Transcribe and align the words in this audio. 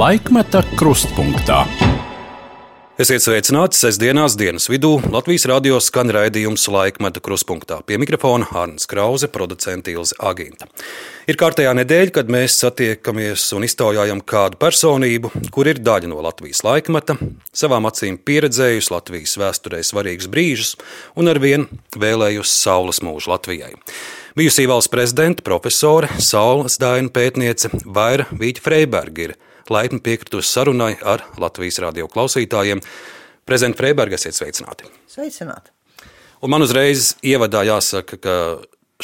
Laikmeta 0.00 0.62
krustpunktā. 0.80 1.58
Esiet 3.00 3.20
sveicināti 3.20 3.76
sestdienās 3.76 4.32
dienas 4.38 4.70
vidū. 4.72 4.94
Latvijas 5.12 5.44
radio 5.50 5.76
skan 5.82 6.08
raidījums 6.14 6.62
laikmeta 6.72 7.20
kruspunktā. 7.20 7.82
Pie 7.84 7.98
mikrofona 8.00 8.46
Hārns 8.48 8.88
Krause, 8.88 9.28
producents 9.28 9.90
Ilze 9.92 10.16
Agīnta. 10.24 10.70
Ir 11.28 11.36
kārtējā 11.36 11.74
nedēļa, 11.82 12.14
kad 12.16 12.32
mēs 12.32 12.56
satiekamies 12.62 13.44
un 13.58 13.66
iztaujājam 13.68 14.22
kādu 14.24 14.56
personību, 14.62 15.34
kur 15.52 15.68
ir 15.68 15.82
daļa 15.84 16.08
no 16.14 16.22
Latvijas 16.24 16.62
laikmeta, 16.64 17.18
savām 17.52 17.90
acīm 17.90 18.16
pieredzējusi 18.24 18.94
Latvijas 18.94 19.36
vēsturē 19.42 19.82
svarīgus 19.84 20.30
brīžus 20.32 20.72
un 21.12 21.28
ar 21.28 21.42
vien 21.44 21.68
vēlējusi 21.92 22.56
saules 22.62 23.02
mūžu 23.04 23.34
Latvijai. 23.34 23.74
Bijusī 24.38 24.64
valsts 24.70 24.94
prezidenta, 24.94 25.44
profesore, 25.44 26.08
saules 26.24 26.80
dainu 26.80 27.12
pētniece 27.12 27.74
Vaira 27.84 28.30
Vīķa 28.32 28.64
Freiberga 28.64 29.28
ir 29.28 29.38
laipni 29.70 30.00
piekritusi 30.04 30.50
sarunai 30.50 30.94
ar 31.02 31.24
Latvijas 31.40 31.80
radio 31.82 32.08
klausītājiem. 32.10 32.82
Prezidents 33.46 33.78
Freiberga, 33.78 34.18
esiet 34.18 34.36
sveicināti. 34.36 34.90
Sveicināti. 35.10 35.72
Un 36.40 36.52
man 36.52 36.64
uzreiz 36.64 37.14
ievadā 37.26 37.64
jāsaka, 37.68 38.16
ka 38.16 38.34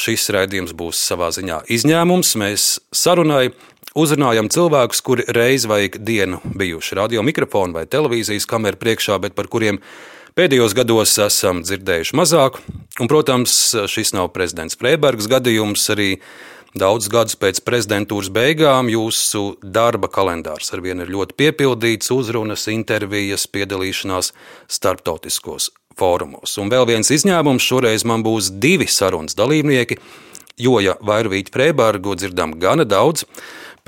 šis 0.01 0.29
raidījums 0.33 0.75
būs 0.77 1.01
savā 1.09 1.31
ziņā 1.35 1.63
izņēmums. 1.73 2.35
Mēs 2.41 2.69
sarunai 2.95 3.51
uzrunājam 3.97 4.51
cilvēkus, 4.53 5.03
kuri 5.05 5.27
reiz 5.33 5.67
vai 5.69 5.87
dienu 5.89 6.41
bijuši 6.45 6.99
radio 6.99 7.25
mikrofonu 7.27 7.77
vai 7.77 7.87
televīzijas 7.91 8.49
kameru 8.49 8.81
priekšā, 8.81 9.19
bet 9.23 9.37
par 9.37 9.49
kuriem 9.53 9.81
pēdējos 10.37 10.77
gados 10.77 11.17
esam 11.25 11.63
dzirdējuši 11.65 12.17
mazāk. 12.17 12.61
Un, 13.01 13.09
protams, 13.09 13.57
šis 13.93 14.13
nav 14.17 14.31
prezidents 14.37 14.77
Freibergs 14.81 15.29
gadījums. 15.33 15.85
Arī 15.93 16.11
Daudzus 16.77 17.09
gadus 17.09 17.39
pēc 17.41 17.63
prezidentūras 17.65 18.29
beigām 18.29 18.91
jūsu 18.93 19.55
darba 19.63 20.11
kalendārs 20.13 20.69
ar 20.77 20.83
vienu 20.85 21.07
ir 21.07 21.13
ļoti 21.15 21.33
piepildīts, 21.41 22.11
uzrunas, 22.13 22.67
intervijas, 22.69 23.47
piedalīšanās 23.49 24.35
starptautiskos 24.77 25.71
fórumos. 25.97 26.59
Un 26.61 26.69
vēl 26.69 26.85
viens 26.91 27.09
izņēmums 27.17 27.65
šoreiz 27.65 28.05
man 28.05 28.27
būs 28.27 28.51
divi 28.61 28.91
sarunas 28.93 29.39
dalībnieki, 29.39 29.97
jo 30.61 30.77
ja 30.85 30.99
Vairvīķa 31.01 31.55
Freibergu 31.55 32.19
dzirdam 32.21 32.59
gana 32.61 32.85
daudz, 32.85 33.25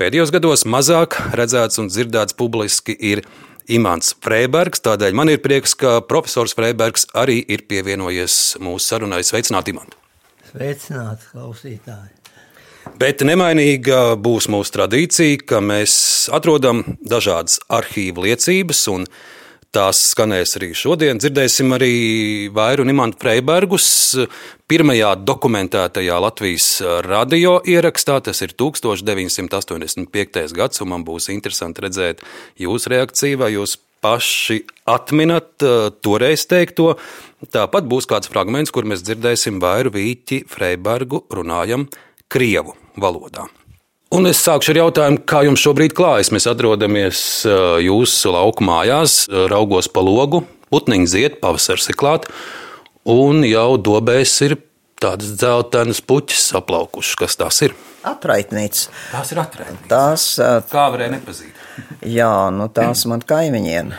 pēdējos 0.01 0.33
gados 0.33 0.65
mazāk 0.65 1.19
redzēts 1.37 1.77
un 1.77 1.93
dzirdēts 1.93 2.37
publiski 2.41 2.97
ir 2.97 3.21
Imants 3.69 4.15
Freibergs. 4.25 4.81
Tādēļ 4.81 5.13
man 5.13 5.29
ir 5.29 5.43
prieks, 5.45 5.77
ka 5.77 5.99
profesors 6.01 6.57
Freibergs 6.57 7.05
arī 7.13 7.37
ir 7.45 7.67
pievienojies 7.69 8.57
mūsu 8.65 8.95
sarunai. 8.95 9.21
Sveicināti, 9.21 9.77
Imants! 9.77 9.99
Sveicināti, 10.49 11.29
klausītāji! 11.35 12.18
Bet 12.97 13.21
nemainīga 13.21 14.15
būs 14.17 14.47
mūsu 14.49 14.73
tradīcija, 14.73 15.43
ka 15.45 15.59
mēs 15.61 15.93
atrodam 16.33 16.81
dažādas 17.05 17.59
arhīvu 17.69 18.25
liecības, 18.25 18.81
un 18.89 19.05
tās 19.75 19.99
skanēs 20.13 20.55
arī 20.57 20.71
šodien. 20.73 21.21
Dzirdēsim 21.21 21.75
arī 21.77 21.91
Vairu 22.55 22.85
un 22.85 22.93
Imantu 22.93 23.21
Freibergus 23.21 23.89
pirmajā 24.69 25.11
dokumentētajā 25.21 26.17
Latvijas 26.25 26.71
radio 27.05 27.59
ierakstā. 27.61 28.17
Tas 28.25 28.41
ir 28.41 28.55
1985. 28.57 30.57
gads, 30.57 30.81
un 30.81 30.93
man 30.95 31.05
būs 31.05 31.29
interesanti 31.35 31.85
redzēt 31.85 32.25
jūsu 32.57 32.95
reakciju, 32.95 33.43
vai 33.43 33.53
jūs 33.53 33.77
paši 34.01 34.63
atminat 34.89 35.67
uh, 35.67 35.89
toreiz 36.01 36.47
teikto. 36.49 36.95
Tāpat 37.53 37.85
būs 37.89 38.09
kāds 38.09 38.31
fragments, 38.31 38.73
kur 38.73 38.87
mēs 38.87 39.03
dzirdēsim 39.05 39.59
Vairu 39.61 39.91
Vīķi 39.93 40.45
Freibergu 40.49 41.25
runājam 41.35 41.85
Krievu 42.29 42.75
valodā. 42.99 43.47
Un 44.13 44.25
es 44.29 44.39
sākšu 44.41 44.73
ar 44.73 44.79
jautājumu, 44.83 45.21
kā 45.29 45.43
jums 45.45 45.61
šobrīd 45.61 45.93
klājas. 45.97 46.31
Mēs 46.33 46.47
atrodamies 46.49 47.19
jūsu 47.85 48.33
lauku 48.33 48.65
mājās, 48.65 49.23
raugos 49.51 49.89
pa 49.93 50.01
logu, 50.05 50.43
putniņš 50.73 51.11
zied, 51.11 51.37
pavasars 51.41 51.89
ir 51.91 51.97
klāt, 51.97 52.25
un 53.09 53.41
jau 53.45 53.77
dobēs 53.81 54.33
ir 54.47 54.57
tādas 55.01 55.35
dzeltenas 55.37 56.01
puķis 56.05 56.51
aplaukušas. 56.59 57.17
Kas 57.21 57.37
tās 57.39 57.61
ir? 57.65 57.75
Atraitnīts. 58.09 58.87
Tās 59.11 59.33
ir 59.33 59.41
atraitnītas. 59.41 59.89
Tās, 59.91 60.27
kā 60.71 60.85
varēja 60.93 61.15
nepazīt? 61.17 61.59
jā, 62.19 62.33
nu 62.55 62.69
tās 62.73 63.05
man 63.09 63.25
kaimiņiem 63.25 63.93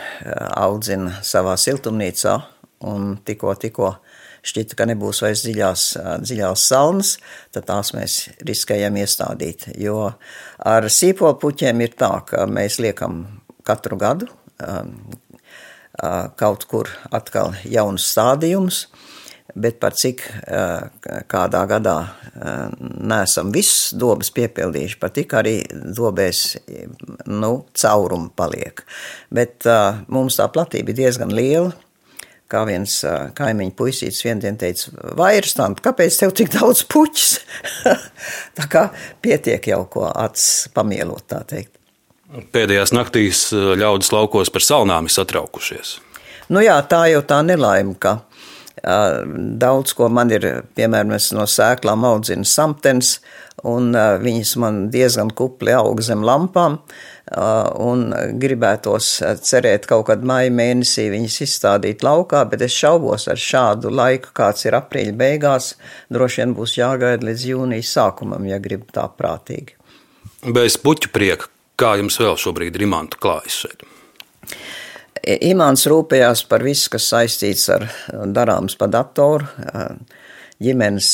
audzina 0.59 1.19
savā 1.25 1.55
siltumnīcā 1.59 2.37
un 2.91 3.15
tikko, 3.25 3.55
tikko 3.59 3.95
šķita, 4.41 4.77
ka 4.77 4.87
nebūs 4.89 5.21
vairs 5.21 5.43
dziļās, 5.45 5.83
dziļās 6.25 6.65
salnas, 6.71 7.15
tad 7.53 7.67
tās 7.69 7.93
mēs 7.93 8.17
riskējam 8.47 8.97
iestādīt. 9.01 9.67
Jo 9.77 10.13
ar 10.65 10.89
sīpolpuķiem 10.89 11.85
ir 11.85 11.93
tā, 11.99 12.13
ka 12.25 12.47
mēs 12.49 12.79
liekam 12.81 13.23
katru 13.67 13.99
gadu 14.01 14.31
kaut 16.41 16.65
kur 16.71 16.89
atkal 17.13 17.53
jaunus 17.67 18.07
stādījumus, 18.13 18.85
bet 19.51 19.81
par 19.83 19.93
cik 19.99 20.23
kādā 21.29 21.61
gadā 21.67 21.95
nesam 23.11 23.51
visas 23.51 23.91
dobas 23.99 24.31
piepildījuši, 24.33 24.97
par 25.01 25.11
tik 25.13 25.35
arī 25.37 25.57
dobēs 25.69 26.43
nu, 27.27 27.51
caurumi 27.75 28.31
paliek. 28.39 28.81
Bet 29.29 29.67
mums 30.07 30.39
tā 30.39 30.47
platība 30.53 30.93
ir 30.93 31.01
diezgan 31.03 31.35
liela, 31.35 31.73
kā 32.51 32.63
viens 32.67 32.97
kaimiņu 33.37 33.75
puisītis 33.77 34.23
viendien 34.25 34.59
teica, 34.59 34.91
vairstant, 35.17 35.81
kāpēc 35.83 36.19
tev 36.19 36.35
tik 36.37 36.51
daudz 36.53 36.83
puķis? 36.91 37.33
tā 38.59 38.67
kā 38.71 38.87
pietiek 39.23 39.71
jau 39.71 39.83
ko 39.91 40.07
acis 40.11 40.67
pamielot, 40.75 41.25
tā 41.31 41.43
teikt. 41.47 41.77
Pēdējās 42.51 42.93
naktīs 42.95 43.49
ļaudis 43.51 44.13
laukos 44.15 44.51
par 44.53 44.63
salnām 44.63 45.09
ir 45.09 45.15
satraukušies. 45.15 45.97
Nu 46.51 46.63
jā, 46.63 46.77
tā 46.87 47.05
jau 47.11 47.21
tā 47.27 47.41
nelaime, 47.47 47.95
ka 47.99 48.21
daudz 48.81 49.93
ko 49.97 50.09
man 50.09 50.31
ir, 50.33 50.47
piemēram, 50.77 51.13
no 51.35 51.45
sēklām 51.49 52.05
audzina 52.07 52.47
samtens, 52.47 53.19
un 53.67 53.91
viņas 53.93 54.55
man 54.61 54.83
diezgan 54.93 55.29
kupli 55.37 55.73
aug 55.75 56.01
zem 56.01 56.23
lampām, 56.25 56.79
un 57.31 58.07
gribētos 58.41 59.09
cerēt 59.45 59.85
kaut 59.87 60.07
kad 60.09 60.23
maija 60.27 60.51
mēnesī 60.55 61.09
viņas 61.13 61.37
izstādīt 61.45 62.03
laukā, 62.03 62.43
bet 62.49 62.65
es 62.65 62.73
šaubos 62.75 63.27
ar 63.31 63.39
šādu 63.39 63.91
laiku, 63.93 64.33
kāds 64.35 64.65
ir 64.65 64.75
aprīļa 64.79 65.15
beigās, 65.19 65.75
droši 66.09 66.41
vien 66.41 66.57
būs 66.57 66.75
jāgaida 66.79 67.27
līdz 67.29 67.47
jūnijas 67.53 67.93
sākumam, 67.99 68.49
ja 68.49 68.59
grib 68.63 68.89
tā 68.95 69.05
prātīgi. 69.17 69.77
Bez 70.41 70.79
puķu 70.81 71.13
prieka, 71.13 71.51
kā 71.77 71.95
jums 72.01 72.17
vēl 72.19 72.39
šobrīd 72.39 72.79
ir 72.79 72.87
imantu 72.87 73.21
klājas 73.21 73.63
šeit? 73.65 73.85
Imants 75.21 75.85
rūpējās 75.89 76.45
par 76.49 76.63
visu, 76.65 76.89
kas 76.93 77.09
saistīts 77.11 77.67
ar 77.73 77.85
darāms 78.33 78.77
pa 78.79 78.87
datoru, 78.89 79.45
ģimenes 80.61 81.09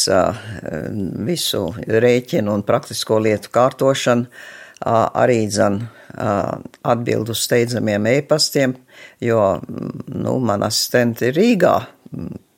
visu 1.28 1.64
rēķinu 1.76 2.56
un 2.56 2.64
praktisko 2.68 3.20
lietu 3.24 3.52
kārtošanu, 3.52 4.28
arī 4.88 5.42
dzen 5.52 5.82
atbild 6.88 7.32
uz 7.34 7.44
steidzamiem 7.44 8.08
e-pastiem, 8.14 8.76
jo 9.22 9.42
nu, 9.68 10.38
man 10.40 10.64
asistenti 10.68 11.28
ir 11.28 11.38
Rīgā, 11.38 11.76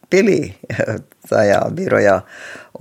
pilī 0.09 0.41
tajā 1.31 1.63
birojā, 1.75 2.19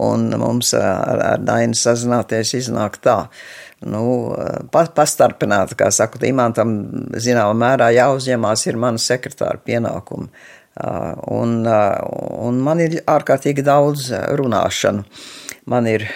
un 0.05 0.29
mums 0.41 0.75
ar, 0.77 1.23
ar 1.33 1.45
Dainu 1.45 1.77
sazināties 1.77 2.55
iznāk 2.61 3.01
tā 3.05 3.23
nu, 3.87 4.03
pastarpināta, 4.73 5.77
kā 5.79 5.91
saka, 5.95 6.21
imantam 6.27 6.75
zināmā 7.15 7.55
mērā 7.59 7.91
jāuzņemās 7.97 8.67
ir 8.67 8.81
mana 8.81 9.03
sekretāra 9.03 9.61
pienākumi. 9.65 10.31
Un, 11.35 11.55
un 11.67 12.61
man 12.63 12.83
ir 12.83 13.01
ārkārtīgi 13.11 13.65
daudz 13.67 14.13
runāšanu. 14.39 15.03
Man 15.69 15.89
ir 15.91 16.07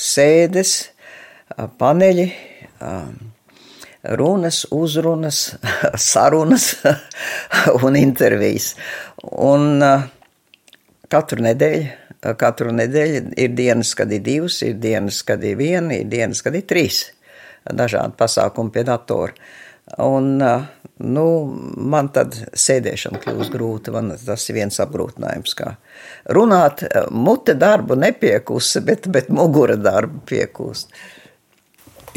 sēdes, 0.00 0.72
paneļi, 1.80 2.26
runas, 4.20 4.62
uzrunas, 4.72 5.42
sarunas 6.10 6.72
un 7.84 8.00
intervijas. 8.00 8.72
Un 9.20 9.82
katru 11.10 11.44
nedēļu 11.44 11.99
katru 12.20 12.74
nedēļu 12.76 13.22
ir 13.40 13.54
dienas, 13.56 13.94
kad 13.98 14.12
ir 14.12 14.22
divas, 14.24 14.60
ir 14.66 14.76
dienas, 14.80 15.22
kad 15.26 15.44
ir 15.44 15.56
viena, 15.60 15.96
ir 15.96 16.10
dienas, 16.10 16.42
kad 16.44 16.56
ir 16.56 16.66
trīs 16.68 17.06
dažādi 17.64 18.16
pasākumi 18.18 18.72
pie 18.74 18.84
datora. 18.88 19.34
Un, 19.98 20.36
nu, 21.02 21.24
man 21.76 22.08
tad 22.14 22.36
sēdēšana 22.54 23.18
kļūst 23.24 23.50
grūta, 23.50 23.94
man 23.94 24.12
tas 24.14 24.44
ir 24.48 24.60
viens 24.60 24.78
apgrūtinājums, 24.84 25.54
kā 25.58 25.72
runāt, 26.30 26.84
mute 27.10 27.56
darbu 27.58 27.98
nepiekūst, 27.98 28.80
bet, 28.88 29.08
bet 29.10 29.32
mugura 29.34 29.78
darbu 29.80 30.22
piekūst. 30.30 30.94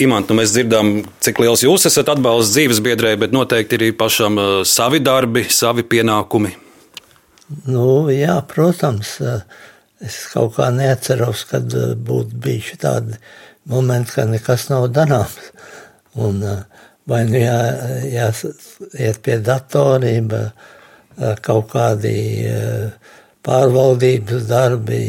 Imants, 0.01 0.29
nu 0.29 0.39
mēs 0.39 0.53
dzirdam, 0.55 1.03
cik 1.21 1.37
liels 1.43 1.61
jūs 1.61 1.85
esat 1.85 2.07
atbalsts 2.15 2.55
dzīves 2.55 2.79
biedrē, 2.81 3.11
bet 3.21 3.33
noteikti 3.33 3.77
ir 3.77 3.91
pašam 3.97 4.39
savi 4.65 5.01
darbi, 5.05 5.45
savi 5.53 5.85
pienākumi. 5.85 6.55
Nu, 7.69 8.07
jā, 8.09 8.39
protams, 8.49 9.19
Es 10.03 10.19
kaut 10.33 10.57
kā 10.57 10.69
neatceros, 10.75 11.45
kad 11.49 11.73
eh, 11.77 11.93
būtu 11.95 12.39
bijuši 12.43 12.79
tādi 12.81 13.19
momenti, 13.71 14.15
ka 14.17 14.27
nekas 14.29 14.67
nav 14.71 14.89
darāms. 14.95 15.37
Un, 16.19 16.41
eh, 16.43 16.63
vai 17.09 17.23
nu 17.29 17.39
jā, 17.39 17.57
jāiet 18.07 19.21
pie 19.23 19.39
datoriem, 19.43 20.29
kaut 21.43 21.67
kādi 21.69 22.13
pārvaldības 23.45 24.47
darbi 24.49 25.01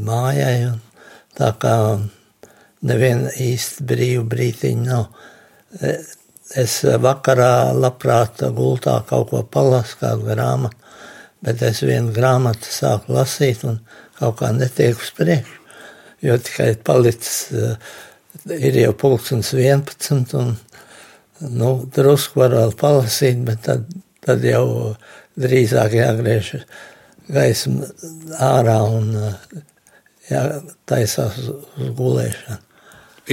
mājai. 0.00 0.72
Tā 1.36 1.50
kā 1.60 1.74
neviena 2.88 3.30
īsti 3.30 3.84
brīva 3.86 4.24
brītiņa 4.32 4.86
nav. 4.86 5.10
Es 6.56 6.78
vakarā 7.02 7.74
labprāt 7.74 8.44
gultā 8.54 9.00
kaut 9.08 9.30
ko 9.32 9.42
palasu, 9.42 9.98
kādu 10.00 10.28
grāmatu, 10.30 10.78
bet 11.42 11.62
es 11.66 11.82
vienu 11.82 12.14
grāmatu 12.14 12.70
sāku 12.70 13.16
lasīt 13.16 13.64
un 13.66 13.80
kaut 14.18 14.38
kā 14.40 14.50
netiek 14.56 14.98
uz 15.00 15.12
priekšu, 15.16 15.60
jo 16.26 16.38
tikai 16.42 16.70
palicis, 16.86 17.52
ir 18.56 18.80
jau 18.80 18.92
pulkstens 18.96 19.52
11 19.56 20.36
un 20.40 20.54
nu, 21.40 21.70
drusku 21.92 22.40
var 22.40 22.56
vēl 22.56 22.76
palasīt, 22.80 23.42
bet 23.46 23.64
tad, 23.66 23.88
tad 24.24 24.44
jau 24.44 24.94
drīzāk 25.36 25.98
jāgriež 25.98 26.54
gaisma 27.32 27.88
ārā 28.40 28.78
un 28.88 29.10
jātaisās 30.30 31.42
uz 31.42 31.90
gulēšanu. 31.98 32.62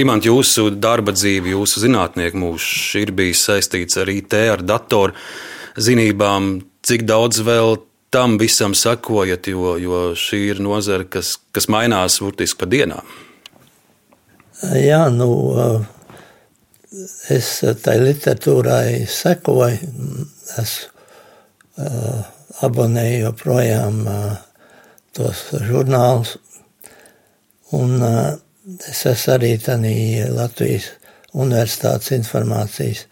Imants, 0.02 0.26
jūsu 0.26 0.72
darba 0.82 1.12
dzīve, 1.14 1.52
jūsu 1.52 1.84
zinātnieku 1.84 2.38
mūžs 2.42 2.96
ir 2.98 3.12
bijis 3.14 3.44
saistīts 3.46 3.98
ar 4.02 4.10
IT, 4.10 4.34
ar 4.56 4.64
datoru 4.66 5.14
zinībām. 5.78 6.56
Cik 6.84 7.06
daudz 7.06 7.38
vēl 7.46 7.78
tam 8.14 8.38
visam 8.40 8.76
sakojat, 8.78 9.50
jo, 9.50 9.74
jo 9.82 10.00
šī 10.18 10.40
ir 10.52 10.62
nozara, 10.62 11.06
kas, 11.10 11.34
kas 11.54 11.68
mainās 11.72 12.20
burtiski 12.22 12.60
pa 12.62 12.70
dienām? 12.70 13.12
Jā, 14.78 15.02
nu, 15.12 15.28
es 17.34 17.50
tai 17.82 17.98
literatūrai 18.00 19.02
sekoju, 19.10 19.90
es 20.62 20.76
abonēju 22.64 23.26
joprojām 23.26 24.00
tos 25.14 25.44
žurnālus. 25.66 26.38
Un 27.74 27.98
uh, 27.98 28.36
Es 28.64 29.02
esmu 29.04 29.34
arī 29.34 29.50
Latvijas 30.32 30.86
Universitātes 31.36 32.14
informācijas 32.16 33.02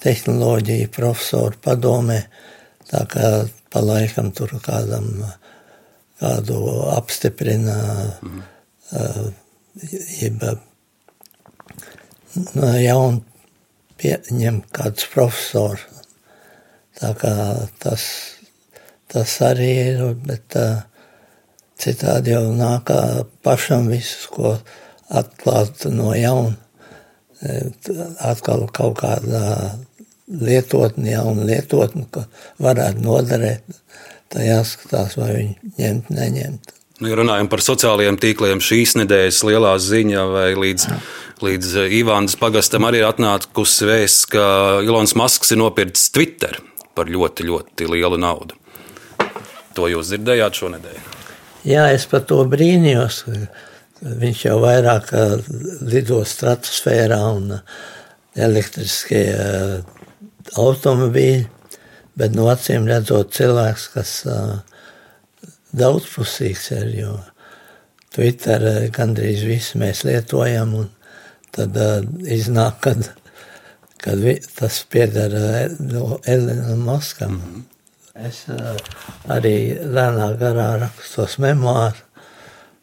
tehnoloģija 0.00 0.88
profesoru 0.94 1.58
padomē, 1.60 2.22
tā 2.88 3.02
kā 3.12 3.32
pa 3.76 3.82
laikam 3.84 4.30
tur 4.32 4.54
kādam 4.64 5.10
kādu 6.16 6.60
apstiprina, 6.96 7.76
mm. 8.24 8.38
uh, 8.96 9.26
jeb 10.16 10.44
no 12.56 12.70
jaunu 12.80 13.20
pieņem 14.00 14.62
kādus 14.72 15.10
profesors. 15.12 15.84
Tā 16.96 17.12
kā 17.20 17.34
tas, 17.84 18.06
tas 19.12 19.36
arī 19.44 19.68
ir, 19.90 20.00
bet 20.24 20.56
uh, 20.56 20.80
citādi 21.76 22.32
jau 22.32 22.46
nāk 22.56 22.88
pašam 23.44 23.92
visus, 23.92 24.24
ko 24.32 24.56
atklāt 25.12 25.84
no 25.92 26.16
jauna. 26.16 26.56
Atkal 28.24 28.64
kaut 28.72 29.02
kādā 29.02 29.44
lietotne, 30.26 31.10
jauna 31.12 31.46
lietotne, 31.46 32.06
ka 32.10 32.26
varētu 32.62 33.04
noderēt. 33.04 33.82
Tā 34.32 34.42
jāskatās, 34.42 35.14
vai 35.20 35.30
viņi 35.36 35.74
ņemt, 35.78 36.10
neņemt. 36.10 36.72
Nu, 36.96 37.10
ja 37.10 37.18
runājam 37.18 37.48
par 37.52 37.60
sociālajiem 37.60 38.16
tīkliem, 38.18 38.60
šīs 38.64 38.96
nedēļas 39.02 39.42
lielā 39.44 39.74
ziņa, 39.84 40.22
vai 40.32 40.46
līdz, 40.56 40.86
Jā. 40.88 40.96
līdz 41.44 41.74
Ivānas 41.98 42.38
pagastam 42.40 42.88
arī 42.88 43.02
ir 43.02 43.08
atnākusi 43.10 43.86
vēsts, 43.86 44.24
ka 44.32 44.46
Ilons 44.86 45.12
Masks 45.18 45.52
ir 45.52 45.60
nopircis 45.60 46.08
Twitter 46.14 46.56
par 46.96 47.12
ļoti, 47.12 47.46
ļoti 47.50 47.90
lielu 47.92 48.18
naudu. 48.18 48.56
To 49.76 49.90
jūs 49.92 50.08
dzirdējāt 50.08 50.56
šonadēļ? 50.62 51.02
Jā, 51.68 51.90
es 51.92 52.06
par 52.08 52.24
to 52.24 52.40
brīnījos. 52.48 53.26
Viņš 54.06 54.46
jau 54.46 54.56
vairāk 54.62 55.12
lido 55.84 56.22
stratosfērā 56.24 57.20
un 57.36 57.58
elektriskie 58.36 59.24
automobīļi, 60.54 61.46
bet 62.16 62.36
no 62.36 62.48
acīm 62.52 62.88
redzot 62.88 63.34
cilvēks, 63.36 63.86
kas 63.94 64.12
daudzpusīgs 65.76 66.70
ir, 66.78 66.88
jo 67.02 67.12
Twitter 68.14 68.64
gandrīz 68.96 69.44
visu 69.44 69.80
mēs 69.82 70.04
lietojam, 70.08 70.74
un 70.80 70.90
tad 71.52 71.76
iznāk, 72.22 72.80
kad, 72.86 73.10
kad 74.00 74.24
tas 74.56 74.80
pieder 74.88 75.36
no 75.80 76.20
Elena 76.24 76.76
Maskam. 76.76 77.32
Mm 77.36 77.42
-hmm. 77.42 77.64
Es 78.16 78.46
arī 79.28 79.76
lēnā 79.76 80.30
garā 80.40 80.78
rakstu 80.80 81.16
tos 81.16 81.38
memoārus 81.38 82.06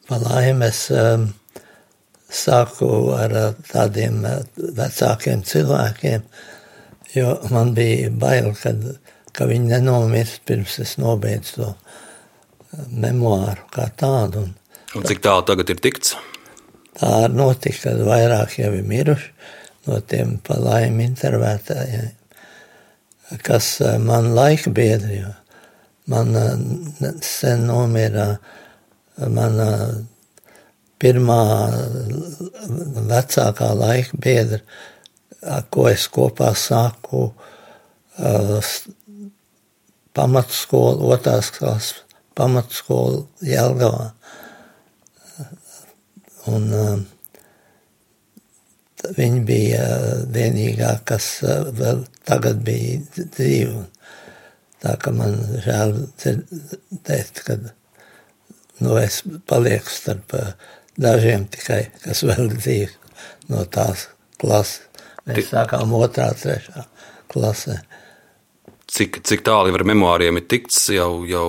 Pa 0.07 0.17
laimi 0.19 0.65
es 0.67 0.89
um, 0.91 1.29
sāku 2.27 2.87
ar 3.15 3.31
tādiem 3.69 4.17
vecākiem 4.75 5.43
cilvēkiem, 5.47 6.25
jo 7.15 7.37
man 7.53 7.73
bija 7.77 8.09
bail, 8.09 8.51
kad, 8.59 8.83
ka 9.33 9.47
viņi 9.49 9.75
nenomirs 9.75 10.39
pirms 10.47 10.79
es 10.83 10.95
nobeidzu 11.01 11.59
to 11.61 11.71
memoāru 12.89 13.67
kā 13.73 13.89
tādu. 13.97 14.47
Un, 14.47 14.55
un 14.97 15.05
cik 15.09 15.21
tālu 15.25 15.45
tagad 15.47 15.73
ir 15.73 15.81
tikts? 15.83 16.15
Tā 16.97 17.11
ir 17.27 17.33
notika, 17.33 17.89
kad 17.89 18.01
vairāk 18.05 18.57
jau 18.59 18.73
ir 18.77 18.85
miruši 18.87 19.31
no 19.87 19.99
tiem 20.07 20.37
pa 20.45 20.55
laimi 20.61 21.03
intervētājiem, 21.09 22.11
kas 23.43 23.75
man 24.03 24.31
laika 24.37 24.71
biedri, 24.71 25.19
jo 25.19 25.31
man 26.11 26.31
sen 27.23 27.65
nomira 27.67 28.37
mana 29.17 29.67
pirmā 31.03 31.41
vecākā 33.09 33.69
laika 33.75 34.19
biedra, 34.23 34.61
ko 35.73 35.87
es 35.91 36.07
kopā 36.11 36.53
sāku 36.57 37.25
pamatskolu, 40.13 41.09
otrās 41.15 41.49
klases 41.55 42.03
pamatskolu 42.37 43.25
Jelgavā. 43.45 44.11
Un 46.53 46.69
viņa 49.17 49.43
bija 49.47 49.85
vienīgā, 50.33 50.93
kas 51.07 51.29
vēl 51.79 52.05
tagad 52.27 52.61
bija 52.65 53.01
dzīva. 53.17 53.87
Tā 54.83 54.97
ka 54.99 55.13
man 55.15 55.37
žēl 55.63 55.93
dzirdēt, 56.19 57.39
kad 57.47 57.69
nu, 58.83 58.97
es 58.99 59.21
palieku 59.47 59.91
starp 59.91 60.33
eh, 60.35 60.49
dažiem 60.99 61.45
tikai, 61.51 61.85
kas 62.03 62.23
vēl 62.27 62.51
dzīvi 62.51 62.91
no 63.51 63.63
tās 63.71 64.09
klases. 64.41 64.81
Mēs 65.29 65.49
sākām 65.53 65.93
otrā, 65.95 66.31
trešā 66.35 66.85
klasē. 67.31 67.79
Cik, 68.93 69.21
cik 69.25 69.45
tālu 69.47 69.73
ar 69.73 69.85
memoāriem 69.87 70.37
ir 70.37 70.45
tikts, 70.51 70.85
jau, 70.93 71.23
jau 71.25 71.47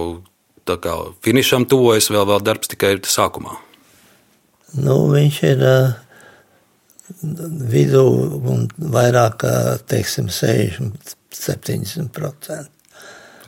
tā 0.69 0.79
kā 0.81 0.95
finišam 1.25 1.67
tuvojas, 1.69 2.09
vēl, 2.13 2.25
vēl 2.31 2.45
darbs 2.47 2.71
tikai 2.73 2.95
ir 2.95 3.03
sākumā? 3.11 3.59
Nu, 4.81 4.97
viņš 5.13 5.41
ir 5.51 5.65
uh, 5.67 5.93
vidū 7.75 8.05
un 8.55 8.69
vairāk, 8.95 9.45
teiksim, 9.91 10.31
60, 10.33 11.17
70%. 11.35 12.71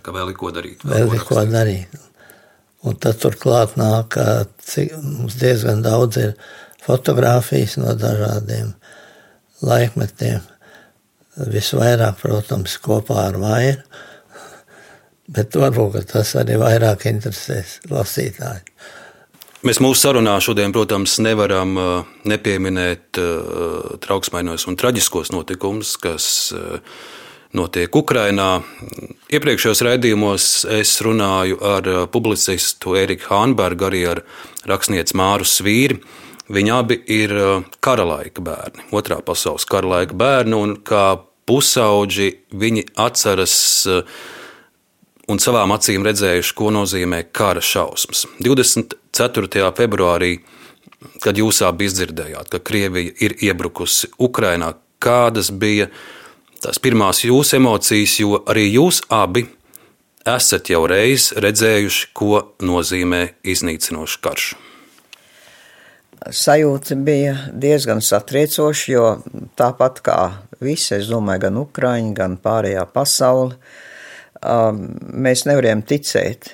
Kā 0.03 0.15
vēl 0.15 0.31
ir 0.31 0.37
ko 0.39 0.53
darīt? 0.55 0.85
Vēl, 0.85 1.07
vēl 1.07 1.17
ir 1.17 1.25
ko 1.27 1.47
darīt. 1.51 1.97
Un 2.87 2.99
tad 3.03 3.19
turklāt 3.19 3.75
nāk, 3.81 4.15
cik 4.63 4.93
mums 5.03 5.39
diezgan 5.41 5.81
daudz 5.83 6.21
ir 6.21 6.37
fotografijas 6.85 7.79
no 7.81 7.97
dažādiem 7.99 8.75
laikmetiem. 9.65 10.45
Visvairāk, 11.53 12.21
protams, 12.23 12.79
kopā 12.81 13.27
ar 13.29 13.41
vairu, 13.41 13.83
bet 15.33 15.57
varbūt 15.59 16.13
tas 16.15 16.33
arī 16.41 16.57
vairāk 16.61 17.05
interesēs 17.11 17.81
lasītāju. 17.93 18.65
Mēs 19.67 19.81
mūsu 19.83 20.07
sarunā 20.07 20.37
šodien, 20.41 20.73
protams, 20.73 21.19
nevaram 21.25 21.75
nepieminēt 22.29 23.19
trauksmainos 24.05 24.65
un 24.71 24.77
traģiskos 24.79 25.33
notikumus, 25.35 25.97
kas 26.01 26.49
notiek 27.57 27.97
Ukrajinā. 27.97 28.51
Iepriekšējos 29.33 29.83
raidījumos 29.87 30.49
es 30.77 30.93
runāju 31.05 31.59
ar 31.65 31.89
uh, 31.91 32.05
publicistu 32.11 32.97
Eriku 32.99 33.31
Hānbergu, 33.33 33.89
arī 33.89 34.03
ar 34.11 34.23
rakstnieci 34.69 35.17
Māru 35.19 35.47
Svīri. 35.49 36.01
Viņi 36.53 36.73
abi 36.75 37.01
ir 37.11 37.33
uh, 37.35 37.65
karalaika 37.83 38.43
bērni, 38.45 38.87
otrā 38.95 39.19
pasaules 39.27 39.67
karalaika 39.67 40.15
bērni, 40.15 40.55
un 40.55 40.77
kā 40.87 41.17
pusauģi 41.47 42.29
viņi 42.55 42.85
atceras 43.03 43.57
uh, 43.91 44.19
un 45.31 45.43
savām 45.43 45.75
acīm 45.75 46.07
redzējuši, 46.07 46.55
ko 46.59 46.71
nozīmē 46.75 47.25
kara 47.35 47.63
šausmas. 47.63 48.27
24. 48.43 49.73
februārī, 49.77 50.37
kad 51.23 51.39
jūs 51.39 51.63
abi 51.67 51.91
izdzirdējāt, 51.91 52.51
ka 52.53 52.63
Krievija 52.63 53.17
ir 53.27 53.37
iebrukusi 53.49 54.13
Ukrajinā, 54.23 54.73
kādas 55.03 55.51
bija 55.51 55.91
tās 56.63 56.79
pirmās 56.83 57.25
jūsu 57.27 57.59
emocijas, 57.59 58.21
jo 58.23 58.41
arī 58.47 58.69
jūs 58.77 59.03
abi 59.13 59.49
esat 60.27 60.71
jau 60.71 60.85
reiz 60.91 61.31
redzējuši, 61.37 62.09
ko 62.17 62.41
nozīmē 62.63 63.23
iznīcinošs 63.47 64.19
karš. 64.23 64.55
Sajūta 66.17 66.97
bija 67.05 67.35
diezgan 67.53 68.01
satriecoša, 68.01 68.87
jo 68.93 69.05
tāpat 69.59 70.01
kā 70.05 70.21
visi, 70.65 70.95
es 70.97 71.11
domāju, 71.13 71.43
gan 71.45 71.59
Ukraiņi, 71.61 72.15
gan 72.17 72.39
pārējā 72.41 72.87
pasaule, 72.95 73.59
um, 74.41 74.81
mēs 75.13 75.45
nevarējām 75.47 75.85
ticēt, 75.87 76.51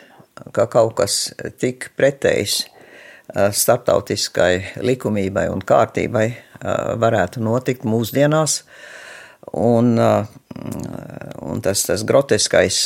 ka 0.52 0.66
kaut 0.66 0.97
kas 0.99 1.21
tik 1.62 1.92
pretējs 1.97 2.59
uh, 2.64 3.52
starptautiskai 3.54 4.83
likumībai 4.83 5.47
un 5.54 5.62
kārtībai 5.62 6.26
uh, 6.33 6.92
varētu 6.99 7.45
notikt 7.47 7.87
mūsdienās. 7.87 8.64
Un, 9.62 9.95
uh, 9.95 10.26
un 11.47 11.62
tas, 11.62 11.87
tas 11.87 12.02
groteskais 12.09 12.85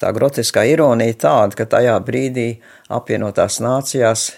tā 0.00 0.10
grotiskā 0.14 0.66
ironija 0.66 1.22
tāda, 1.22 1.58
ka 1.58 1.70
tajā 1.70 1.98
brīdī 2.02 2.48
apvienotās 2.92 3.62
nācijās 3.62 4.32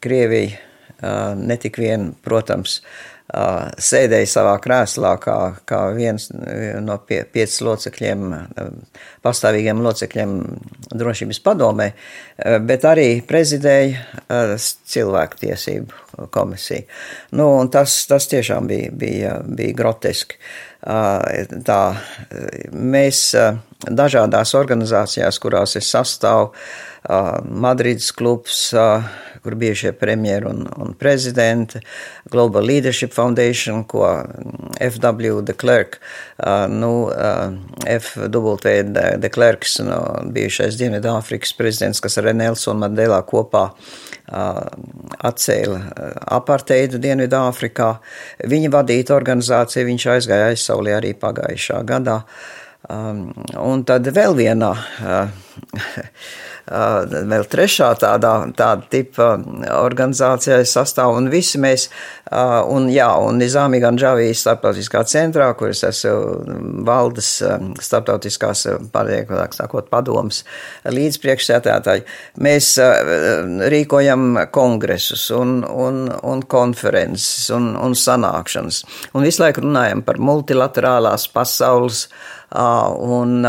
Krievija 0.00 0.69
netik 1.40 1.80
vien, 1.80 2.10
protams, 2.24 2.80
sēdēja 3.30 4.26
savā 4.26 4.56
krēslā 4.62 5.12
kā, 5.22 5.36
kā 5.68 5.80
viens 5.94 6.26
no 6.82 6.96
pie, 7.06 7.20
pieciem 7.30 7.68
locekļiem, 7.68 8.24
pastāvīgiem 9.22 9.82
locekļiem 9.84 10.32
drošības 10.90 11.40
padomē, 11.46 11.92
bet 12.66 12.86
arī 12.90 13.08
prezidēja 13.26 14.50
cilvēktiesību 14.94 16.26
komisiju. 16.34 16.88
Nu, 17.38 17.52
tas, 17.70 17.94
tas 18.10 18.26
tiešām 18.32 18.66
bija, 18.70 18.90
bija, 18.98 19.36
bija 19.46 19.78
groteski. 19.78 20.40
Tā, 20.80 21.80
mēs 22.74 23.24
dažādās 23.86 24.56
organizācijās, 24.58 25.38
kurās 25.38 25.76
es 25.78 25.92
sastāvu, 25.92 26.50
Madrids 27.46 28.10
klubs, 28.12 28.72
kur 29.42 29.54
bijušie 29.60 29.92
premjeri 29.96 30.46
un, 30.50 30.64
un 30.76 30.94
prezidenti, 30.98 31.80
Global 32.30 32.66
Leadership 32.66 33.14
Foundation, 33.14 33.84
ko 33.84 34.04
FW 34.80 35.40
de 35.46 35.56
Klerk, 35.56 35.98
nu, 36.68 36.92
FW 38.00 38.56
de 39.16 39.32
Klerks, 39.32 39.78
no, 39.84 40.00
bijušais 40.34 40.78
Dienvidāfrikas 40.80 41.54
prezidents, 41.56 42.00
kas 42.00 42.18
ar 42.20 42.30
Nelsonu 42.34 42.84
Mandelā 42.84 43.20
kopā 43.28 43.70
atcēla 44.30 45.80
aparteidu 46.38 47.00
Dienvidāfrikā. 47.02 47.90
Viņa 48.50 48.72
vadīta 48.72 49.16
organizācija, 49.16 49.86
viņš 49.88 50.08
aizgāja 50.14 50.50
aizsaulē 50.54 50.98
arī 51.00 51.14
pagājušā 51.18 51.82
gadā. 51.88 52.20
Um, 52.88 53.26
un 53.60 53.82
tad 53.84 54.06
vēl 54.08 54.32
vienā 54.38 54.70
uh, 55.04 55.28
vēl 56.70 57.44
trešā 57.50 57.88
tādā, 57.98 58.32
tāda 58.56 58.86
tipa 58.92 59.26
organizācijā 59.80 60.60
sastāv, 60.68 61.16
un 61.18 61.28
visi 61.32 61.58
mēs, 61.60 61.88
un 62.70 62.86
jā, 62.92 63.08
un 63.24 63.40
Nizāmi 63.40 63.80
Ganžavijas 63.82 64.44
starptautiskā 64.44 65.02
centrā, 65.08 65.50
kur 65.58 65.74
es 65.74 65.82
esmu 65.88 66.84
valdes 66.86 67.30
starptautiskās, 67.82 68.66
pārliekotāk 68.94 69.56
sakot, 69.56 69.90
padomas 69.90 70.44
līdzpriekšsētētāji, 70.86 72.06
mēs 72.40 72.72
rīkojam 73.74 74.44
kongresus 74.54 75.30
un, 75.34 75.60
un, 75.64 76.04
un 76.22 76.44
konferences 76.46 77.50
un, 77.56 77.72
un 77.76 77.98
sanākšanas, 77.98 78.84
un 79.14 79.26
visu 79.26 79.42
laiku 79.42 79.66
runājam 79.66 80.04
par 80.06 80.22
multilaterālās 80.22 81.26
pasaules 81.34 82.06
un, 82.50 83.46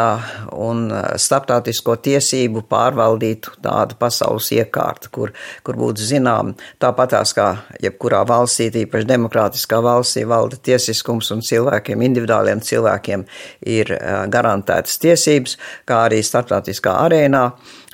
un 0.53 0.81
starptautisko 1.17 1.95
tiesību 2.05 2.61
pārvaldītu 2.69 3.55
tādu 3.63 3.97
pasaules 3.99 4.51
iekārtu, 4.53 5.09
kur, 5.11 5.33
kur 5.65 5.79
būtu 5.79 6.05
zinām 6.05 6.53
tāpatās 6.81 7.33
kā 7.37 7.47
jebkurā 7.81 8.21
valstī, 8.29 8.69
tīpaši 8.73 9.09
demokrātiskā 9.09 9.81
valstī, 9.81 10.25
valda 10.29 10.59
tiesiskums 10.61 11.31
un 11.33 11.41
cilvēkiem, 11.45 12.05
individuāliem 12.05 12.61
cilvēkiem 12.61 13.25
ir 13.65 13.93
garantētas 14.31 14.99
tiesības, 15.01 15.57
kā 15.89 16.05
arī 16.07 16.21
starptautiskā 16.25 16.99
arēnā 17.07 17.47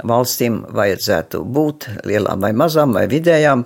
valstīm 0.08 0.66
vajadzētu 0.76 1.44
būt 1.44 1.88
lielām 2.06 2.44
vai 2.44 2.52
mazām 2.54 2.94
vai 2.98 3.08
vidējām 3.10 3.64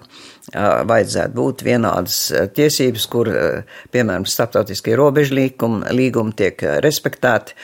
vajadzētu 0.53 1.36
būt 1.36 1.63
vienādas 1.65 2.17
tiesības, 2.55 3.05
kur, 3.12 3.29
piemēram, 3.93 4.25
starptautiskie 4.27 4.96
robežlīgumi 5.00 5.93
līgumi 5.96 6.36
tiek 6.38 6.63
respektēti, 6.84 7.55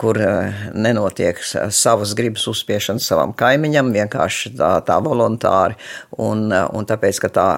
kur 0.00 0.20
nenotiek 0.74 1.40
savas 1.42 2.14
gribas 2.18 2.46
uzspiešana 2.50 3.02
savam 3.02 3.34
kaimiņam, 3.36 3.92
vienkārši 3.96 4.54
tā, 4.58 4.72
tā 4.86 4.98
voluntāri, 5.04 5.78
un, 6.18 6.48
un 6.52 6.88
tāpēc, 6.88 7.22
ka 7.24 7.32
tā 7.34 7.48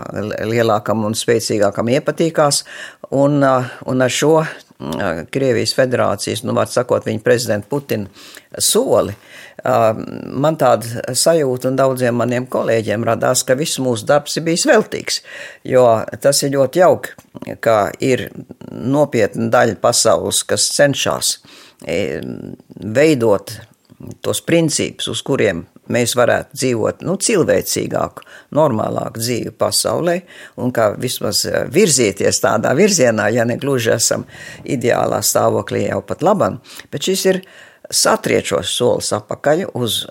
lielākam 0.46 1.06
un 1.08 1.18
spēcīgākam 1.18 1.90
iepatīkās, 1.98 2.64
un, 3.18 3.42
un 3.42 4.06
ar 4.08 4.20
šo 4.22 4.36
Krievijas 5.30 5.76
federācijas, 5.78 6.40
nu, 6.42 6.56
var 6.56 6.66
sakot, 6.66 7.04
viņa 7.06 7.20
prezidenta 7.22 7.68
Putina 7.70 8.08
soli, 8.58 9.14
uh, 9.14 9.31
man 9.64 10.56
tāda 10.60 11.14
sajūta 11.16 11.70
un 11.70 11.78
daudziem 11.78 12.16
maniem 12.18 12.46
kolēģiem 12.50 13.04
radās, 13.06 13.44
ka 13.46 13.56
viss 13.58 13.80
mūsu 13.82 14.06
darbs 14.08 14.36
ir 14.38 14.46
bijis 14.46 14.66
veltīgs. 14.68 15.20
Jo 15.68 15.86
tas 16.22 16.42
ir 16.42 16.54
ļoti 16.56 16.82
jauki, 16.82 17.16
ka 17.64 17.76
ir 18.00 18.28
nopietna 18.70 19.50
daļa 19.52 19.78
pasaules, 19.82 20.42
kas 20.48 20.70
cenšas 20.76 21.36
veidot 21.82 23.54
tos 24.22 24.40
principus, 24.42 25.08
uz 25.12 25.22
kuriem 25.22 25.66
mēs 25.92 26.14
varētu 26.18 26.56
dzīvot 26.56 27.02
nu, 27.06 27.16
cilvēcīgāku, 27.20 28.24
normālāku 28.54 29.22
dzīvi 29.22 29.52
pasaulē, 29.58 30.16
un 30.62 30.72
kā 30.74 30.92
vismaz 31.00 31.44
virzieties 31.74 32.40
tādā 32.42 32.74
virzienā, 32.78 33.28
ja 33.34 33.46
ne 33.48 33.58
gluži 33.60 33.92
esam 33.96 34.24
ideālā 34.64 35.20
stāvoklī 35.26 35.86
jau 35.88 36.00
pat 36.06 36.22
labam, 36.22 36.60
bet 36.92 37.10
šis 37.10 37.26
ir 37.30 37.42
satriečos 37.92 38.72
solis 38.76 39.12
apakaļ 39.16 39.66
uz, 39.78 40.02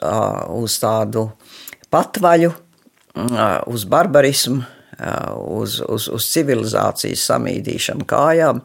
uz 0.56 0.78
tādu 0.82 1.28
patvaļu, 1.92 2.52
uz 3.68 3.88
barbarismu, 3.90 4.62
uz, 5.42 5.80
uz, 5.82 6.08
uz 6.14 6.30
civilizācijas 6.32 7.26
samīdīšanu 7.32 8.06
kājām, 8.08 8.62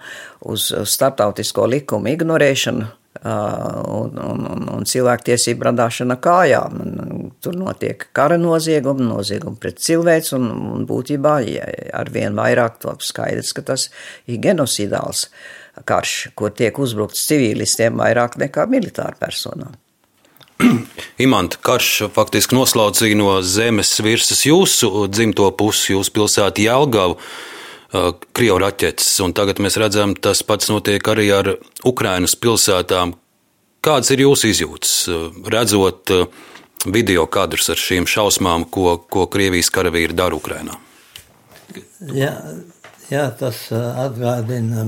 uz 0.53 0.69
starptautisko 0.85 1.67
likumu 1.73 2.13
ignorēšanu 2.13 2.87
un, 3.27 4.19
un, 4.21 4.47
un, 4.53 4.67
un 4.77 4.87
cilvēktiesību 4.87 5.71
radāšana 5.71 6.19
kājām. 6.23 6.81
Tur 7.43 7.57
notiek 7.59 8.05
kara 8.17 8.37
noziegumi, 8.39 9.07
noziegumi 9.09 9.59
pret 9.63 9.81
cilvēks, 9.83 10.35
un, 10.37 10.51
un 10.77 10.87
būtībā 10.89 11.39
ar 11.97 12.13
vien 12.13 12.37
vairāk 12.37 12.79
top 12.85 13.03
skaidrs, 13.07 13.55
ka 13.57 13.65
tas 13.73 13.89
ir 14.29 14.43
genocidāls. 14.45 15.27
Uh, 15.27 15.66
karš, 15.85 16.15
kur 16.39 16.55
tiek 16.55 16.79
uzbrukts 16.79 17.27
civilistiem 17.29 17.99
vairāk 18.01 18.39
nekā 18.41 18.67
militāru 18.71 19.19
personām. 19.21 19.75
Imants 21.25 21.59
karš 21.65 22.07
faktiski 22.15 22.57
noslaucīja 22.57 23.19
no 23.19 23.37
zemes 23.45 23.93
virsmas 24.01 24.47
jūsu 24.47 25.07
dzimto 25.13 25.51
pusi, 25.59 25.93
jūsu 25.93 26.15
pilsētu 26.17 26.65
Jelgavu, 26.65 27.21
Krievu 28.37 28.59
raķetes. 28.61 29.09
Un 29.25 29.33
tagad 29.37 29.61
mēs 29.63 29.79
redzam, 29.81 30.17
tas 30.19 30.43
pats 30.45 30.69
notiek 30.73 31.07
arī 31.09 31.29
ar 31.33 31.53
Ukrainas 31.87 32.35
pilsētām. 32.37 33.15
Kādas 33.85 34.11
ir 34.13 34.25
jūsu 34.25 34.51
izjūtas, 34.51 34.95
redzot 35.53 36.11
video 36.93 37.27
kadrus 37.31 37.71
ar 37.73 37.81
šīm 37.81 38.09
šausmām, 38.11 38.67
ko, 38.69 38.99
ko 38.99 39.29
Krievijas 39.31 39.71
karavīri 39.73 40.17
dara 40.19 40.37
Ukrainā? 40.37 40.77
Jā, 42.15 42.33
Jā, 43.07 43.29
tas 43.39 43.69
atgādina 43.71 44.83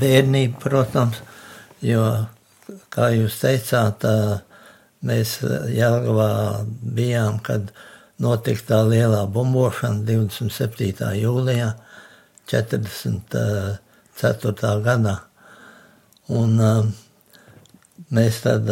bērnību, 0.00 0.58
protams, 0.58 1.20
jo, 1.86 2.02
kā 2.90 3.14
jūs 3.14 3.36
teicāt, 3.38 4.02
mēs 5.06 5.36
Jāgavā 5.70 6.66
bijām, 6.82 7.38
kad 7.46 7.70
notika 8.18 8.64
tā 8.72 8.80
lielā 8.88 9.20
bumbošana 9.30 10.02
27. 10.08 11.12
jūlijā 11.20 11.68
44. 12.50 13.78
gadā. 14.88 15.14
Un 16.40 16.58
mēs 18.10 18.40
tad 18.48 18.66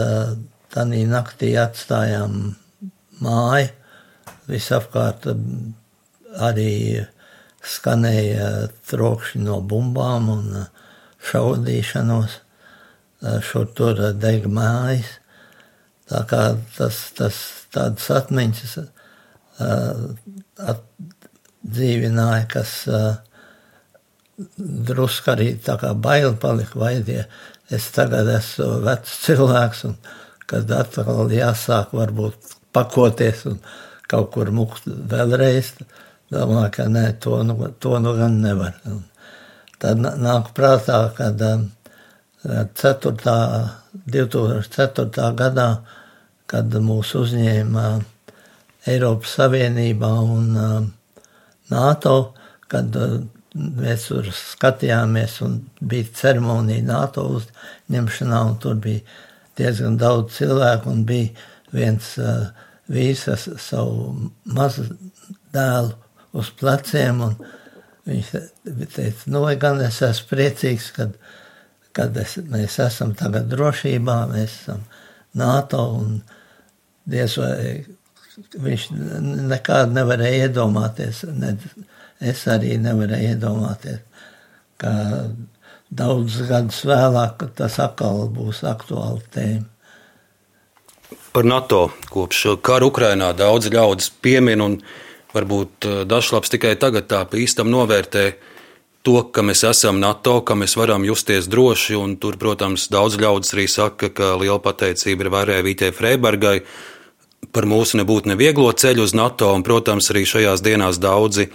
tādā 0.74 1.04
naktī 1.12 1.52
atstājām 1.62 2.34
māju, 3.22 3.70
visapkārt 4.50 5.30
arī 6.50 6.74
skanēja 7.68 8.48
trokšņi 8.90 9.42
no 9.44 9.60
bumbām 9.60 10.28
un 10.32 10.44
uh, 10.62 10.68
šaudīšanos. 11.30 12.38
Uh, 13.18 13.38
šur 13.44 13.66
tur 13.76 14.02
deg 14.16 14.46
mājas. 14.50 15.16
Tā 16.08 16.22
kā 16.28 16.42
tas, 16.76 17.00
tas 17.18 17.38
tādas 17.74 18.06
atmiņas 18.14 18.76
uh, 18.80 18.86
atdzīvināja, 20.72 22.44
kas 22.52 22.76
drusku 24.56 25.32
arī 25.34 25.48
tā 25.62 25.76
kā 25.80 25.92
baili 25.98 26.36
palika, 26.40 26.78
vai 26.78 26.94
tie, 27.04 27.24
es 27.74 27.88
tagad 27.94 28.28
esmu 28.30 28.80
vecs 28.86 29.18
cilvēks, 29.24 29.84
un 29.88 29.96
kad 30.48 30.70
atkal 30.72 31.32
jāsāk 31.34 31.92
varbūt 31.96 32.54
pakoties 32.72 33.44
un 33.50 33.58
kaut 34.08 34.30
kur 34.36 34.52
mukt 34.54 34.86
vēlreiz, 34.86 35.74
domāju, 36.32 36.70
ka 36.74 36.86
nē, 36.92 37.04
to 37.22 37.42
nu, 37.46 37.56
to 37.80 37.98
nu 38.02 38.14
gan 38.18 38.40
nevar. 38.42 38.76
Un 38.88 39.02
tad 39.80 40.00
nāk 40.02 40.52
prātā, 40.56 41.00
kad 41.16 41.42
4. 42.42 43.14
2004. 44.08 45.32
gadā, 45.36 45.68
kad 46.48 46.74
mūs 46.84 47.14
uzņēma 47.18 47.86
Eiropas 48.88 49.34
Savienībā 49.38 50.12
un 50.22 50.52
NATO, 51.72 52.14
kad 52.68 52.96
mēs 53.58 54.06
tur 54.10 54.28
skatījāmies 54.32 55.40
un 55.44 55.58
bija 55.80 56.12
ceremonija 56.20 56.84
NATO 56.86 57.26
uzņemšanā, 57.38 58.42
un 58.52 58.58
tur 58.62 58.78
bija 58.80 59.04
diezgan 59.58 59.98
daudz 60.00 60.36
cilvēku, 60.38 60.92
un 60.92 61.04
bija 61.08 61.32
viens 61.74 62.14
uh, 62.22 62.48
vīrs 62.88 63.26
ar 63.32 63.40
savu 63.60 64.30
mazu 64.44 64.86
dēlu 65.52 65.96
uz 66.36 66.50
pleciem, 66.58 67.22
viņš 68.08 68.32
teica, 68.94 69.28
nu, 69.32 69.44
gan 69.60 69.82
es 69.84 70.00
esmu 70.04 70.32
priecīgs, 70.32 70.90
kad, 70.96 71.14
kad 71.96 72.16
es, 72.20 72.38
mēs 72.48 72.78
esam 72.84 73.14
tagad 73.18 73.48
drošībā, 73.52 74.18
mēs 74.32 74.56
esam 74.62 74.84
NATO, 75.38 75.84
un 76.00 76.20
diez 77.08 77.36
vai 77.40 77.84
viņš 78.54 78.88
nekādu 79.50 79.96
nevarēja 79.96 80.48
iedomāties, 80.48 81.24
ne, 81.34 81.56
es 82.20 82.44
arī 82.50 82.76
nevarēju 82.82 83.34
iedomāties, 83.34 84.04
ka 84.78 84.92
daudzus 85.88 86.46
gadus 86.48 86.84
vēlāk 86.86 87.42
tas 87.58 87.78
atkal 87.82 88.28
būs 88.32 88.62
aktuāla 88.68 89.24
tēma. 89.34 89.66
Par 91.32 91.44
NATO 91.44 91.86
kopš 92.12 92.58
kara 92.64 92.88
Ukrainā 92.88 93.30
daudz 93.36 93.70
ļaudis 93.72 94.10
piemin, 94.24 94.60
un 94.64 94.78
varbūt 95.34 95.88
eh, 95.88 95.98
dažlaps 96.08 96.52
tikai 96.54 96.76
tagad 96.80 97.08
tā 97.10 97.24
īstam 97.38 97.70
novērtē 97.72 98.26
to, 99.06 99.22
ka 99.32 99.44
mēs 99.46 99.64
esam 99.68 100.00
NATO, 100.02 100.40
ka 100.44 100.56
mēs 100.58 100.76
varam 100.76 101.06
justies 101.06 101.48
droši. 101.48 101.96
Tur, 102.20 102.36
protams, 102.40 102.88
daudz 102.92 103.16
ļaudis 103.20 103.54
arī 103.56 103.66
saka, 103.70 104.12
ka 104.12 104.34
liela 104.40 104.60
pateicība 104.62 105.24
ir 105.24 105.32
Vārē 105.32 105.58
Vītē 105.64 105.92
Freibergai 105.96 106.60
par 107.54 107.68
mūsu 107.70 108.00
nebūtu 108.00 108.28
nevieglo 108.32 108.68
ceļu 108.74 109.06
uz 109.06 109.14
NATO, 109.16 109.52
un, 109.54 109.62
protams, 109.64 110.10
arī 110.12 110.24
šajās 110.28 110.62
dienās 110.64 110.98
daudzi 111.00 111.48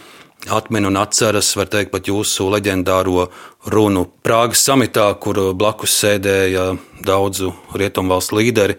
atmin 0.52 0.88
un 0.88 0.98
atceras, 1.00 1.54
var 1.56 1.70
teikt, 1.72 1.92
pat 1.92 2.08
jūsu 2.10 2.50
leģendāro 2.52 3.28
runu 3.72 4.08
Prāgas 4.26 4.64
samitā, 4.66 5.06
kur 5.20 5.40
blakus 5.56 5.96
sēdēja 6.02 6.74
daudzu 7.06 7.54
rietumvalstu 7.78 8.40
līderi 8.40 8.78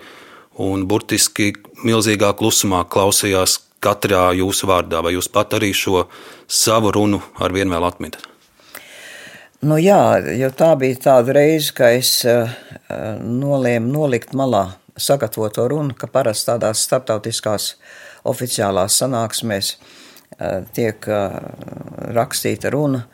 un 0.61 0.85
burtiski 0.89 1.53
milzīgā 1.85 2.33
klusumā 2.39 2.85
klausījās 2.91 3.59
katrā 3.85 4.29
jūsu 4.39 4.69
vārdā. 4.71 5.03
Vai 5.05 5.15
jūs 5.17 5.29
pat 5.33 5.57
arī 5.59 5.73
šo 5.77 6.07
savu 6.49 6.93
runu 6.95 7.21
ar 7.39 7.55
vienu 7.55 7.77
vēl 7.77 7.89
atminat? 7.89 8.23
Nu 9.65 9.79
jā, 9.81 10.19
jo 10.37 10.51
tā 10.53 10.75
bija 10.77 11.01
tāda 11.07 11.37
reize, 11.39 11.73
ka 11.77 11.89
es 11.97 12.19
uh, 12.29 12.51
nolēmu 13.25 13.93
nolikt 13.93 14.35
malā 14.37 14.67
sagatavoto 15.01 15.65
runu, 15.71 15.97
ka 15.97 16.09
parasti 16.11 16.51
tādās 16.51 16.83
starptautiskās 16.85 17.71
oficiālās 18.29 18.99
sanāksmēs 19.01 19.71
uh, 19.77 20.65
tiek 20.77 21.09
rakstīta 22.15 22.73
runa, 22.75 23.05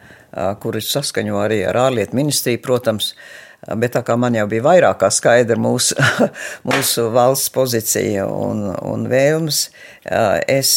kuras 0.62 0.90
saskaņo 0.94 1.38
arī 1.42 1.62
ar 1.66 1.78
ārlietu 1.88 2.14
ministriju, 2.14 2.60
protams, 2.62 3.14
bet 3.76 3.94
tā 3.96 4.02
kā 4.06 4.16
man 4.20 4.36
jau 4.38 4.46
bija 4.50 4.64
vairāk 4.66 5.00
kā 5.02 5.10
skaidra 5.12 5.58
mūsu, 5.60 5.96
mūsu 6.70 7.08
valsts 7.14 7.52
pozīcija 7.54 8.26
un, 8.26 8.66
un 8.86 9.06
vēlmes, 9.10 9.66
es 10.48 10.74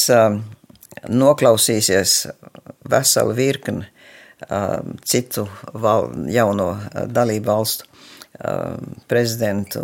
noklausīsies 1.09 2.17
veselu 2.89 3.35
virkni 3.37 3.89
citu 5.07 5.47
val, 5.79 6.09
jauno 6.27 6.73
dalību 7.07 7.47
valstu 7.47 7.89
prezidentu 9.07 9.83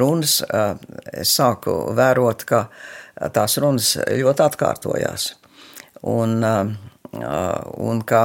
runas, 0.00 0.40
es 1.12 1.32
sāku 1.38 1.76
vērot, 1.96 2.44
ka 2.44 2.64
tās 3.32 3.56
runas 3.62 3.94
ļoti 4.10 4.44
atkārtojās. 4.44 5.28
Un, 6.10 6.40
un 6.50 8.02
kā 8.08 8.24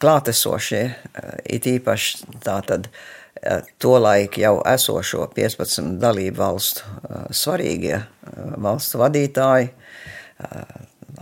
klātesošie, 0.00 0.84
uh, 0.90 1.32
it 1.44 1.68
īpaši 1.70 2.30
tātad 2.44 2.88
uh, 2.90 3.66
tolaik 3.82 4.38
jau 4.40 4.58
esošo 4.68 5.28
15 5.36 5.98
dalību 6.02 6.40
valstu 6.40 6.88
svarīgie 7.34 8.00
valstu 8.60 9.00
vadītāji, 9.00 9.70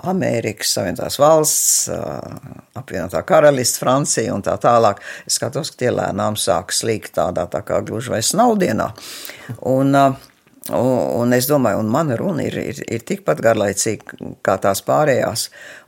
Amerikas 0.07 0.73
Savienotās 0.77 1.19
valsts, 1.19 1.89
apvienotā 2.79 3.23
karalists, 3.27 3.81
Francija 3.83 4.35
un 4.35 4.45
tā 4.47 4.55
tālāk. 4.63 5.01
Es 5.27 5.39
skatos, 5.41 5.73
ka 5.73 5.83
tie 5.83 5.93
lēnām 5.95 6.37
sāk 6.39 6.75
slīgt 6.77 7.17
tādā 7.19 7.49
tā 7.51 7.65
kā 7.67 7.81
gluži 7.87 8.13
vai 8.15 8.23
snaudienā. 8.25 8.93
Un, 9.71 9.95
uh, 9.99 10.29
Un, 10.69 11.33
es 11.33 11.47
domāju, 11.49 11.81
un 11.81 11.89
mana 11.89 12.17
runa 12.21 12.45
ir, 12.45 12.59
ir, 12.61 12.81
ir 12.93 13.05
tikpat 13.09 13.41
garlaicīga 13.45 14.19
kā 14.45 14.59
tās 14.61 14.83
pārējās. 14.85 15.47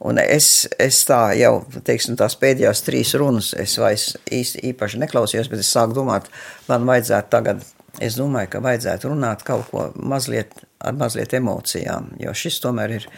Un 0.09 0.21
es, 0.23 0.69
es 0.81 1.03
tā 1.09 1.21
jau, 1.37 1.59
teiksim, 1.85 2.17
tās 2.17 2.39
pēdējās 2.41 2.81
trīs 2.87 3.13
runas, 3.21 3.53
es 3.61 3.77
vairs 3.81 4.15
īsti 4.33 4.65
īpaši 4.73 5.03
neklausījos, 5.03 5.53
bet 5.53 5.61
es 5.61 5.73
sāku 5.75 5.99
domāt, 5.99 6.31
man 6.71 6.89
vajadzētu 6.89 7.33
tagad, 7.35 7.67
es 8.01 8.17
domāju, 8.17 8.55
ka 8.55 8.65
vajadzētu 8.65 9.13
runāt 9.13 9.45
kaut 9.45 9.69
ko 9.69 9.91
mazliet 10.01 10.57
ar 10.81 10.97
mazliet 10.97 11.35
emocijām, 11.37 12.15
jo 12.21 12.33
šis 12.33 12.61
tomēr 12.65 12.97
ir 12.97 13.09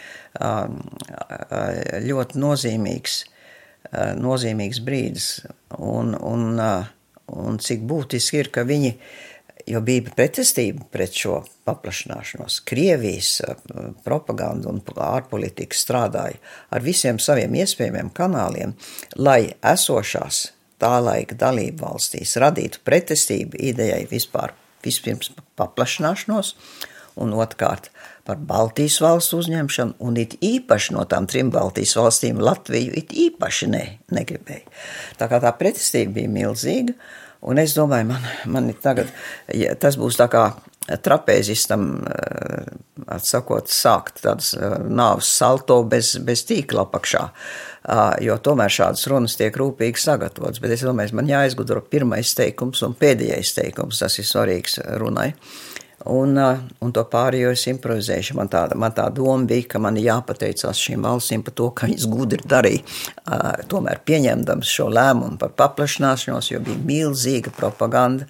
ļoti 2.03 2.41
nozīmīgs, 2.43 3.19
nozīmīgs 4.19 4.81
brīdis. 4.83 5.27
Un, 5.79 6.11
un, 6.19 6.59
un 6.59 7.61
cik 7.63 7.85
būtiski 7.87 8.43
ir, 8.43 8.51
ka 8.51 8.65
viņi 8.67 8.97
jo 9.67 9.81
bija 9.81 10.11
pretestība 10.15 10.85
pret 10.91 11.15
šo 11.17 11.41
paplašināšanos. 11.67 12.59
Krievijas 12.67 13.35
eh, 13.45 13.55
propaganda 14.03 14.71
un 14.71 14.81
ārpolitika 14.83 15.77
strādāja 15.77 16.39
ar 16.73 16.83
visiem 16.83 17.19
saviem 17.19 17.55
iespējamiem 17.63 18.11
kanāliem, 18.15 18.75
lai 19.15 19.53
esošās 19.73 20.45
tā 20.83 20.97
laika 21.03 21.37
dalību 21.39 21.85
valstīs 21.85 22.35
radītu 22.41 22.83
pretestību 22.83 23.59
idejai 23.71 24.03
vispār 24.11 24.55
vispirms 24.83 25.31
paplašināšanos, 25.59 26.55
un 27.23 27.33
otrkārt 27.37 27.89
par 28.27 28.39
Baltijas 28.39 28.97
valstu 29.03 29.39
uzņemšanu, 29.43 29.97
un 30.03 30.17
it 30.19 30.35
īpaši 30.43 30.95
no 30.95 31.03
tām 31.09 31.27
trim 31.29 31.51
Baltijas 31.53 31.95
valstīm 31.99 32.39
Latviju 32.41 32.95
it 32.99 33.13
īpaši 33.15 33.69
ne, 33.71 33.83
negribēja. 34.15 34.65
Tā 35.19 35.29
kā 35.31 35.39
tā 35.43 35.51
pretestība 35.59 36.17
bija 36.19 36.31
milzīga, 36.31 36.95
Un 37.43 37.59
es 37.59 37.75
domāju, 37.75 38.07
man, 38.13 38.27
man 38.47 38.69
tagad, 38.83 39.09
ja 39.51 39.73
tas 39.79 39.97
būs 39.99 40.15
tā 40.19 40.29
kā 40.31 40.45
trapēzistam, 41.03 41.83
eh, 42.07 42.71
atsakot, 43.15 43.67
sākt 43.71 44.23
tādas 44.23 44.53
eh, 44.55 44.77
nāves 44.87 45.29
salto 45.31 45.81
bez, 45.87 46.15
bez 46.23 46.43
tīkla 46.47 46.87
apakšā, 46.87 47.27
jo 48.23 48.35
tomēr 48.39 48.71
šādas 48.71 49.07
runas 49.11 49.35
tiek 49.35 49.55
rūpīgi 49.59 49.99
sagatavotas. 49.99 50.61
Bet 50.63 50.71
es 50.75 50.85
domāju, 50.87 51.17
man 51.19 51.27
jāizgudro 51.27 51.81
pirmais 51.83 52.31
teikums 52.37 52.83
un 52.87 52.95
pēdējais 52.95 53.51
teikums, 53.57 53.99
tas 53.99 54.15
ir 54.19 54.27
svarīgs 54.27 54.79
runai. 55.01 55.33
Un, 56.11 56.35
un 56.83 56.91
to 56.91 57.03
pārējo 57.07 57.53
es 57.55 57.63
improvizēšu. 57.71 58.35
Man 58.35 58.49
tā, 58.51 58.65
man 58.75 58.91
tā 58.95 59.05
doma 59.15 59.47
bija, 59.47 59.69
ka 59.71 59.79
man 59.83 59.95
jāpateicās 59.99 60.81
šīm 60.83 61.07
valstīm 61.07 61.45
par 61.45 61.55
to, 61.55 61.69
ka 61.71 61.87
viņas 61.87 62.07
gudri 62.11 62.43
darīja. 62.43 62.83
Tomēr 63.71 64.01
pieņemdams 64.03 64.73
šo 64.77 64.89
lēmumu 64.91 65.39
par 65.39 65.53
paplašināšanos, 65.63 66.51
jo 66.51 66.59
bija 66.65 66.83
milzīga 66.89 67.53
propaganda, 67.55 68.27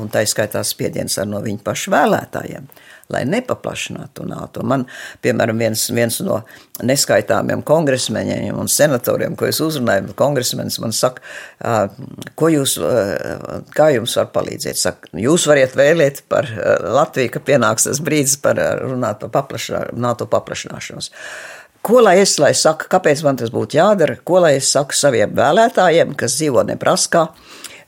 un 0.00 0.08
tā 0.12 0.24
izskaitā 0.24 0.64
spiediens 0.64 1.20
no 1.28 1.42
viņu 1.44 1.60
pašu 1.66 1.92
vēlētājiem 1.92 2.70
lai 3.12 3.24
nepaplašinātu 3.28 4.26
NATO. 4.28 4.62
Man, 4.68 4.84
piemēram, 5.24 5.58
viens, 5.60 5.86
viens 5.94 6.18
no 6.24 6.42
neskaitāmiem 6.84 7.62
kongresmeņiem 7.66 8.56
un 8.58 8.68
senatoriem, 8.70 9.36
ko 9.38 9.48
es 9.48 9.60
uzrunāju, 9.64 10.12
kongresmenis 10.18 10.78
man 10.82 10.92
saka, 10.96 11.22
ko 12.38 12.50
jūs, 12.52 12.76
kā 13.74 13.90
jums 13.96 14.16
var 14.20 14.28
palīdzēt? 14.34 14.80
Saka, 14.80 15.12
jūs 15.18 15.48
variet 15.48 15.76
vēlēt 15.78 16.24
par 16.28 16.50
Latviju, 16.98 17.32
ka 17.36 17.44
pienāks 17.44 17.88
tas 17.88 18.02
brīdis 18.04 18.36
par 18.44 18.60
runāt 18.82 19.24
par 19.24 19.32
paplašā, 19.40 19.88
NATO 19.96 20.28
paplašināšanos. 20.30 21.12
Ko 21.88 22.02
lai 22.02 22.18
es 22.20 22.34
lai 22.42 22.50
saku, 22.58 22.88
kāpēc 22.90 23.22
man 23.24 23.38
tas 23.40 23.52
būtu 23.54 23.78
jādara? 23.78 24.18
Ko 24.26 24.42
lai 24.42 24.56
es 24.58 24.68
saku 24.74 24.96
saviem 24.98 25.30
vēlētājiem, 25.38 26.12
kas 26.18 26.34
dzīvo 26.36 26.66
Nebraskā, 26.68 27.28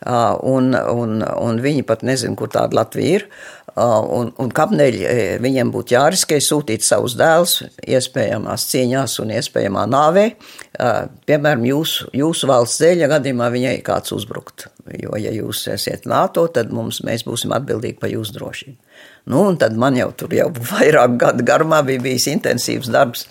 un, 0.00 0.74
un, 0.74 1.20
un 1.22 1.60
viņi 1.60 1.84
pat 1.88 2.04
nezina, 2.06 2.36
kur 2.38 2.52
tāda 2.52 2.80
Latvija 2.80 3.20
ir. 3.20 3.26
Un, 3.80 4.32
un 4.42 4.50
kāpēc 4.50 4.96
viņiem 5.40 5.70
būtu 5.72 5.94
jāriskē 5.94 6.40
sūtīt 6.42 6.82
savus 6.84 7.14
dēlus 7.16 7.60
iespējamās 7.86 8.66
cīņās 8.72 9.14
un 9.22 9.30
iespējamā 9.36 9.84
nāvē, 9.88 10.24
piemēram, 11.30 11.64
jūsu, 11.68 12.10
jūsu 12.18 12.50
valsts 12.50 12.82
dēļ, 12.82 13.04
ja 13.04 13.10
gadījumā 13.14 13.46
viņai 13.54 13.76
kāds 13.86 14.12
uzbrukt. 14.16 14.66
Jo, 14.98 15.14
ja 15.20 15.30
jūs 15.30 15.68
esat 15.70 16.08
NATO, 16.10 16.48
tad 16.50 16.74
mums, 16.74 16.98
mēs 17.06 17.22
būsim 17.28 17.54
atbildīgi 17.54 18.00
par 18.02 18.10
jūsu 18.10 18.34
drošību. 18.40 18.76
Nu, 19.30 19.44
un 19.52 19.58
tad 19.60 19.76
man 19.78 19.96
jau 20.00 20.10
tur 20.18 20.34
jau 20.34 20.50
vairāk 20.72 21.18
gadu 21.20 21.46
garumā 21.46 21.84
bija 21.86 22.02
bijis 22.10 22.26
intensīvs 22.34 22.90
darbs 22.90 23.28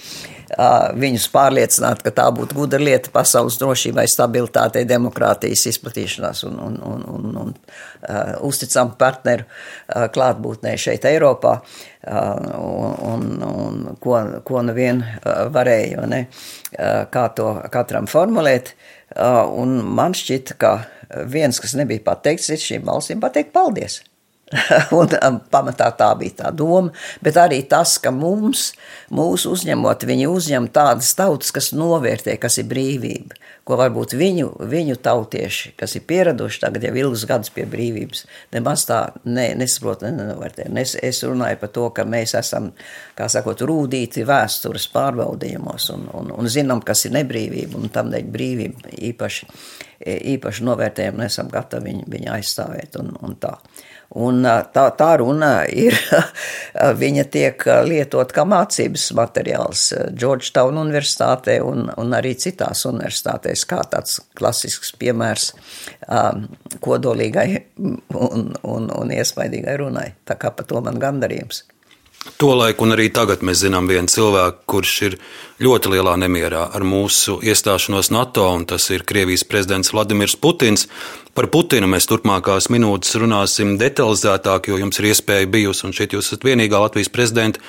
viņus 0.50 1.28
pārliecināt, 1.34 2.02
ka 2.04 2.12
tā 2.16 2.26
būtu 2.34 2.58
gudra 2.58 2.80
lieta 2.82 3.12
pasaules 3.14 3.60
drošībai, 3.62 4.08
stabilitātei, 4.10 4.86
demokrātijas 4.90 5.68
izplatīšanās 5.70 6.44
un, 6.48 6.58
un, 6.66 6.80
un, 6.90 7.04
un, 7.14 7.38
un 7.44 7.54
uh, 7.54 8.34
uzticamu 8.48 8.98
partneru 9.00 9.46
uh, 9.46 10.08
klātbūtnē 10.14 10.76
šeit 10.82 11.06
Eiropā, 11.10 11.60
uh, 11.60 12.24
un, 13.14 13.28
un 13.46 13.98
ko, 14.02 14.18
ko 14.46 14.64
nu 14.66 14.76
vien 14.78 15.04
uh, 15.04 15.46
varēja, 15.54 16.08
ne, 16.10 16.26
uh, 16.26 17.06
kā 17.14 17.28
to 17.38 17.52
katram 17.74 18.10
formulēt. 18.10 18.74
Uh, 19.10 19.46
un 19.62 19.80
man 19.86 20.18
šķita, 20.18 20.58
ka 20.62 20.76
viens, 21.30 21.62
kas 21.62 21.78
nebija 21.78 22.06
pateikts, 22.06 22.50
ir 22.54 22.62
šīm 22.62 22.90
valstīm 22.90 23.22
pateikt 23.22 23.54
paldies. 23.54 24.02
Un 24.98 25.12
um, 25.14 25.38
pamatā 25.52 25.92
tā 25.98 26.10
bija 26.18 26.40
tā 26.40 26.52
doma, 26.56 26.90
bet 27.22 27.38
arī 27.38 27.60
tas, 27.70 27.98
ka 28.02 28.10
mums, 28.14 28.72
mūs 29.14 29.46
uzņemot, 29.50 30.06
viņi 30.10 30.26
uzņem 30.30 30.70
tādas 30.74 31.12
tautas, 31.18 31.52
kas 31.54 31.70
novērtē, 31.78 32.34
kas 32.42 32.58
ir 32.62 32.66
brīvība, 32.72 33.38
ko 33.68 33.78
varbūt 33.78 34.16
viņu, 34.18 34.48
viņu 34.72 34.98
tautieši, 35.06 35.76
kas 35.78 35.94
ir 36.00 36.06
pieraduši 36.10 36.64
tagad 36.64 36.88
jau 36.88 36.94
ilgus 36.98 37.28
gadus 37.30 37.54
pie 37.54 37.68
brīvības, 37.70 38.24
nemaz 38.56 38.88
tā 38.90 38.98
ne, 39.30 39.52
nesaprot, 39.60 40.08
ne, 40.08 40.16
nenovērtē. 40.18 40.66
Es, 40.82 40.96
es 40.98 41.22
runāju 41.28 41.62
par 41.62 41.74
to, 41.76 41.86
ka 41.94 42.08
mēs 42.10 42.34
esam, 42.40 42.72
kā 43.18 43.30
sakot, 43.30 43.62
rūdīti 43.70 44.26
vēstures 44.26 44.90
pārbaudījumos 44.96 45.92
un, 45.94 46.10
un, 46.24 46.34
un 46.40 46.50
zinām, 46.50 46.82
kas 46.86 47.06
ir 47.06 47.14
nebrīvība, 47.20 47.78
un 47.78 47.94
tam 47.94 48.10
dēļ 48.10 48.34
brīvība 48.34 48.98
īpaši, 49.12 49.52
īpaši 50.34 50.66
novērtējam, 50.66 51.22
un 51.22 51.30
esam 51.30 51.54
gatavi 51.54 51.92
viņu, 51.92 52.10
viņu 52.10 52.36
aizstāvēt 52.40 52.98
un, 53.04 53.14
un 53.22 53.38
tā. 53.38 53.54
Un 54.18 54.42
tā, 54.42 54.84
tā 54.98 55.10
runa 55.22 55.52
ir, 55.70 55.94
viņa 57.02 57.26
tiek 57.30 57.66
lietot 57.86 58.32
kā 58.34 58.46
mācības 58.50 59.04
materiāls 59.14 59.84
Georgetown 60.18 60.80
universitātē 60.82 61.60
un, 61.62 61.92
un 61.94 62.18
arī 62.18 62.34
citās 62.42 62.88
universitātēs, 62.90 63.68
kā 63.70 63.84
tāds 63.92 64.18
klasisks 64.34 64.96
piemērs 64.98 65.52
kodolīgai 66.82 67.50
un, 67.78 68.50
un, 68.64 68.90
un 68.90 69.14
iespaidīgai 69.14 69.78
runai. 69.84 70.08
Tā 70.26 70.40
kā 70.42 70.56
par 70.58 70.66
to 70.66 70.82
man 70.82 70.98
gandarījums. 71.02 71.68
Tolaik 72.20 72.82
un 72.84 72.92
arī 72.92 73.06
tagad 73.16 73.46
mēs 73.48 73.62
zinām 73.64 73.86
vienu 73.88 74.12
cilvēku, 74.12 74.66
kurš 74.68 74.94
ir 75.08 75.14
ļoti 75.64 75.92
lielā 75.94 76.18
nemierā 76.20 76.66
ar 76.76 76.84
mūsu 76.84 77.38
iestāšanos 77.40 78.12
NATO, 78.12 78.44
un 78.52 78.66
tas 78.68 78.90
ir 78.92 79.06
Krievijas 79.08 79.46
prezidents 79.48 79.94
Vladimirs 79.94 80.36
Putins. 80.36 80.90
Par 81.36 81.48
Putinu 81.52 81.88
mēs 81.88 82.10
turpmākās 82.12 82.68
minūtes 82.76 83.16
runāsim 83.24 83.78
detalizētāk, 83.80 84.68
jo 84.68 84.82
jums 84.82 85.00
ir 85.00 85.10
iespēja 85.14 85.48
bijusi, 85.48 85.86
un 85.88 85.96
šeit 85.96 86.16
jūs 86.16 86.28
esat 86.28 86.44
vienīgā 86.44 86.84
Latvijas 86.84 87.12
prezidenta, 87.14 87.64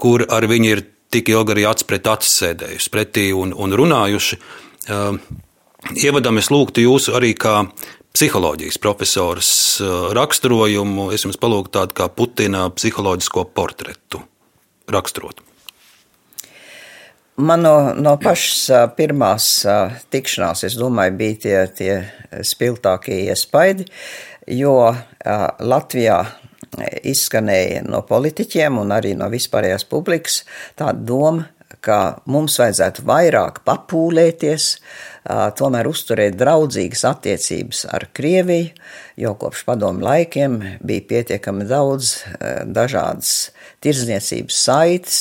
kur 0.00 0.24
ar 0.32 0.48
viņu 0.48 0.72
ir 0.72 0.84
tik 1.12 1.28
ilgi 1.28 1.56
arī 1.56 1.68
acis 1.68 1.88
pret 1.90 2.08
acis 2.08 2.40
sēdējusi 2.40 2.92
pretī 2.94 3.28
un, 3.36 3.52
un 3.52 3.76
runājuši. 3.76 4.40
Ievadam 6.00 6.40
es 6.40 6.48
lūgtu 6.52 6.86
jūsu 6.86 7.16
arī 7.20 7.34
kā 7.36 7.66
psiholoģijas 8.14 8.78
profesoras 8.82 9.52
uh, 9.82 10.10
raksturojumu. 10.16 11.10
Es 11.14 11.24
jums 11.26 11.38
palūgtu 11.40 11.74
tādu 11.78 11.96
kā 12.00 12.08
Putina 12.12 12.66
psiholoģisko 12.74 13.46
portretu 13.54 14.22
raksturot. 14.90 15.44
Man 17.40 17.62
no, 17.64 17.74
no 17.96 18.16
pašas 18.20 18.64
uh, 18.74 18.82
pirmās 18.96 19.46
uh, 19.68 19.94
tikšanās, 20.12 20.66
es 20.68 20.76
domāju, 20.80 21.16
bija 21.20 21.38
tie, 21.44 21.56
tie 21.78 22.42
spilgtākie 22.46 23.22
iespaidi, 23.30 23.86
jo 24.50 24.74
Latvijā 25.60 26.18
izskanēja 27.06 27.82
no 27.88 28.02
politiķiem 28.06 28.78
un 28.80 28.92
arī 28.94 29.14
no 29.18 29.28
vispārējās 29.32 29.86
publikas 29.90 30.42
tāda 30.78 31.00
doma, 31.06 31.48
ka 31.84 32.20
mums 32.30 32.58
vajadzētu 32.60 33.04
vairāk 33.08 33.62
papūlēties, 33.66 34.66
tomēr 35.28 35.88
uzturēt 35.90 36.38
draudzīgas 36.40 37.04
attiecības 37.10 37.84
ar 37.92 38.06
Krieviju, 38.16 38.70
jo 39.20 39.34
kopš 39.40 39.64
padomu 39.68 40.04
laikiem 40.06 40.58
bija 40.86 41.06
pietiekami 41.12 41.66
daudz 41.68 42.14
dažādas 42.66 43.50
tirdzniecības 43.84 44.60
saites, 44.64 45.18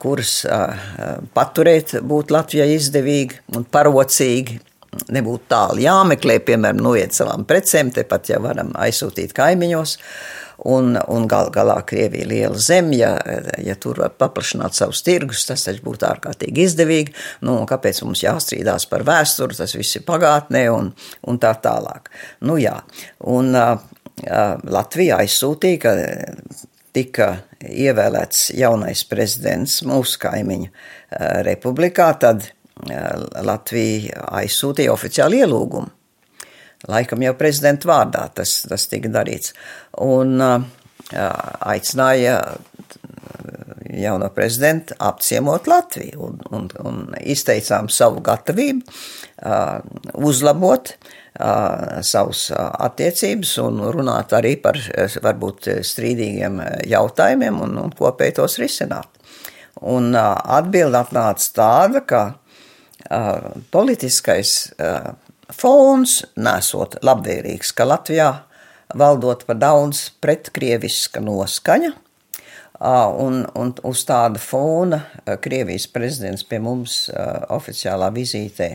kuras 0.00 0.36
paturēt 1.36 1.98
būtu 2.02 2.34
Latvijai 2.34 2.72
izdevīgi 2.78 3.42
un 3.54 3.68
parocīgi 3.68 4.60
nebūtu 5.14 5.50
tālu 5.50 5.82
jāmeklē, 5.82 6.38
piemēram, 6.46 6.82
noiet 6.84 7.14
savām 7.16 7.44
precēm, 7.48 7.90
tepat 7.94 8.30
jau 8.30 8.40
varam 8.44 8.72
aizsūtīt 8.78 9.34
kaimiņos. 9.36 9.96
Un, 10.58 10.94
un 11.10 11.26
gal 11.30 11.50
galā 11.54 11.80
Krievija 11.86 12.24
ir 12.24 12.30
liela 12.30 12.60
zeme, 12.62 12.94
ja, 13.00 13.14
ja 13.62 13.74
tur 13.80 13.98
var 14.04 14.14
paplašināt 14.18 14.76
savus 14.76 15.02
tirgus, 15.06 15.46
tas 15.48 15.66
taču 15.66 15.82
būtu 15.86 16.06
ārkārtīgi 16.08 16.68
izdevīgi. 16.68 17.16
Nu, 17.46 17.56
kāpēc 17.68 18.04
mums 18.06 18.22
jāstrīdās 18.24 18.86
par 18.90 19.06
vēsturi, 19.06 19.58
tas 19.58 19.74
viss 19.74 19.98
ir 19.98 20.06
pagātnē 20.06 20.68
un, 20.72 20.92
un 21.26 21.42
tā 21.42 21.56
tālāk. 21.64 22.12
Nu, 22.46 22.58
jā. 22.62 22.78
un, 23.34 23.50
uh, 23.58 23.74
Latvija 24.22 25.18
aizsūtīja, 25.24 25.80
ka 25.82 25.94
tika 26.94 27.28
ievēlēts 27.64 28.52
jaunais 28.54 29.02
prezidents 29.10 29.80
mūsu 29.86 30.20
kaimiņu 30.22 30.70
republikā, 31.46 32.12
tad 32.22 32.46
Latvija 33.42 34.28
aizsūtīja 34.42 34.94
oficiālu 34.94 35.42
ielūgumu 35.42 35.90
laikam 36.90 37.22
jau 37.24 37.34
prezidenta 37.38 37.88
vārdā 37.90 38.28
tas, 38.34 38.62
tas 38.68 38.88
tika 38.90 39.10
darīts. 39.12 39.54
Un 40.04 40.40
aicināja 41.14 42.38
jauno 43.94 44.28
prezidentu 44.34 44.94
apciemot 44.98 45.66
Latviju 45.66 46.20
un, 46.26 46.38
un, 46.50 46.70
un 46.84 47.02
izteicām 47.20 47.88
savu 47.92 48.22
gatavību 48.24 48.82
uzlabot 50.24 50.94
savus 52.06 52.46
attiecības 52.54 53.56
un 53.64 53.80
runāt 53.94 54.32
arī 54.38 54.54
par 54.62 54.78
varbūt 55.22 55.68
strīdīgiem 55.82 56.60
jautājumiem 56.90 57.58
un, 57.66 57.78
un 57.82 57.94
kopēji 57.98 58.36
tos 58.38 58.58
risināt. 58.62 59.10
Un 59.82 60.14
atbilde 60.14 61.00
atnāca 61.00 61.50
tāda, 61.58 62.04
ka 62.06 62.22
politiskais 63.74 64.54
fons 65.52 66.22
nesot 66.36 66.96
labvēlīgs, 67.04 67.72
ka 67.76 67.86
Latvijā 67.88 68.30
valdot 68.94 69.44
par 69.48 69.58
daudz 69.60 70.08
pretkrieviska 70.22 71.22
noskaņa, 71.24 71.92
un, 73.24 73.42
un 73.54 73.72
uz 73.86 74.04
tāda 74.08 74.40
fona 74.42 75.00
Krievijas 75.42 75.86
prezidents 75.90 76.44
pie 76.48 76.60
mums 76.62 77.08
oficiālā 77.54 78.10
vizītē 78.14 78.70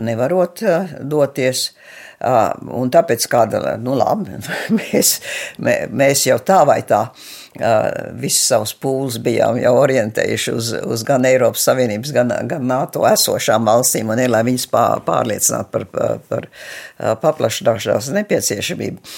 nevarot 0.00 0.62
doties. 1.00 1.70
Un 2.18 2.90
tāpēc 2.90 3.26
kāda, 3.30 3.76
nu 3.78 3.94
labi, 3.94 4.40
mēs, 4.78 5.18
mēs 5.62 6.24
jau 6.26 6.38
tā 6.42 6.64
vai 6.66 6.80
tā 6.86 7.04
visas 8.18 8.48
savas 8.52 8.72
pūles 8.78 9.16
bijām 9.22 9.58
jau 9.58 9.72
orientējuši 9.80 10.52
uz, 10.54 10.72
uz 10.82 11.04
gan 11.06 11.26
Eiropas 11.26 11.64
Savienības, 11.66 12.12
gan, 12.14 12.32
gan 12.50 12.66
NATO 12.70 13.06
esošām 13.08 13.66
valstīm, 13.66 14.10
un 14.12 14.22
ir, 14.22 14.30
lai 14.30 14.44
viņas 14.46 14.66
pārliecinātu 15.06 15.72
par, 15.74 15.86
par, 15.94 16.18
par 16.28 17.16
paplašināšanās 17.22 18.10
nepieciešamību. 18.18 19.14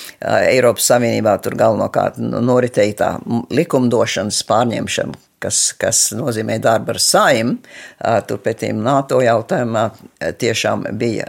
Eiropas 0.53 0.93
Savienībā 0.93 1.37
tur 1.45 1.57
galvenokārt 1.61 2.21
noritēja 2.21 3.01
tā 3.01 3.11
likumdošanas 3.53 4.45
pārņemšana, 4.49 5.21
kas, 5.40 5.61
kas 5.81 6.03
nozīmē 6.16 6.59
darbu 6.62 6.94
ar 6.94 7.00
saim, 7.03 7.55
turpretī 8.29 8.70
NATO 8.76 9.20
jautājumā 9.24 9.87
tiešām 10.40 10.87
bija 11.00 11.26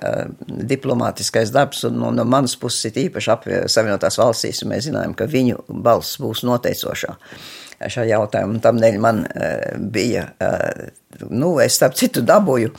diplomātiskais 0.47 1.53
darbs, 1.53 1.85
un 1.87 1.99
no, 2.01 2.11
no 2.15 2.27
manas 2.27 2.57
puses 2.59 2.91
ir 2.91 3.05
īpaši 3.07 3.33
ap 3.33 3.47
Savienotās 3.71 4.19
valstīs, 4.21 4.61
un 4.63 4.73
mēs 4.73 4.89
zinājām, 4.89 5.15
ka 5.17 5.29
viņu 5.31 5.65
balss 5.83 6.19
būs 6.21 6.45
noteicošā 6.47 7.17
šajā 7.81 8.11
jautājumā. 8.13 8.59
Tādēļ 8.61 8.99
man 9.01 9.23
bija, 9.93 10.27
nu, 11.29 11.55
es 11.63 11.79
starp 11.79 11.97
citu 11.97 12.21
dabūju 12.25 12.73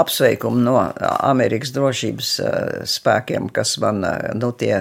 apsveikumu 0.00 0.60
no 0.64 0.76
Amerikas 1.02 1.72
drošības 1.76 2.32
spēkiem, 2.88 3.48
kas 3.52 3.76
man, 3.82 4.04
nu, 4.40 4.52
tie 4.56 4.80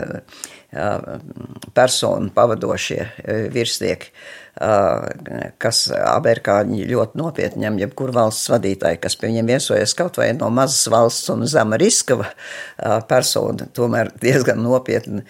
personu 1.74 2.30
pavadošie 2.36 3.08
virsnieki 3.54 4.12
kas 4.60 5.86
amerikāņi 5.96 6.84
ļoti 6.90 7.20
nopietni 7.20 7.64
ņem 7.64 7.78
jebkuru 7.80 8.16
valsts 8.18 8.50
vadītāju, 8.52 9.00
kas 9.00 9.16
pie 9.16 9.30
viņiem 9.30 9.52
viesojas 9.54 9.94
kaut 9.96 10.20
vai 10.20 10.34
no 10.36 10.50
mazas 10.52 10.90
valsts 10.92 11.32
un 11.32 11.46
zema 11.48 11.80
riska 11.80 12.18
persona, 13.08 13.70
tomēr 13.76 14.12
diezgan 14.20 14.60
nopietni 14.64 15.24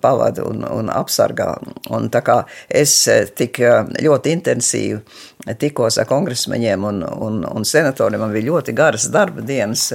pavada 0.00 0.46
un, 0.48 0.64
un 0.64 0.88
apsargā. 0.92 1.50
Un 1.92 2.08
tā 2.12 2.24
kā 2.24 2.38
es 2.68 2.96
tik 3.36 3.60
ļoti 4.00 4.32
intensīvi 4.38 5.54
tikos 5.60 6.00
ar 6.00 6.08
kongresmeņiem 6.08 6.88
un, 6.88 7.02
un, 7.04 7.42
un 7.44 7.68
senatoriem, 7.68 8.22
man 8.24 8.32
bija 8.32 8.48
ļoti 8.48 8.72
garas 8.76 9.10
darba 9.12 9.44
dienas, 9.44 9.90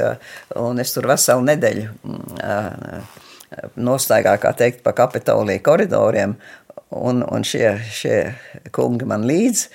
un 0.62 0.78
es 0.84 0.94
tur 0.94 1.10
veselu 1.10 1.42
nedēļu 1.50 1.90
nostaigāju, 3.82 4.42
kā 4.44 4.54
teikt, 4.54 4.84
pa 4.86 4.94
Kapitolija 4.94 5.62
koridoriem, 5.66 6.36
un, 6.90 7.24
un 7.24 7.46
šie, 7.46 7.76
šie 7.94 8.18
kungi 8.76 9.08
man 9.10 9.26
līdzi. 9.30 9.70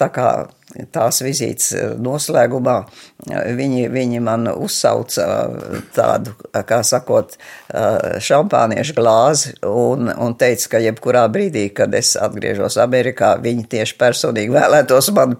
Tā 0.00 0.08
kā 0.12 0.28
tās 0.92 1.22
vizītes 1.24 1.72
noslēgumā 2.02 2.76
viņi, 3.26 3.86
viņi 3.92 4.20
man 4.24 4.48
uzsauca 4.52 5.26
tādu, 5.96 6.34
kā 6.68 6.80
sakot, 6.86 7.36
šampāniešu 8.22 8.96
glāzi 8.96 9.54
un, 9.66 10.10
un 10.10 10.36
teica, 10.38 10.74
ka 10.74 10.82
jebkurā 10.84 11.26
brīdī, 11.32 11.68
kad 11.76 11.94
es 11.96 12.14
atgriežos 12.20 12.78
Amerikā, 12.82 13.34
viņi 13.42 13.66
tieši 13.76 13.96
personīgi 14.00 14.54
vēlētos 14.54 15.10
man 15.16 15.36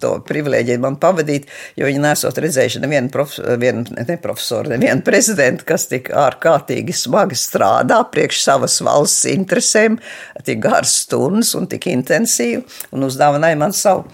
to 0.00 0.12
privilēģiju 0.26 0.82
man 0.82 0.98
pavadīt, 1.00 1.48
jo 1.78 1.88
viņi 1.88 2.02
nesot 2.02 2.38
redzējuši 2.42 2.82
nevienu 2.84 3.12
prof, 3.12 3.36
vien, 3.60 3.84
ne 3.96 4.18
profesoru, 4.22 4.72
nevienu 4.74 5.04
prezidentu, 5.06 5.66
kas 5.68 5.88
tik 5.90 6.10
ārkārtīgi 6.16 6.94
smagi 6.96 7.38
strādā 7.38 8.02
priekš 8.12 8.42
savas 8.44 8.78
valsts 8.84 9.26
interesēm, 9.32 10.00
tik 10.46 10.62
garas 10.64 10.94
stundas 11.06 11.54
un 11.58 11.68
tik 11.70 11.88
intensīvi 11.92 12.64
un 12.92 13.08
uzdāvināja 13.08 13.60
man 13.60 13.76
savu 13.76 14.06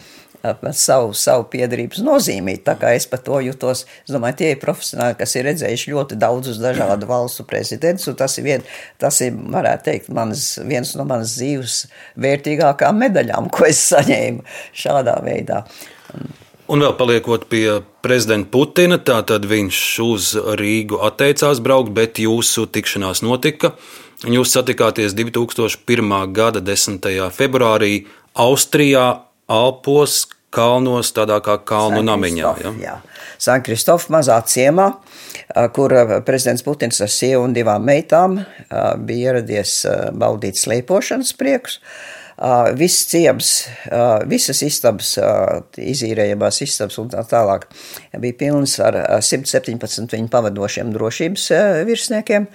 savu, 0.73 1.13
savu 1.15 1.47
piedarības 1.53 2.03
nozīmī. 2.05 2.57
Tā 2.65 2.75
kā 2.81 2.93
es 2.97 3.07
par 3.11 3.23
to 3.25 3.41
jutos, 3.45 3.85
es 4.05 4.13
domāju, 4.15 4.39
tie 4.41 4.51
ir 4.55 4.61
profesionāļi, 4.63 5.19
kas 5.21 5.37
ir 5.37 5.47
redzējuši 5.51 5.95
ļoti 5.95 6.19
daudzus 6.21 6.61
dažādu 6.63 7.09
valstu 7.11 7.47
prezidentus, 7.49 8.09
un 8.11 8.19
tas 8.19 8.37
ir, 8.39 8.47
vien, 8.47 8.69
tas 9.03 9.21
ir 9.25 9.35
varētu 9.37 9.89
teikt, 9.91 10.13
manas, 10.15 10.47
viens 10.67 10.95
no 10.99 11.07
manas 11.09 11.37
dzīves 11.39 11.81
vērtīgākām 12.23 13.03
medaļām, 13.07 13.51
ko 13.55 13.69
es 13.71 13.83
saņēmu 13.93 14.47
šādā 14.85 15.19
veidā. 15.25 15.65
Un 16.73 16.81
vēl 16.81 16.95
paliekot 16.97 17.49
pie 17.51 17.83
prezidenta 18.05 18.49
Putina, 18.55 18.97
tātad 19.03 19.45
viņš 19.51 19.81
uz 20.05 20.31
Rīgu 20.57 21.03
atteicās 21.05 21.61
braukt, 21.61 21.91
bet 21.93 22.23
jūsu 22.23 22.69
tikšanās 22.71 23.21
notika. 23.27 23.75
Jūs 24.23 24.55
satikāties 24.55 25.17
2001. 25.19 26.15
gada 26.33 26.63
10. 26.63 27.09
februārī 27.35 28.07
Austrijā, 28.39 29.25
Alpos, 29.51 30.27
kalnos, 30.53 31.13
tādā 31.17 31.39
kā 31.45 31.57
kalnu 31.67 32.03
namiņā. 32.07 32.55
Ja? 32.63 32.73
Jā, 32.83 32.97
Sankristofā 33.43 34.13
mazā 34.19 34.39
ciemā, 34.47 34.89
kur 35.77 35.95
prezidents 36.27 36.65
Putins 36.67 37.01
ar 37.03 37.13
sievu 37.13 37.47
un 37.47 37.57
divām 37.57 37.85
meitām 37.89 38.41
bija 39.07 39.33
ieradies 39.33 39.81
baudīt 40.19 40.61
slēpošanas 40.61 41.33
priekus. 41.41 41.81
Viss 42.79 43.07
ciems, 43.07 43.51
visas 44.27 44.63
istabas, 44.67 45.13
izīrējamās 45.79 46.63
istabas 46.65 46.97
un 46.99 47.11
tā 47.13 47.23
tālāk 47.29 47.69
bija 48.19 48.39
pilnas 48.41 48.79
ar 48.83 48.97
117 49.23 50.17
viņu 50.17 50.33
pavadošiem 50.33 50.95
drošības 50.97 51.51
virsniekiem. 51.87 52.49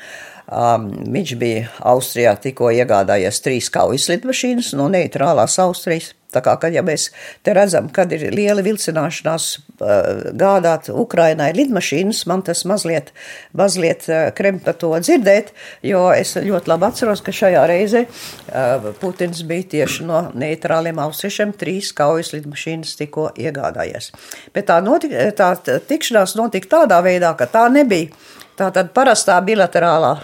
Um, 0.47 0.85
viņš 1.11 1.33
bija 1.35 1.65
Austrijā 1.91 2.31
tikko 2.39 2.69
iegādājies 2.71 3.41
trīs 3.43 3.67
kaujas 3.67 4.05
lidmašīnas 4.07 4.69
no 4.79 4.85
neitrālās 4.87 5.57
Austrijas. 5.59 6.13
Tā 6.37 6.43
kā, 6.45 6.53
kad 6.61 6.75
ja 6.75 6.83
mēs 6.85 7.09
te 7.45 7.53
redzam, 7.57 7.89
kad 7.93 8.11
ir 8.13 8.27
liela 8.35 8.61
vilcināšanās 8.65 9.47
uh, 9.57 10.27
gādāt 10.37 10.91
Ukrainai 10.93 11.49
lidmašīnas, 11.57 12.21
man 12.29 12.43
tas 12.45 12.61
mazliet, 12.69 13.09
mazliet 13.57 14.05
uh, 14.11 14.27
krem 14.37 14.61
par 14.61 14.77
to 14.77 14.91
dzirdēt, 15.01 15.49
jo 15.87 16.05
es 16.13 16.35
ļoti 16.37 16.73
labi 16.73 16.89
atceros, 16.91 17.25
ka 17.25 17.33
šajā 17.33 17.65
reizē 17.71 18.05
uh, 18.05 18.91
Putins 19.01 19.41
bija 19.49 19.71
tieši 19.73 20.05
no 20.05 20.21
neitrāliem 20.37 21.01
austriešiem 21.07 21.55
trīs 21.57 21.89
kaujas 21.97 22.33
lidmašīnas 22.35 22.95
tikko 23.01 23.31
iegādājies. 23.33 24.13
Bet 24.53 24.69
tā, 24.69 24.77
notika, 24.85 25.29
tā 25.37 25.79
tikšanās 25.89 26.37
notika 26.37 26.75
tādā 26.77 27.01
veidā, 27.05 27.33
ka 27.39 27.49
tā 27.49 27.67
nebija 27.73 28.13
tā 28.57 28.71
tad 28.73 28.93
parastā 28.93 29.37
bilaterālā 29.45 30.15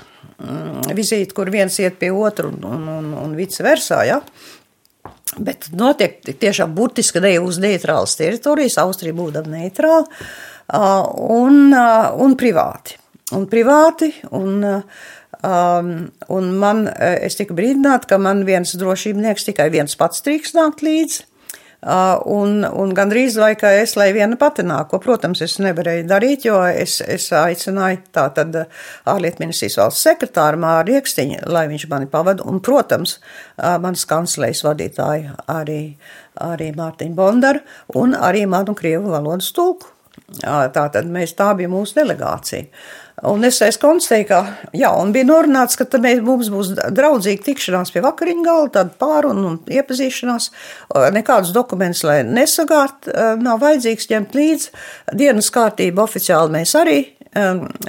Mm, 0.44 0.96
vizīti, 0.98 1.32
kur 1.36 1.48
viens 1.54 1.76
iet 1.80 2.00
pie 2.02 2.10
otru 2.12 2.50
un, 2.52 2.88
un, 2.90 3.12
un, 3.22 3.36
vice 3.38 3.64
versa. 3.64 4.02
Ja? 4.08 4.20
Bet 5.38 5.70
notiek 5.74 6.20
tiešām 6.22 6.74
burtiski 6.76 7.22
ne 7.24 7.36
uz 7.42 7.60
neitrālas 7.62 8.18
teritorijas, 8.20 8.78
Austrija 8.84 9.16
būdama 9.18 9.58
neitrāla 9.58 10.06
un, 10.74 11.74
un 11.74 12.38
privāti. 12.40 13.00
Un 13.34 13.48
privāti, 13.50 14.12
un, 14.36 14.60
un 16.38 16.50
man, 16.62 16.84
es 17.00 17.38
tiku 17.40 17.56
brīdināta, 17.58 18.12
ka 18.12 18.20
man 18.22 18.44
viens 18.46 18.76
drošībnieks 18.78 19.48
tikai 19.50 19.72
viens 19.74 19.98
pats 19.98 20.22
drīkst 20.26 20.60
nākt 20.60 20.84
līdzi. 20.86 21.24
Uh, 21.84 22.16
un, 22.32 22.62
un 22.64 22.94
gandrīz 22.96 23.36
vai 23.36 23.50
kā 23.60 23.74
es, 23.82 23.98
lai 24.00 24.14
viena 24.16 24.38
pati 24.40 24.64
nāko. 24.64 25.02
Protams, 25.04 25.42
es 25.44 25.58
nevarēju 25.60 26.06
darīt, 26.08 26.46
jo 26.48 26.62
es, 26.64 27.02
es 27.04 27.26
aicināju 27.36 28.00
tā 28.16 28.30
tad 28.38 28.56
uh, 28.56 28.84
ārlietu 29.12 29.44
ministrijas 29.44 29.76
valsts 29.82 30.06
sekretāru 30.08 30.62
Māru 30.64 30.96
Iekstiņu, 30.96 31.42
lai 31.52 31.66
viņš 31.72 31.88
mani 31.92 32.08
pavada, 32.14 32.46
un, 32.48 32.62
protams, 32.64 33.18
uh, 33.20 33.76
manas 33.84 34.06
kancelejas 34.08 34.64
vadītāju 34.64 35.36
arī, 35.52 35.82
arī 36.48 36.72
Mārtiņu 36.78 37.18
Bondaru 37.20 37.66
un 38.00 38.16
arī 38.16 38.46
manu 38.48 38.78
Krievu 38.80 39.12
valodas 39.12 39.52
tulku. 39.52 39.92
Tā 40.40 40.88
tad 40.94 41.10
mēs, 41.12 41.36
tā 41.38 41.52
bija 41.58 41.70
mūsu 41.70 42.00
delegācija. 42.00 42.66
Un 43.24 43.46
es, 43.48 43.62
es 43.64 43.78
konstatēju, 43.80 44.26
ka, 44.28 44.40
jā, 44.76 44.90
un 45.00 45.14
bija 45.16 45.28
norunāts, 45.30 45.78
ka 45.80 45.86
mēs, 46.04 46.20
mums 46.26 46.50
būs 46.52 46.74
draudzīga 46.76 47.46
tikšanās 47.46 47.94
pie 47.94 48.02
vakariņu 48.04 48.44
galda, 48.44 48.72
tāda 48.82 48.98
pārunu 49.00 49.46
un 49.48 49.60
iepazīšanās, 49.72 50.50
nekādus 51.16 51.54
dokumentus, 51.56 52.04
lai 52.08 52.18
nesagārt, 52.28 53.08
nav 53.40 53.62
vajadzīgs 53.64 54.10
ņemt 54.12 54.36
līdzi. 54.36 54.74
Dienas 55.22 55.52
kārtību 55.56 56.04
oficiāli 56.04 56.58
mēs 56.58 56.76
arī 56.80 56.98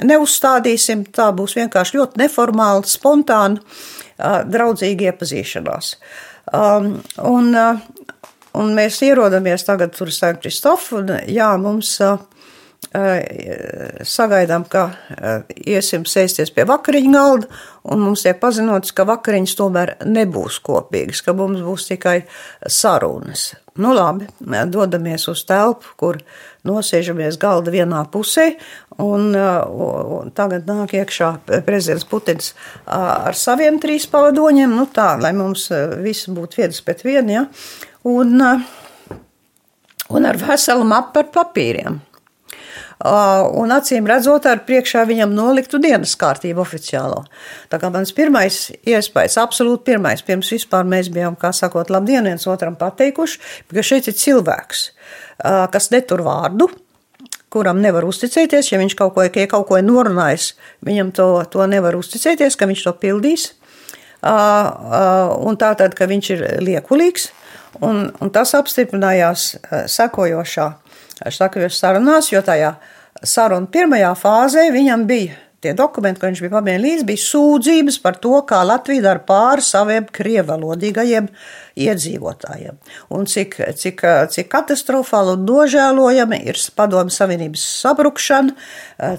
neuzstādīsim, 0.07 1.03
tā 1.13 1.27
būs 1.35 1.57
vienkārši 1.59 1.99
ļoti 1.99 2.21
neformāla, 2.23 2.87
spontāna, 2.87 3.59
draudzīga 4.47 5.11
iepazīšanās. 5.11 5.91
Un, 7.27 7.51
un 8.55 8.71
mēs 8.79 9.01
ierodamies 9.03 9.67
tagad 9.67 9.91
tur 9.97 10.13
San 10.15 10.39
Kristofu, 10.39 11.01
un 11.01 11.11
jā, 11.27 11.51
mums 11.59 11.97
sagaidām, 14.05 14.65
ka 14.69 14.85
iesim 15.55 16.05
sēsties 16.07 16.51
pie 16.55 16.65
vakariņu 16.69 17.11
galda, 17.13 17.49
un 17.91 18.01
mums 18.01 18.23
tiek 18.25 18.39
pazinots, 18.41 18.93
ka 18.95 19.05
vakariņas 19.09 19.55
tomēr 19.59 19.93
nebūs 20.05 20.61
kopīgas, 20.65 21.21
ka 21.25 21.35
mums 21.37 21.63
būs 21.65 21.89
tikai 21.91 22.21
sarunas. 22.71 23.53
Nu 23.75 23.91
labi, 23.91 24.29
dodamies 24.71 25.27
uz 25.27 25.41
telpu, 25.47 25.91
kur 25.99 26.21
nosēžamies 26.65 27.35
galda 27.41 27.73
vienā 27.73 28.05
pusē, 28.11 28.53
un, 29.03 29.35
un 29.35 30.31
tagad 30.35 30.69
nāk 30.69 30.95
iekšā 30.95 31.31
prezidents 31.67 32.07
Putins 32.07 32.53
ar 32.87 33.35
saviem 33.35 33.81
trīs 33.83 34.07
pavadoņiem, 34.11 34.71
nu 34.71 34.87
tā, 34.95 35.13
lai 35.19 35.33
mums 35.35 35.67
visi 36.05 36.31
būtu 36.31 36.63
viens 36.63 36.81
pēc 36.87 37.03
viena, 37.03 37.41
ja? 37.41 37.45
un, 38.07 38.39
un 40.15 40.29
ar 40.31 40.39
veselu 40.39 40.87
mapu 40.87 41.25
ar 41.25 41.31
papīriem. 41.35 41.99
Un 43.05 43.73
acīm 43.75 44.07
redzot, 44.09 44.47
ar 44.49 44.63
priekšā 44.65 45.03
viņam 45.05 45.33
noliktu 45.35 45.77
dienas 45.81 46.15
kārtību 46.17 46.63
oficiālo. 46.63 47.25
Tā 47.69 47.77
kā 47.81 47.91
mans 47.93 48.13
pirmais 48.15 48.55
iespējas, 48.81 49.35
absolūti 49.41 49.91
pirmais, 49.91 50.23
pirms 50.25 50.49
vispār 50.55 50.87
mēs 50.89 51.11
bijām, 51.13 51.35
kā 51.37 51.51
sakot, 51.53 51.91
labdien 51.93 52.25
viens 52.25 52.47
otram 52.49 52.77
pateikuši, 52.79 53.41
ka 53.69 53.83
šeit 53.85 54.09
ir 54.09 54.17
cilvēks, 54.17 54.87
kas 55.75 55.91
netur 55.93 56.23
vārdu, 56.25 56.69
kuram 57.53 57.83
nevar 57.83 58.07
uzticēties, 58.07 58.71
ja 58.71 58.79
viņš 58.81 58.95
kaut 58.97 59.13
ko, 59.15 59.27
ja 59.27 59.51
kaut 59.51 59.67
ko 59.69 59.77
ir 59.77 59.85
norunājis, 59.85 60.53
viņam 60.87 61.11
to, 61.15 61.27
to 61.51 61.67
nevar 61.69 61.99
uzticēties, 61.99 62.57
ka 62.57 62.67
viņš 62.71 62.87
to 62.87 62.95
pildīs. 63.03 63.51
Un 64.25 65.59
tā 65.61 65.75
tad, 65.77 65.93
ka 65.93 66.09
viņš 66.09 66.31
ir 66.33 66.43
liekulīgs, 66.65 67.29
un, 67.85 68.07
un 68.17 68.33
tas 68.33 68.55
apstiprinājās 68.57 69.51
sekojošā 69.93 70.67
sakojos 71.31 71.79
sarunās, 71.79 72.31
jo 72.33 72.41
tajā 72.43 72.73
sarunu 73.25 73.71
pirmajā 73.73 74.13
fāzē 74.19 74.69
viņam 74.73 75.07
bija 75.09 75.41
tie 75.65 75.73
dokumenti, 75.73 76.21
ko 76.21 76.29
viņš 76.29 76.41
bija 76.43 76.53
pamanījis 76.53 76.83
līdzi, 76.83 77.05
bija 77.09 77.21
sūdzības 77.23 77.97
par 78.03 78.19
to, 78.21 78.33
kā 78.47 78.61
Latvija 78.67 79.05
dara 79.07 79.21
pāri 79.25 79.63
saviem 79.65 80.05
krievalodīgajiem 80.13 81.29
iedzīvotājiem. 81.85 82.77
Un 83.15 83.25
cik, 83.29 83.57
cik, 83.79 84.03
cik 84.35 84.51
katastrofāli 84.51 85.33
un 85.35 85.45
nožēlojami 85.47 86.41
ir 86.51 86.59
padomu 86.77 87.13
savienības 87.13 87.63
sabrukšana, 87.81 88.53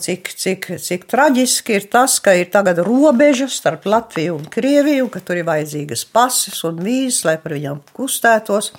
cik, 0.04 0.30
cik, 0.44 0.70
cik 0.86 1.08
traģiski 1.10 1.80
ir 1.80 1.88
tas, 1.92 2.20
ka 2.22 2.36
ir 2.38 2.50
tagad 2.54 2.80
robeža 2.86 3.50
starp 3.52 3.88
Latviju 3.90 4.38
un 4.38 4.46
Krieviju, 4.52 5.10
ka 5.12 5.24
tur 5.26 5.42
ir 5.42 5.48
vajadzīgas 5.48 6.06
pases 6.14 6.62
un 6.68 6.78
vīzes, 6.84 7.24
lai 7.26 7.36
par 7.42 7.56
viņām 7.58 7.82
kustētos 7.96 8.72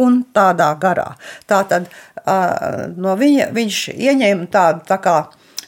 un 0.00 0.22
tādā 0.32 0.70
garā. 0.80 1.12
Tātad 1.48 1.90
no 2.26 3.16
viņa 3.18 3.50
viņš 3.54 3.80
ieņēma 3.96 4.48
tādu 4.52 4.86
tā 4.88 4.98
kā 5.02 5.16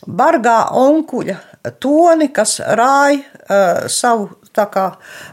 bargā 0.06 0.58
onkuļa 0.78 1.36
toni, 1.80 2.28
kas 2.32 2.58
rāja 2.60 3.88
savu 3.90 4.30
tā 4.54 4.66
kā, 4.72 4.84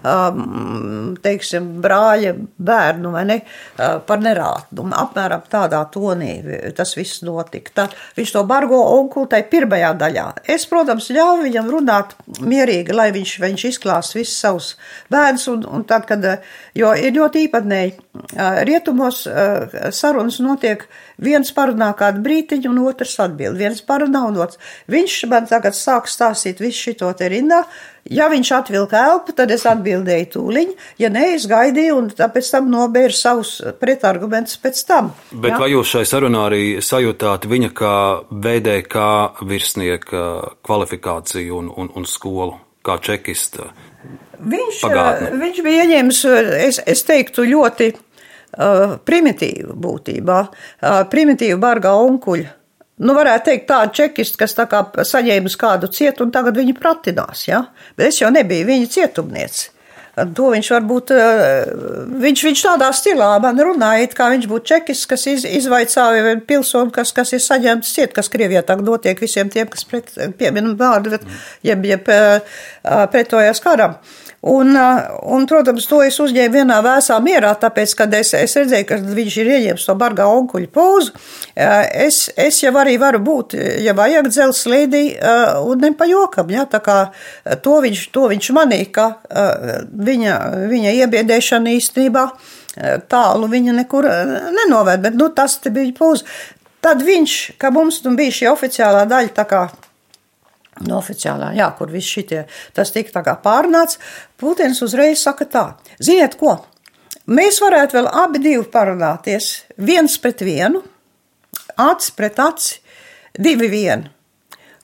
um, 0.08 1.14
teiksim, 1.22 1.68
brāļa 1.84 2.34
bērnu 2.58 3.14
ne, 3.28 3.38
uh, 3.42 4.00
par 4.08 4.24
nerātumu. 4.24 4.94
Apmēram 4.98 5.46
tādā 5.52 5.82
tonī 5.94 6.34
tas 6.78 6.96
viss 6.98 7.22
notika. 7.26 7.74
Tā, 7.76 7.88
viņš 8.18 8.34
to 8.36 8.44
bargo 8.50 8.80
onkulu 8.98 9.30
tai 9.32 9.44
pirmajā 9.50 9.94
daļā. 10.02 10.26
Es, 10.56 10.66
protams, 10.70 11.12
ļauju 11.14 11.46
viņam 11.48 11.72
runāt 11.72 12.16
mierīgi, 12.42 12.96
lai 12.96 13.10
viņš, 13.16 13.36
viņš 13.46 13.68
izklās 13.72 14.14
visus 14.18 14.40
savus 14.42 14.74
bērnus, 15.12 15.48
un, 15.52 15.66
un 15.70 15.86
tad, 15.88 16.08
kad, 16.10 16.26
jo 16.78 16.92
ir 16.98 17.16
ļoti 17.18 17.46
īpatnēji, 17.48 17.96
uh, 17.98 18.62
rietumos 18.68 19.24
uh, 19.30 19.90
sarunas 19.96 20.42
notiek, 20.44 20.88
viens 21.22 21.54
parunā 21.56 21.92
kādu 21.98 22.24
brītiņu, 22.26 22.72
un 22.72 22.84
otrs 22.90 23.18
atbild. 23.24 23.60
Viens 23.60 23.82
parunā, 23.86 24.26
un 24.30 24.42
otrs. 24.42 24.60
Viņš 24.92 25.18
man 25.32 25.50
tagad 25.50 25.78
sāk 25.78 26.10
stāstīt 26.12 26.62
visu 26.64 26.90
šito 26.90 27.12
te 27.18 27.30
rindā, 27.32 27.64
Ja 28.10 28.28
viņš 28.32 28.50
atvilka 28.58 28.98
elpu, 29.12 29.34
tad 29.38 29.52
es 29.54 29.64
atbildēju 29.70 30.28
tūliņ, 30.34 30.72
ja 31.04 31.10
nē, 31.14 31.26
es 31.36 31.46
gaidīju 31.50 31.98
un 32.00 32.08
pēc 32.18 32.50
tam 32.50 32.72
nobēru 32.74 33.14
savus 33.14 33.54
pretargumentus 33.80 34.58
pēc 34.62 34.82
tam. 34.90 35.12
Bet 35.32 35.54
ja? 35.54 35.60
vai 35.62 35.70
jūs 35.76 35.94
šai 35.94 36.04
sarunā 36.10 36.48
arī 36.50 36.64
sajūtāt 36.82 37.46
viņa 37.52 37.72
kā 37.78 37.96
VDK 38.32 39.06
virsnieka 39.46 40.24
kvalifikāciju 40.66 41.60
un, 41.62 41.70
un, 41.78 41.92
un 42.02 42.08
skolu, 42.10 42.58
kā 42.86 42.98
čekista? 43.06 43.70
Viņš, 44.42 44.80
pagātne? 44.82 45.36
viņš 45.44 45.62
bija 45.66 45.84
ieņēmis, 45.86 46.24
es, 46.66 46.82
es 46.90 47.06
teiktu, 47.06 47.46
ļoti 47.46 47.92
uh, 47.94 48.98
primitīvu 49.06 49.78
būtībā, 49.78 50.40
uh, 50.50 51.04
primitīvu 51.12 51.62
barga 51.62 51.94
onkuļu 52.02 52.50
nu, 53.02 53.18
varētu 53.18 53.50
teikt, 53.50 53.68
tādu 53.72 53.98
čekistu, 53.98 54.40
kas 54.42 54.56
tā 54.58 54.68
kā 54.70 54.86
saņēma 55.08 55.52
kādu 55.60 55.92
cietu, 55.92 56.26
un 56.26 56.34
tagad 56.34 56.58
viņi 56.62 56.78
pratinās. 56.78 57.46
Ja? 57.50 57.66
Bet 57.98 58.12
es 58.12 58.22
jau 58.22 58.32
nebiju 58.34 58.70
viņa 58.70 58.92
cietumniece. 58.96 59.72
To 60.36 60.50
viņš 60.52 60.70
varbūt, 60.74 61.12
eh, 61.16 61.70
viņš, 62.20 62.42
viņš 62.44 62.64
tādā 62.66 62.90
stilā 62.92 63.30
man 63.42 63.58
runāja, 63.58 64.10
kā 64.12 64.28
viņš 64.34 64.48
būtu 64.52 64.68
čekis, 64.74 65.06
kas 65.08 65.24
iz, 65.32 65.46
izvaicāja 65.48 66.36
pilsoni, 66.48 66.92
kas, 66.92 67.14
kas 67.16 67.32
ir 67.32 67.40
saņemts 67.40 67.94
ciet, 67.96 68.14
kas 68.14 68.28
Krievijā 68.30 68.62
tagad 68.66 68.86
notiek 68.86 69.20
visiem 69.20 69.50
tiem, 69.50 69.68
kas 69.72 69.86
pret, 69.88 70.12
pieminam 70.38 70.76
vārdu, 70.76 71.18
jeb, 71.64 71.86
jeb 71.86 72.10
eh, 72.10 72.42
pretojas 72.84 73.64
karam. 73.64 73.96
Un, 74.42 74.74
un, 75.22 75.44
protams, 75.46 75.86
to 75.86 76.00
es 76.02 76.16
uzņēmu 76.18 76.56
vienā 76.56 76.80
vēsā 76.82 77.20
mierā, 77.22 77.52
tāpēc, 77.62 77.92
kad 78.00 78.14
es, 78.18 78.32
es 78.34 78.56
redzēju, 78.58 78.88
ka 78.90 78.96
viņš 79.02 79.36
ir 79.38 79.50
ieņēmis 79.54 79.84
to 79.86 79.96
bargā 80.00 80.26
onkuļu 80.34 80.70
pozu. 80.74 81.14
Es, 81.54 82.24
es 82.34 82.58
jau 82.64 82.72
arī 82.82 82.96
varu 83.02 83.20
būt, 83.22 83.54
ja 83.86 83.94
vajag 83.98 84.32
dzels 84.32 84.64
slēdī 84.66 85.04
un 85.62 85.86
ne 85.86 85.92
pa 85.98 86.08
jokam, 86.10 86.50
ja, 86.50 86.66
tā 86.66 86.82
kā 86.82 86.98
to 87.62 87.76
viņš, 87.86 88.08
to 88.16 88.26
viņš 88.34 88.50
manīja, 88.58 88.90
ka 88.98 89.08
viņa, 90.10 90.40
viņa 90.74 90.96
iebiedēšana 91.04 91.78
īstenībā 91.78 92.26
tālu 93.14 93.52
viņa 93.52 93.78
nekur 93.78 94.10
nenovērt, 94.58 95.06
bet, 95.06 95.22
nu, 95.22 95.30
tas 95.38 95.60
te 95.62 95.70
bija 95.70 95.94
poza. 95.98 96.26
Tad 96.82 97.06
viņš, 97.06 97.38
ka 97.62 97.70
mums 97.70 98.02
nu 98.08 98.16
bija 98.18 98.34
šī 98.34 98.50
oficiālā 98.50 99.06
daļa, 99.06 99.34
tā 99.38 99.46
kā 99.46 99.68
no 100.88 101.00
oficiālā, 101.00 101.52
jā, 101.58 101.68
kur 101.78 101.92
viss 101.92 102.14
šitie, 102.16 102.46
tas 102.76 102.94
tika 102.96 103.18
tā 103.20 103.26
kā 103.26 103.36
pārnāts, 103.44 104.00
Putins 104.40 104.82
uzreiz 104.86 105.22
saka 105.24 105.46
tā, 105.46 105.66
ziniet 106.00 106.38
ko, 106.40 106.56
mēs 107.28 107.60
varētu 107.64 108.00
vēl 108.00 108.10
abi 108.24 108.42
divi 108.44 108.64
parunāties, 108.72 109.52
viens 109.78 110.18
pret 110.22 110.42
vienu, 110.46 110.84
acis 111.76 112.16
pret 112.16 112.40
aci, 112.42 112.80
divi 113.38 113.70
vienu 113.72 114.10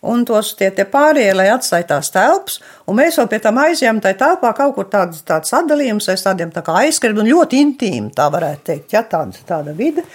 un 0.07 0.23
tos 0.27 0.53
tie, 0.57 0.69
tie 0.75 0.85
pārējie, 0.89 1.33
lai 1.35 1.47
atstāja 1.51 1.87
tās 1.93 2.11
telpas, 2.13 2.59
un 2.87 2.97
mēs 2.97 3.17
vēl 3.19 3.27
pie 3.31 3.39
tam 3.43 3.59
aizjām 3.61 3.99
tajā 4.03 4.17
telpā 4.21 4.51
kaut 4.57 4.75
kur 4.77 4.87
tāds, 4.91 5.21
tāds 5.27 5.51
sadalījums 5.51 6.07
aiz 6.11 6.23
tādiem 6.25 6.51
tā 6.55 6.63
kā 6.65 6.75
aizskrib 6.83 7.19
un 7.21 7.29
ļoti 7.29 7.59
intīmi, 7.63 8.11
tā 8.15 8.27
varētu 8.33 8.63
teikt, 8.69 8.95
ja 8.95 9.03
tāda, 9.07 9.43
tāda 9.47 9.73
vide, 9.77 10.05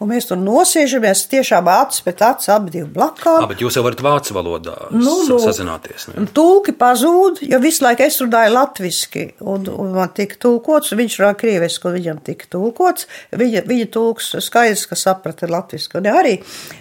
un 0.00 0.10
mēs 0.12 0.30
tur 0.30 0.40
nosiežamies 0.40 1.26
tiešām 1.32 1.68
acis 1.72 2.04
pēc 2.06 2.24
acis 2.30 2.52
abi 2.54 2.74
divi 2.76 2.88
blakām. 2.94 3.42
Jā, 3.44 3.50
bet 3.50 3.64
jūs 3.64 3.76
jau 3.78 3.84
varat 3.86 4.04
vācu 4.04 4.36
valodā 4.36 4.76
nu, 4.94 5.18
nu, 5.28 5.40
sazināties. 5.42 6.08
Ne? 6.12 6.26
Tulki 6.36 6.74
pazūd, 6.78 7.42
jo 7.48 7.60
visu 7.62 7.86
laiku 7.86 8.06
es 8.06 8.20
runāju 8.22 8.56
latviski, 8.56 9.26
un, 9.44 9.68
un 9.72 9.92
man 9.98 10.14
tika 10.16 10.40
tulkots, 10.46 10.94
un 10.94 11.02
viņš 11.02 11.18
runāja 11.20 11.40
krieviski, 11.44 11.88
un 11.88 11.98
viņam 11.98 12.24
tika 12.24 12.48
tulkots, 12.56 13.08
viņa, 13.36 13.66
viņa 13.68 13.90
tulks 13.92 14.32
skaidrs, 14.44 14.88
ka 14.88 14.98
saprata 14.98 15.50
latviski, 15.50 16.00
un 16.00 16.10
arī 16.12 16.38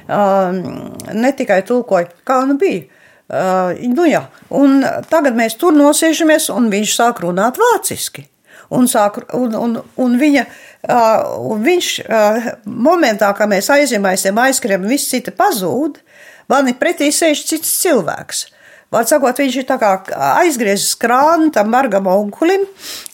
um, 0.07 0.63
ne 1.17 1.35
tikai 1.37 1.61
tulkoja, 1.67 2.11
kā 2.27 2.41
nu 2.47 2.57
bija. 2.61 2.87
Uh, 3.31 3.71
nu 3.95 4.03
jā, 4.09 4.25
un 4.51 4.81
tagad 5.07 5.37
mēs 5.37 5.55
tur 5.59 5.75
nosēžamies, 5.77 6.49
un 6.51 6.67
viņš 6.73 6.95
sāk 6.97 7.21
runāt 7.23 7.59
vāciski. 7.61 8.25
Un, 8.71 8.87
sāk, 8.91 9.21
un, 9.35 9.55
un, 9.55 9.77
un, 9.99 10.17
viņa, 10.19 10.45
uh, 10.87 11.31
un 11.51 11.63
viņš 11.63 11.91
uh, 12.03 12.49
momentā, 12.67 13.31
kad 13.35 13.51
mēs 13.51 13.71
aizjām 13.71 14.07
aizskrējam, 14.11 14.87
viss 14.87 15.11
cita 15.11 15.31
pazūd, 15.35 15.99
man 16.51 16.71
ir 16.71 16.79
pretī 16.79 17.09
sēž 17.15 17.45
cits 17.47 17.71
cilvēks. 17.83 18.45
Uh, 18.47 18.60
Vārds 18.91 19.13
sakot, 19.13 19.37
viņš 19.39 19.53
ir 19.61 19.67
aizgriezis 20.19 20.97
krānu 20.99 21.47
tam 21.55 21.69
margam 21.71 22.09
onkulim, 22.11 22.65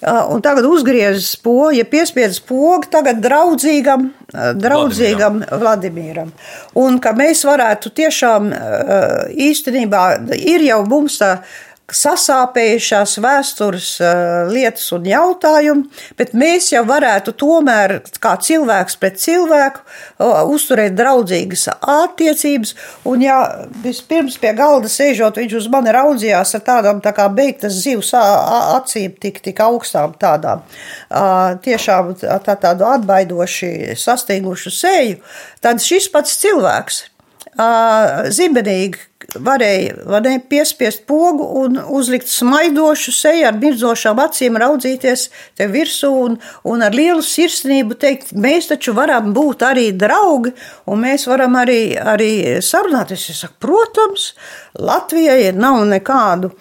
un 0.01 0.41
tagad 0.41 0.65
uzgriezis 0.65 1.35
pogu, 1.37 1.69
ja 1.77 1.85
piespiedzis 1.85 2.41
pogu 2.41 2.89
tagad 2.89 3.21
draudzīgam, 3.21 4.07
draudzīgam 4.57 5.43
Vladimiram. 5.43 5.61
Vladimiram. 5.61 6.31
Un 6.81 6.97
ka 7.03 7.13
mēs 7.13 7.45
varētu 7.45 7.93
tiešām 7.93 8.49
īstenībā 9.47 10.03
ir 10.33 10.65
jau 10.65 10.81
mums 10.89 11.19
tā 11.21 11.35
sasāpējušās 11.88 13.13
vēstures 13.23 13.89
uh, 14.04 14.50
lietas 14.52 14.89
un 14.91 15.06
jautājumi, 15.08 15.86
bet 16.19 16.34
mēs 16.36 16.73
jau 16.73 16.82
varētu 16.88 17.32
tomēr 17.39 17.93
kā 18.19 18.34
cilvēks 18.43 18.97
pret 19.00 19.21
cilvēku 19.21 19.80
uh, 19.86 20.41
uzturēt 20.52 20.97
draudzīgas 21.00 21.69
attiecības. 21.80 22.76
Un, 23.08 23.23
ja 23.23 23.39
vispirms 23.86 24.36
pie 24.41 24.52
galda 24.58 24.91
sēžot, 24.91 25.39
viņš 25.39 25.58
uz 25.62 25.71
mani 25.71 25.95
raudzījās 25.95 26.56
ar 26.60 26.65
tādām 26.67 27.00
tā 27.04 27.15
kā 27.15 27.30
beigtas 27.32 27.80
zivs 27.80 28.12
acīm, 28.17 29.15
tik, 29.23 29.39
tik 29.45 29.63
augstām 29.63 30.17
tādām, 30.19 30.65
tiešām 31.63 32.13
tā, 32.19 32.56
tādu 32.60 32.88
atbaidoši 32.88 33.95
sastingušu 33.95 34.73
seju, 34.76 35.21
tad 35.63 35.80
šis 35.84 36.12
pats 36.12 36.36
cilvēks 36.43 37.06
zibenīgi 38.36 39.08
varēja, 39.36 39.95
varēja 40.08 40.41
piespiest 40.49 41.03
pogu 41.10 41.45
un 41.62 41.80
uzlikt 41.99 42.30
smaidošu 42.32 43.13
seju 43.15 43.47
ar 43.49 43.58
mirdzošām 43.60 44.21
acīm, 44.21 44.60
raudzīties 44.62 45.27
te 45.58 45.67
virsū 45.71 46.12
un, 46.25 46.38
un 46.69 46.86
ar 46.86 46.95
lielu 46.95 47.23
sirsnību 47.25 47.97
teikt, 47.99 48.34
mēs 48.38 48.69
taču 48.71 48.93
varam 48.97 49.34
būt 49.36 49.65
arī 49.67 49.89
draugi 49.97 50.53
un 50.88 51.01
mēs 51.03 51.27
varam 51.30 51.58
arī, 51.60 51.82
arī 51.97 52.32
sarunāties. 52.63 53.30
Es 53.34 53.43
saku, 53.45 53.58
protams, 53.67 54.32
Latvijai 54.77 55.51
nav 55.58 55.82
nekādu 55.89 56.53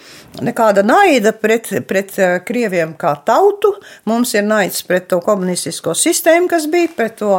nekāda 0.45 0.83
naida 0.85 1.33
pret, 1.37 1.69
pret 1.89 2.15
krieviem 2.47 2.95
kā 2.99 3.15
tautu. 3.27 3.73
Mums 4.09 4.35
ir 4.37 4.45
naids 4.47 4.83
pret 4.87 5.09
to 5.11 5.21
komunistisko 5.25 5.95
sistēmu, 5.97 6.49
kas 6.51 6.69
bija, 6.73 6.91
pret 6.97 7.17
to, 7.21 7.39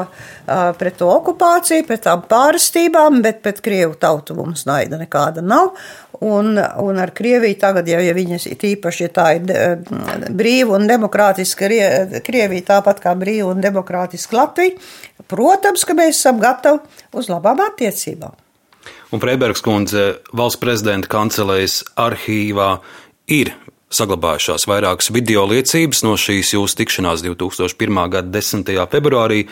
pret 0.80 0.98
to 1.00 1.10
okupāciju, 1.12 1.86
pret 1.88 2.06
tām 2.08 2.24
pārstībām, 2.30 3.22
bet 3.26 3.42
pret 3.46 3.62
krievu 3.66 3.98
tautu 4.00 4.38
mums 4.38 4.66
naida 4.70 5.00
nekāda 5.08 5.42
nav. 5.42 5.74
Un, 6.20 6.58
un 6.58 6.98
ar 7.00 7.12
Krieviju 7.14 7.58
tagad, 7.62 7.88
ja, 7.90 8.00
ja 8.02 8.14
viņas 8.18 8.48
īpaši, 8.54 9.06
ja 9.06 9.12
tā 9.14 9.28
ir 9.38 10.32
brīva 10.34 10.78
un 10.78 10.88
demokrātiska 10.90 11.70
Krievija, 12.26 12.66
tāpat 12.74 13.02
kā 13.04 13.14
brīva 13.18 13.52
un 13.54 13.62
demokrātiska 13.62 14.38
Latvija, 14.38 14.78
protams, 15.30 15.86
ka 15.86 15.98
mēs 15.98 16.18
esam 16.18 16.42
gatavi 16.42 16.82
uz 17.18 17.30
labām 17.30 17.62
attiecībām. 17.68 18.36
Un 19.14 19.22
Freibergs 19.24 19.64
kundze 19.64 20.18
valsts 20.36 20.60
prezidenta 20.60 21.08
kancelējas 21.12 21.80
arhīvā 22.02 22.74
ir 23.32 23.54
saglabājušās 23.93 24.65
vairākas 24.69 25.11
video 25.13 25.45
liecības 25.49 26.03
no 26.07 26.15
šīs 26.21 26.55
jūsu 26.55 26.79
tikšanās 26.81 27.23
2001. 27.25 28.01
gada 28.13 28.33
10. 28.39 28.73
februārī. 28.93 29.43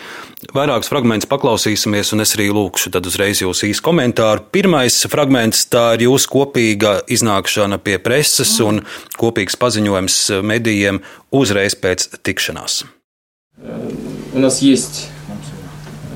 Vairākus 0.57 0.91
fragmentus 0.93 1.29
paklausīsimies, 1.31 2.14
un 2.14 2.25
es 2.25 2.35
arī 2.39 2.49
lūkšu 2.55 2.93
tad 2.95 3.09
uzreiz 3.11 3.43
jūsu 3.45 3.68
īsu 3.71 3.85
komentāru. 3.85 4.47
Pirmais 4.53 5.03
fragments - 5.12 5.75
tā 5.75 5.85
ir 5.97 6.07
jūsu 6.09 6.33
kopīga 6.33 7.01
iznākšana 7.07 7.79
pie 7.85 7.99
preses 7.99 8.59
un 8.61 8.85
kopīgs 9.21 9.59
paziņojums 9.61 10.43
medijiem 10.43 11.03
uzreiz 11.33 11.77
pēc 11.77 12.09
tikšanās. 12.25 12.85
У 14.33 14.39
нас 14.39 14.62
есть, 14.62 15.09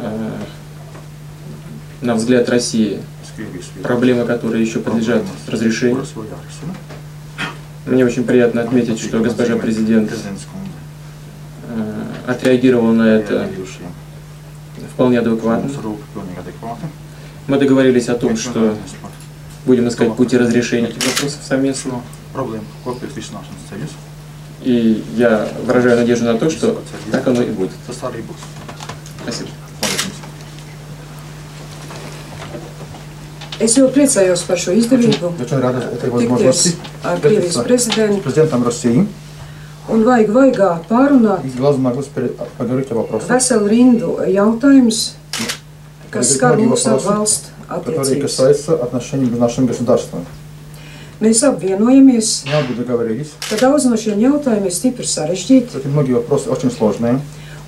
э, 0.00 0.30
на 2.00 2.14
взгляд 2.14 2.48
России, 2.48 3.00
проблемы, 3.82 4.24
которые 4.24 4.62
еще 4.62 4.78
подлежат 4.78 5.24
разрешению. 5.48 6.06
Мне 7.89 8.05
очень 8.05 8.23
приятно 8.23 8.61
отметить, 8.61 8.99
что 8.99 9.19
госпожа 9.19 9.55
президент 9.57 10.11
э, 11.67 12.03
отреагировала 12.27 12.91
на 12.91 13.03
это 13.09 13.49
вполне 14.93 15.19
адекватно. 15.19 15.69
Мы 17.47 17.57
договорились 17.57 18.09
о 18.09 18.15
том, 18.15 18.37
что 18.37 18.75
будем 19.65 19.87
искать 19.87 20.15
пути 20.15 20.37
разрешения 20.37 20.89
этих 20.89 21.03
вопросов 21.05 21.39
совместно. 21.43 22.01
И 24.61 25.03
я 25.15 25.47
выражаю 25.65 25.97
надежду 25.97 26.25
на 26.25 26.37
то, 26.37 26.49
что 26.49 26.81
так 27.11 27.27
оно 27.27 27.41
и 27.41 27.49
будет. 27.49 27.71
Спасибо. 29.23 29.49
Es 33.59 33.73
jau 33.75 33.89
priecājos 33.91 34.45
par 34.47 34.59
šo 34.61 34.71
izdevību. 34.79 35.33
Tikties 35.39 36.69
ar 37.03 37.19
Krievijas 37.19 37.57
prezidentu. 37.65 38.21
Prezidentam 38.23 38.63
Rosiju. 38.63 39.03
Un 39.89 40.03
vajag 40.05 40.29
vaigā 40.31 40.69
pārunāt 40.87 41.43
veselu 43.27 43.67
rindu 43.73 44.15
jautājumus, 44.31 45.01
kas 46.13 46.35
skar 46.37 46.55
mūsu 46.61 46.95
valstu 47.03 47.51
attiecības. 47.67 48.39
Mēs 51.19 51.43
apvienojamies, 51.43 52.31
ka 53.49 53.59
daudz 53.59 53.89
no 53.91 53.99
šiem 53.99 54.21
jautājumiem 54.23 54.69
ir 54.71 54.75
stipri 54.79 55.03
sarežģīti. 55.09 55.83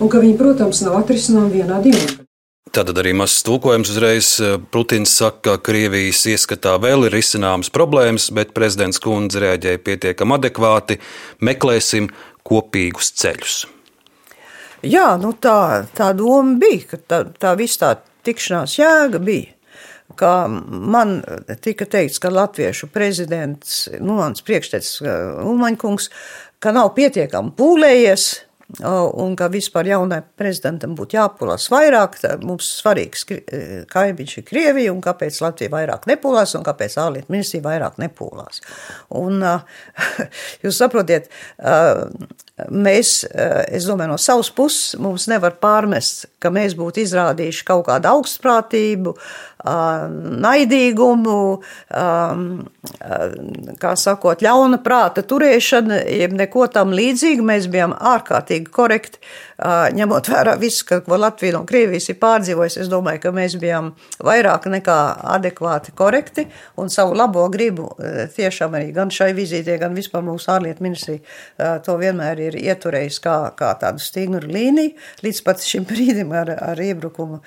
Un 0.02 0.10
ka 0.10 0.22
viņi, 0.24 0.38
protams, 0.39 0.80
nav 0.88 1.02
atrisināmi 1.04 1.60
vienā 1.60 1.82
dienā. 1.84 2.22
Tātad 2.70 2.99
arī 3.01 3.16
mazs 3.18 3.41
tulkojums 3.41 3.89
uzreiz. 3.89 4.28
Putins 4.72 5.16
saka, 5.18 5.57
ka 5.57 5.64
Krievijas 5.66 6.22
ieskatā 6.30 6.76
vēl 6.80 7.07
ir 7.07 7.16
izcināmas 7.18 7.72
problēmas, 7.74 8.28
bet 8.38 8.53
prezidents 8.53 9.01
Kundze 9.01 9.41
reaģēja 9.41 9.82
pietiekami 9.82 10.36
adekvāti. 10.38 10.99
Meklēsim 11.41 12.12
kopīgus 12.45 13.09
ceļus. 13.18 13.55
Jā, 14.86 15.07
nu 15.22 15.34
tā, 15.41 15.88
tā 15.97 16.12
doma 16.18 16.53
bija, 16.62 16.86
ka 16.93 17.01
tā, 17.01 17.20
tā 17.41 17.55
viss 17.57 17.82
tā 17.82 17.95
tikšanās 18.30 18.78
jēga 18.78 19.20
bija. 19.26 19.57
Kā 20.22 20.36
man 20.47 21.18
tika 21.66 21.89
teikts, 21.89 22.22
ka 22.22 22.30
latviešu 22.30 22.91
prezidents, 22.93 23.88
nu, 23.97 24.20
mans 24.20 24.45
priekštecis 24.45 25.01
Ulmaņkungs, 25.49 26.09
ka 26.62 26.74
nav 26.76 26.93
pietiekami 26.97 27.55
pūlējies, 27.57 28.30
un 28.80 29.36
ka 29.36 29.49
vispār 29.51 29.89
jaunai 29.91 30.22
prezidentam 30.38 30.95
būtu 30.97 31.17
jāpūlās 31.17 31.67
vairāk. 31.72 32.17
Mums 32.45 32.69
svarīgs 32.80 33.26
kaimiņš 33.91 34.38
ir 34.39 34.45
Krievija, 34.47 34.93
un 34.93 35.01
kāpēc 35.03 35.41
Latvija 35.43 35.74
vairāk 35.74 36.07
nepūlās, 36.09 36.55
un 36.57 36.65
kāpēc 36.67 36.97
ārlietu 37.01 37.34
ministrija 37.34 37.65
vairāk 37.67 37.99
nepūlās. 38.01 38.61
Un, 39.19 39.43
jūs 40.63 40.80
saprotiet, 40.80 41.30
mēs, 42.72 43.13
es 43.28 43.89
domāju, 43.89 44.13
no 44.13 44.19
savas 44.22 44.51
puses 44.55 44.95
mums 45.01 45.28
nevar 45.32 45.57
pārmest, 45.61 46.28
ka 46.41 46.51
mēs 46.53 46.76
būtu 46.80 47.03
izrādījuši 47.03 47.65
kaut 47.67 47.86
kādu 47.89 48.09
augstprātību, 48.15 49.13
ā, 49.13 49.51
naidīgumu, 50.45 51.38
ā, 51.93 52.05
ā, 53.01 53.20
kā 53.82 53.93
sakot, 53.99 54.41
ļauna 54.41 54.82
prāta 54.84 55.24
turēšana, 55.28 56.01
jeb 56.09 56.36
neko 56.38 56.68
tam 56.74 56.93
līdzīgu. 56.97 57.45
Mēs 57.45 57.70
bijām 57.72 57.93
ārkārtīgi 57.93 58.72
korekti, 58.74 59.22
ā, 59.57 59.91
ņemot 59.97 60.32
vērā 60.34 60.57
visu, 60.62 60.88
ko 61.05 61.20
Latvija 61.20 61.57
no 61.57 61.64
Krievijas 61.70 62.09
ir 62.09 62.20
pārdzīvojusi. 62.22 62.82
Es 62.86 62.91
domāju, 62.91 63.24
ka 63.26 63.36
mēs 63.36 63.57
bijām 63.62 63.93
vairāk 64.24 64.70
nekā 64.72 64.99
adekvāti 65.36 65.95
korekti 65.97 66.47
un 66.82 66.89
savu 66.89 67.18
labo 67.18 67.47
gribu 67.53 67.91
ā, 67.97 68.28
tiešām 68.34 68.80
arī 68.80 68.91
gan 68.95 69.14
šai 69.14 69.32
vizītē, 69.38 69.78
gan 69.82 69.95
vispār 69.97 70.26
mūsu 70.26 70.51
ārlietu 70.53 70.84
ministrija 70.86 71.22
to 71.86 71.95
vienmēr 71.99 72.39
ir 72.47 72.57
ieturējis 72.59 73.20
kā, 73.24 73.36
kā 73.57 73.72
tādu 73.82 74.01
stingru 74.03 74.49
līniju 74.51 74.93
līdz 75.26 75.41
pat 75.45 75.64
šim 75.66 75.86
brīdim 75.89 76.34
ar, 76.36 76.51
ar 76.72 76.82
iebrukumu, 76.82 77.41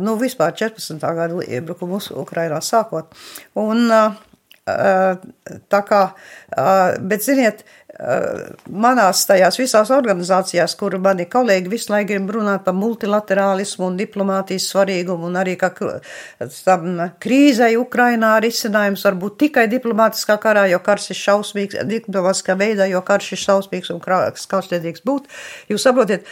nu 0.00 0.16
vispār 0.20 0.54
14. 0.58 0.98
Gadu 1.28 1.42
iebrukumu 1.44 2.00
Ukrainā 2.16 2.60
sākot. 2.64 3.12
Un, 3.58 3.88
ā, 3.92 4.02
ā, 4.68 5.16
tā 5.68 5.80
kā, 5.84 6.02
ā, 6.56 6.96
bet 7.00 7.24
ziniet, 7.24 7.64
manās 7.98 9.24
tajās 9.26 9.56
visās 9.58 9.90
organizācijās, 9.90 10.76
kur 10.78 10.94
mani 11.02 11.24
kolēģi 11.26 11.70
visu 11.72 11.90
laiku 11.90 12.12
grib 12.12 12.30
runāt 12.36 12.62
par 12.66 12.76
multilaterālismu 12.78 13.88
un 13.88 13.96
diplomātijas 13.98 14.68
svarīgumu, 14.70 15.26
un 15.26 15.38
arī 15.40 15.56
ka 15.58 15.72
tam 16.62 17.00
krīzei 17.18 17.74
Ukrainā 17.80 18.36
risinājums 18.44 19.02
var 19.08 19.18
būt 19.18 19.38
tikai 19.42 19.66
diplomātiskā 19.72 20.38
karā, 20.38 20.68
jo 20.70 20.78
karš 20.84 21.10
ir 21.10 21.20
šausmīgs, 21.24 21.80
diplomātiskā 21.90 22.54
veidā, 22.60 22.86
jo 22.86 23.02
karš 23.02 23.32
ir 23.34 23.42
šausmīgs 23.42 23.90
un 23.94 24.02
kaustēdīgs 24.04 25.02
būt. 25.08 25.26
Jūs 25.72 25.88
saprotiet, 25.88 26.30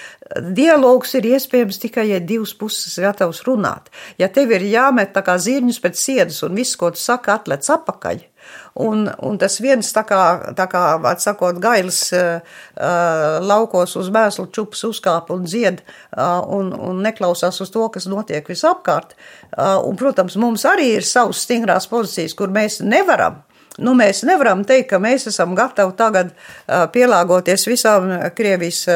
dialogs 0.55 1.17
ir 1.19 1.27
iespējams 1.33 1.83
tikai, 1.83 2.07
ja 2.13 2.23
divas 2.23 2.55
puses 2.55 2.95
gatavs 3.03 3.43
runāt. 3.49 3.91
Ja 4.23 4.31
tev 4.31 4.55
ir 4.55 4.63
jāmet 4.71 5.17
tā 5.17 5.27
kā 5.27 5.35
zirņus 5.43 5.83
pēc 5.83 5.99
siedas 5.99 6.41
un 6.47 6.55
viss, 6.55 6.79
ko 6.79 6.95
tu 6.95 7.03
saki, 7.03 7.35
atlec 7.35 7.67
apakaļ, 7.75 8.23
Un, 8.77 9.07
un 9.25 9.39
tas 9.41 9.57
viens, 9.65 9.89
tā 9.93 10.03
kā, 10.05 10.21
tā 10.57 10.67
kā 10.69 10.83
atsakot, 11.09 11.57
gailis 11.63 12.03
uh, 12.13 12.43
laukos 13.41 13.97
uz 13.97 14.11
mēslu 14.13 14.51
čupas 14.53 14.85
uzkāp 14.91 15.33
un 15.33 15.47
dzied 15.49 15.81
uh, 15.81 16.45
un, 16.53 16.73
un 16.75 17.01
neklausās 17.05 17.63
uz 17.65 17.73
to, 17.73 17.87
kas 17.95 18.09
notiek 18.11 18.47
visapkārt. 18.53 19.17
Uh, 19.57 19.81
un, 19.81 19.97
protams, 19.97 20.37
mums 20.41 20.67
arī 20.69 20.93
ir 20.99 21.09
savas 21.09 21.41
stingrās 21.47 21.89
pozīcijas, 21.89 22.37
kur 22.37 22.53
mēs 22.53 22.83
nevaram. 22.85 23.43
Nu, 23.77 23.93
mēs 23.97 24.23
nevaram 24.25 24.63
teikt, 24.65 24.89
ka 24.93 25.01
mēs 25.03 25.27
esam 25.29 25.53
gatavi 25.57 25.93
tagad 25.99 26.31
pielāgoties 26.95 27.67
visām 27.69 28.09
Krievijas 28.37 28.87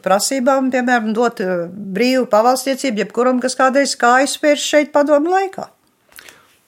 prasībām, 0.00 0.70
piemēram, 0.72 1.10
dot 1.16 1.42
brīvu 1.68 2.24
pavalstiecību 2.32 3.04
jebkuram, 3.04 3.42
kas 3.44 3.58
kādreiz 3.58 3.92
kājas 4.00 4.38
spērš 4.38 4.64
šeit 4.72 4.94
padomu 4.96 5.34
laikā. 5.34 5.68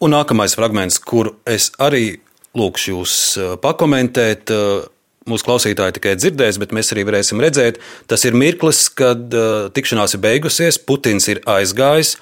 Un 0.04 0.12
nākamais 0.12 0.56
fragments, 0.58 0.98
kur 0.98 1.32
es 1.48 1.70
arī 1.80 2.18
lūkšu 2.58 2.96
jūs 2.96 3.14
eh, 3.38 3.54
pakomentēt. 3.62 4.52
eh, 4.52 4.90
Mūsu 5.22 5.46
klausītāji 5.46 5.94
tikai 5.94 6.16
dzirdēs, 6.18 6.56
bet 6.58 6.72
mēs 6.74 6.88
arī 6.90 7.04
varēsim 7.06 7.38
redzēt, 7.38 7.76
tas 8.10 8.24
ir 8.26 8.34
mirklis, 8.34 8.88
kad 8.90 9.30
uh, 9.38 9.68
tikšanās 9.70 10.16
ir 10.16 10.20
beigusies, 10.24 10.80
Putins 10.82 11.28
ir 11.30 11.38
aizgājis. 11.46 12.16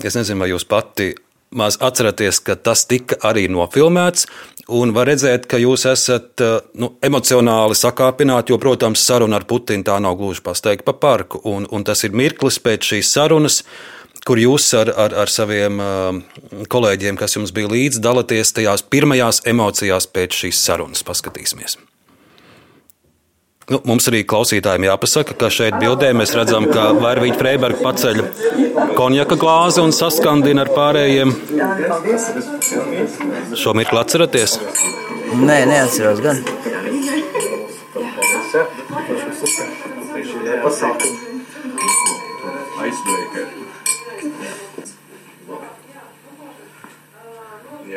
Es 0.00 0.16
nezinu, 0.16 0.40
vai 0.40 0.48
jūs 0.54 0.64
pati 0.64 1.10
maz 1.52 1.76
atceraties, 1.84 2.40
ka 2.40 2.56
tas 2.56 2.86
tika 2.88 3.18
arī 3.28 3.50
nofilmēts, 3.52 4.24
un 4.80 4.94
var 4.96 5.10
redzēt, 5.12 5.44
ka 5.44 5.60
jūs 5.60 5.84
esat 5.92 6.40
uh, 6.40 6.56
nu, 6.80 6.94
emocionāli 7.04 7.76
sakāpināti, 7.76 8.54
jo, 8.54 8.60
protams, 8.64 9.04
saruna 9.04 9.42
ar 9.42 9.44
Putinu 9.44 9.84
tā 9.84 10.00
nav 10.00 10.16
gluži 10.16 10.40
pasteigta 10.48 10.88
pa 10.88 10.96
parku, 10.96 11.44
un, 11.52 11.68
un 11.68 11.84
tas 11.84 12.00
ir 12.08 12.16
mirklis 12.16 12.56
pēc 12.64 12.94
šīs 12.94 13.12
sarunas, 13.12 13.60
kur 14.28 14.40
jūs 14.40 14.66
ar, 14.76 14.92
ar, 14.92 15.14
ar 15.24 15.32
saviem 15.32 15.80
uh, 15.80 16.64
kolēģiem, 16.68 17.16
kas 17.20 17.38
jums 17.38 17.54
bija 17.56 17.70
līdzi, 17.72 18.02
dalāties 18.04 18.52
tajās 18.56 18.84
pirmajās 18.92 19.40
emocijās 19.48 20.08
pēc 20.12 20.42
šīs 20.42 20.64
sarunas. 20.68 21.04
Paskatīsimies! 21.08 21.78
Nu, 23.68 23.82
mums 23.84 24.06
arī 24.08 24.22
klausītājiem 24.24 24.86
jāpasaka, 24.86 25.34
ka 25.36 25.50
šeit 25.52 25.74
bildē 25.80 26.14
mēs 26.16 26.30
redzam, 26.36 26.70
ka 26.72 26.86
Vērvīķa 26.96 27.36
Freiberga 27.36 27.82
paceļ 27.84 28.22
konjaka 28.96 29.36
glāzi 29.36 29.82
un 29.84 29.92
saskandina 29.92 30.64
ar 30.64 30.72
pārējiem. 30.72 31.34
Šo 33.60 33.76
mirkli 33.76 34.00
atceraties? 34.00 34.56
Nē, 35.36 35.58
neatceros 35.68 36.24
gan. 36.24 36.40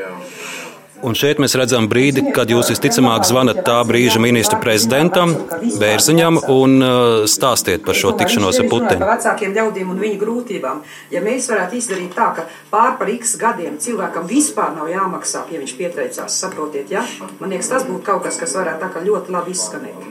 Yeah. 0.01 0.60
Un 1.01 1.15
šeit 1.17 1.39
mēs 1.41 1.55
redzam 1.57 1.87
brīdi, 1.91 2.23
kad 2.35 2.49
jūs 2.51 2.69
visticamāk 2.71 3.25
zvanat 3.25 3.63
tā 3.65 3.79
brīža 3.87 4.21
ministra 4.21 4.59
prezidentam, 4.61 5.33
Bērziņam, 5.81 6.39
un 6.53 6.75
uh, 6.77 7.23
stāstiet 7.29 7.85
par 7.85 7.97
šo 7.97 8.13
tikšanos 8.19 8.61
ar 8.61 8.69
Putinu. 8.69 9.01
Par 9.01 9.15
vecākiem 9.15 9.55
ļaudīm 9.57 9.93
un 9.93 10.01
viņu 10.01 10.19
grūtībām. 10.21 10.81
Ja 11.13 11.23
mēs 11.25 11.49
varētu 11.51 11.79
izdarīt 11.79 12.13
tā, 12.17 12.31
ka 12.37 12.47
pār 12.73 12.97
par 13.01 13.11
x 13.13 13.35
gadiem 13.41 13.79
cilvēkam 13.81 14.29
vispār 14.29 14.75
nav 14.77 14.91
jāmaksā, 14.91 15.45
ja 15.51 15.61
viņš 15.61 15.75
pieteicās, 15.79 16.39
saprotiet, 16.43 16.93
ja? 16.93 17.05
Man 17.39 17.53
liekas, 17.53 17.71
tas 17.73 17.87
būtu 17.89 18.05
kaut 18.05 18.25
kas, 18.27 18.39
kas 18.41 18.57
varētu 18.59 18.85
tā 18.85 18.91
kā 18.93 19.05
ļoti 19.07 19.37
labi 19.37 19.57
izskanēt. 19.57 20.09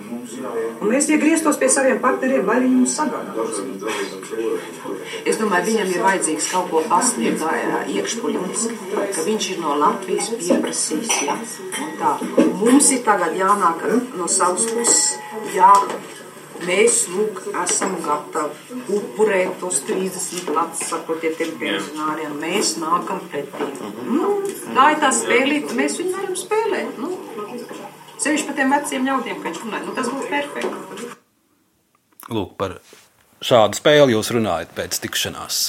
Un 0.80 0.88
mēs 0.88 1.08
iegrieztos 1.10 1.58
pie 1.60 1.68
saviem 1.72 1.98
partneriem, 2.02 2.46
lai 2.48 2.60
viņi 2.62 2.76
mums 2.80 2.94
sagādātu. 2.96 3.40
Es 5.28 5.36
domāju, 5.40 5.66
viņam 5.68 5.90
ir 5.92 6.04
vajadzīgs 6.04 6.48
kaut 6.52 6.70
ko 6.72 6.82
pasniegt 6.88 7.42
iekšpolitiski, 7.92 8.78
ka 9.14 9.26
viņš 9.26 9.50
ir 9.54 9.60
no 9.64 9.76
Latvijas 9.80 10.30
pieprasījis. 10.32 10.79
Ja? 11.26 11.36
Un 11.84 11.92
tā. 12.00 12.14
Mums 12.60 12.90
ir 12.94 13.02
tagad 13.06 13.36
jānāk 13.38 13.84
no 14.18 14.28
savas 14.30 14.66
puses. 14.70 15.18
Jā, 15.54 15.72
mēs 16.66 17.02
lūk, 17.12 17.42
esam 17.64 17.96
gatavi 18.04 18.80
upurēt 18.96 19.58
tos 19.62 19.82
30 19.88 20.52
ladus, 20.56 20.84
saprotiet, 20.90 21.38
tiem 21.40 21.56
pensionāriem. 21.60 22.36
Mēs 22.42 22.76
nākam 22.82 23.22
pretī. 23.32 23.70
Nu, 24.08 24.36
tā 24.76 24.92
ir 24.94 25.02
tā 25.04 25.12
spēlīta, 25.16 25.76
mēs 25.78 25.98
viņu 26.00 26.16
varam 26.16 26.38
spēlēt. 26.38 27.00
Nu, 27.00 27.16
Sevišķi 28.20 28.50
par 28.50 28.56
tiem 28.58 28.72
veciem 28.74 29.06
ļaudīm, 29.08 29.36
ka 29.40 29.48
viņš 29.48 29.60
runāja. 29.64 29.84
Nu, 29.86 29.92
tas 29.96 30.08
būtu 30.12 30.26
perfekti. 30.28 31.06
Lūk, 32.36 32.50
par 32.60 32.76
šādu 33.40 33.78
spēli 33.80 34.12
jūs 34.12 34.28
runājat 34.36 34.74
pēc 34.76 34.98
tikšanās. 35.06 35.60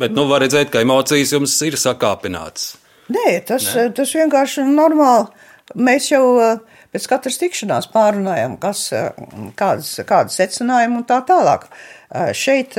Bet, 0.00 0.14
nu, 0.16 0.24
var 0.30 0.40
redzēt, 0.40 0.70
ka 0.72 0.80
emocijas 0.80 1.34
jums 1.34 1.58
ir 1.66 1.76
sakāpināts. 1.76 2.70
Nē, 3.10 3.30
tas, 3.46 3.72
Nē. 3.74 3.88
tas 3.96 4.12
vienkārši 4.14 4.62
ir 4.64 4.74
normāli. 4.74 5.48
Mēs 5.78 6.08
jau 6.10 6.24
eh, 6.42 6.58
pēc 6.90 7.06
katras 7.12 7.38
tikšanās 7.38 7.88
pārunājam, 7.92 8.56
kas, 8.60 8.88
eh, 8.96 9.10
kādas, 9.58 9.92
kādas 10.06 10.38
secinājumi 10.40 11.00
un 11.00 11.06
tā 11.06 11.20
tālāk. 11.26 11.68
Eh, 12.10 12.32
šeit 12.34 12.74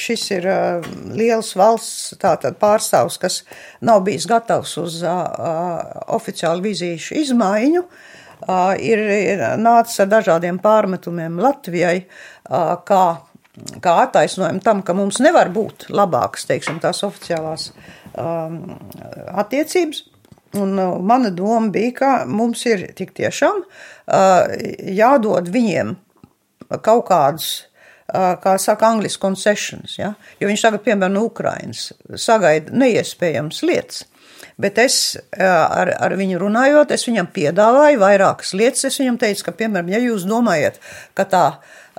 šis 0.00 0.24
ir 0.38 0.48
liels 1.12 1.52
valsts 1.58 2.16
tātad 2.20 2.56
pārstāvs, 2.60 3.18
kas 3.20 3.42
nav 3.84 4.04
bijis 4.06 4.28
gatavs 4.30 4.76
uz 4.80 5.02
oficiālu 5.04 6.64
vizīšu 6.64 7.18
izmaiņu, 7.20 7.82
ir, 8.82 9.02
nācis 9.60 10.00
ar 10.02 10.08
dažādiem 10.10 10.58
pārmetumiem 10.62 11.36
Latvijai, 11.40 12.06
kā 12.88 13.04
kā 13.84 13.92
attaisnojumu 14.06 14.62
tam, 14.64 14.80
ka 14.80 14.94
mums 14.96 15.18
nevar 15.20 15.50
būt 15.52 15.90
labākas, 15.92 16.46
teiksim, 16.48 16.78
tās 16.80 17.02
oficiālās 17.04 17.66
um, 17.68 18.01
attiecības. 18.16 20.04
Un 20.52 20.76
uh, 20.78 20.98
mana 21.00 21.30
doma 21.30 21.70
bija, 21.72 21.92
ka 21.96 22.08
mums 22.28 22.66
ir 22.68 22.90
tik 22.96 23.14
tiešām 23.16 23.62
uh, 23.64 24.50
jādod 24.92 25.48
viņiem 25.52 25.94
kaut 26.84 27.06
kādas, 27.08 27.46
uh, 28.12 28.34
kā 28.40 28.58
saka, 28.60 28.90
angļuiski 28.92 29.22
concessions. 29.22 29.96
Ja? 29.96 30.12
Jo 30.40 30.50
viņš 30.50 30.66
tagad, 30.66 30.84
piemēram, 30.84 31.16
no 31.16 31.24
Ukrainas 31.30 31.88
sagaida 32.20 32.74
neiespējams 32.76 33.62
lietas. 33.64 34.04
Bet 34.60 34.76
es 34.78 34.96
ar, 35.40 35.88
ar 35.96 36.12
viņu 36.18 36.36
runājot, 36.42 36.90
es 36.92 37.06
viņam 37.08 37.30
piedāvāju 37.32 38.00
vairākas 38.02 38.52
lietas. 38.58 38.84
Es 38.90 38.98
viņam 39.00 39.16
teicu, 39.22 39.46
ka, 39.46 39.54
piemēram, 39.56 39.88
ja 39.94 40.00
jūs 40.02 40.26
domājat, 40.28 40.76
ka 41.16 41.24
tā 41.30 41.44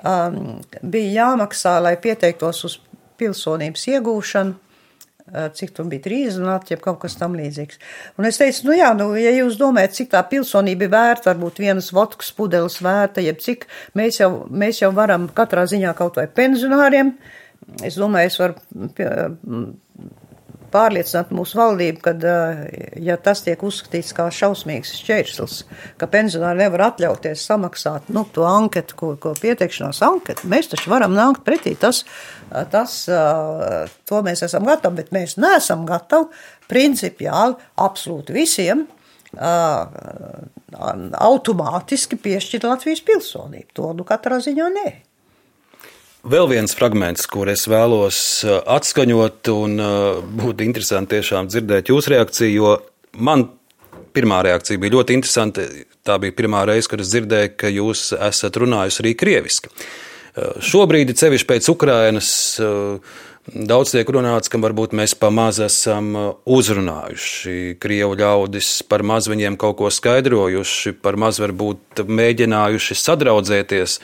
um, 0.04 0.60
bija 0.80 1.24
jāmaksā, 1.24 1.74
lai 1.82 1.96
pieteiktos 2.00 2.62
uz 2.68 2.76
pilsonības 3.18 3.88
iegūšanu. 3.96 4.54
Uh, 5.24 5.46
cik 5.56 5.70
tur 5.72 5.86
bija 5.88 6.04
trīs 6.04 6.34
nāci, 6.36 6.74
ja 6.74 6.76
kaut 6.76 6.98
kas 7.00 7.14
tam 7.16 7.32
līdzīgs. 7.38 7.78
Un 8.20 8.26
es 8.28 8.36
teicu, 8.36 8.66
nu 8.66 8.74
jā, 8.76 8.90
nu, 8.98 9.06
ja 9.16 9.30
jūs 9.32 9.54
domājat, 9.56 9.94
cik 9.96 10.10
tā 10.12 10.20
pilsonība 10.28 10.84
ir 10.84 10.90
vērta, 10.92 11.30
varbūt 11.30 11.62
vienas 11.64 11.88
vodkas 11.96 12.28
pudeles 12.36 12.76
vērta, 12.84 13.24
jeb 13.24 13.40
cik 13.40 13.64
mēs 13.96 14.20
jau, 14.20 14.28
mēs 14.52 14.82
jau 14.82 14.92
varam 14.92 15.24
katrā 15.32 15.64
ziņā 15.70 15.94
kaut 15.96 16.20
vai 16.20 16.26
pensionāriem, 16.28 17.14
es 17.88 17.96
domāju, 17.96 18.34
es 18.34 18.36
varu 18.42 18.60
pārliecināt 20.74 21.30
mūsu 21.34 21.58
valdību, 21.58 22.02
ka, 22.04 22.12
ja 23.00 23.16
tas 23.22 23.44
tiek 23.46 23.62
uzskatīts 23.64 24.14
kā 24.16 24.26
šausmīgs 24.34 24.94
šķērslis, 25.00 25.60
ka 26.00 26.08
pensionāri 26.10 26.64
nevar 26.64 26.88
atļauties 26.90 27.44
samaksāt 27.48 28.10
nu, 28.14 28.26
to 28.34 28.46
anketu, 28.48 28.98
ko, 28.98 29.12
ko 29.20 29.34
pieteikšanās 29.38 30.02
anketu, 30.06 30.50
mēs 30.50 30.72
taču 30.72 30.92
varam 30.92 31.14
nākt 31.16 31.44
pretī. 31.46 31.76
Tas, 31.78 32.02
tas, 32.74 32.98
to 34.08 34.24
mēs 34.26 34.44
esam 34.46 34.66
gatavi, 34.68 35.02
bet 35.02 35.14
mēs 35.14 35.38
neesam 35.40 35.86
gatavi 35.88 36.30
principiāli 36.70 37.58
absolūti 37.84 38.34
visiem 38.34 38.86
automātiski 41.28 42.18
piešķirt 42.22 42.68
Latvijas 42.68 43.02
pilsonību. 43.06 43.70
To 43.74 43.90
nu 43.98 44.06
katrā 44.06 44.38
ziņā 44.42 44.68
nē. 44.74 44.88
Vēl 46.24 46.46
viens 46.48 46.72
fragments, 46.72 47.26
kur 47.28 47.50
es 47.52 47.66
vēlos 47.68 48.18
uh, 48.46 48.62
atskaņot, 48.72 49.50
un 49.52 49.74
uh, 49.76 50.22
būtu 50.24 50.64
interesanti 50.64 51.18
tiešām 51.18 51.50
dzirdēt 51.52 51.90
jūsu 51.92 52.14
reakciju, 52.14 52.54
jo 52.54 52.70
man 53.20 53.44
pirmā 54.16 54.38
reakcija 54.46 54.80
bija 54.80 54.94
ļoti 54.96 55.18
interesanta. 55.18 55.66
Tā 56.04 56.16
bija 56.22 56.32
pirmā 56.36 56.62
reize, 56.68 56.88
kad 56.88 57.02
es 57.04 57.10
dzirdēju, 57.12 57.50
ka 57.60 57.68
jūs 57.72 58.06
esat 58.16 58.56
runājusi 58.56 59.02
arī 59.04 59.12
krieviski. 59.20 59.68
Uh, 59.68 60.56
šobrīd, 60.64 61.12
cevišķi 61.20 61.50
pēc 61.50 61.68
Ukrainas, 61.74 62.30
Daudz 63.49 63.95
tiek 63.95 64.09
runāts, 64.13 64.49
ka 64.51 64.59
varbūt 64.61 64.91
mēs 64.93 65.15
pamaz 65.17 65.57
esam 65.63 66.11
uzrunājuši 66.45 67.77
krievu 67.81 68.17
ļaudis, 68.19 68.83
par 68.85 69.01
maz 69.01 69.29
viņiem 69.31 69.57
kaut 69.57 69.79
ko 69.79 69.89
skaidrojuši, 69.89 70.93
par 71.01 71.17
maz 71.17 71.39
varbūt 71.41 72.03
mēģinājuši 72.05 72.97
sadraudzēties. 72.99 73.95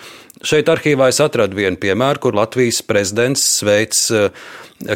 Šeit 0.41 0.72
arhīvā 0.72 1.12
es 1.14 1.22
atradu 1.22 1.60
vienu 1.60 1.78
piemēru, 1.78 2.24
kur 2.24 2.38
Latvijas 2.39 2.82
prezidents 2.88 3.43
sveic 3.60 4.00
eh, 4.16 4.48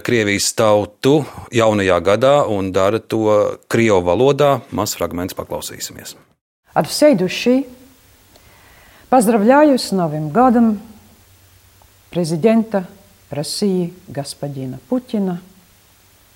Krievijas 0.04 0.50
tautu 0.58 1.22
jaunajā 1.56 2.00
gadā 2.04 2.34
un 2.50 2.74
dara 2.76 3.00
to 3.00 3.60
krievu 3.72 4.02
valodā. 4.10 4.58
Maz 4.76 4.98
fragments 4.98 5.38
paklausīsimies. 5.38 6.18
От 6.74 6.88
всей 6.88 7.16
души 7.16 7.66
поздравляю 9.10 9.80
с 9.80 9.92
Новым 9.92 10.30
годом 10.30 10.82
президента 12.10 12.88
России 13.35 13.93
господина 14.09 14.79
Путина 14.89 15.41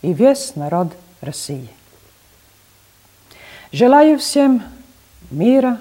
и 0.03 0.12
весь 0.12 0.55
народ 0.57 0.92
России. 1.20 1.68
Желаю 3.72 4.18
всем 4.18 4.62
мира, 5.30 5.80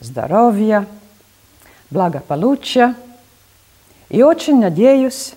здоровья, 0.00 0.86
благополучия 1.90 2.94
и 4.08 4.22
очень 4.22 4.60
надеюсь, 4.60 5.34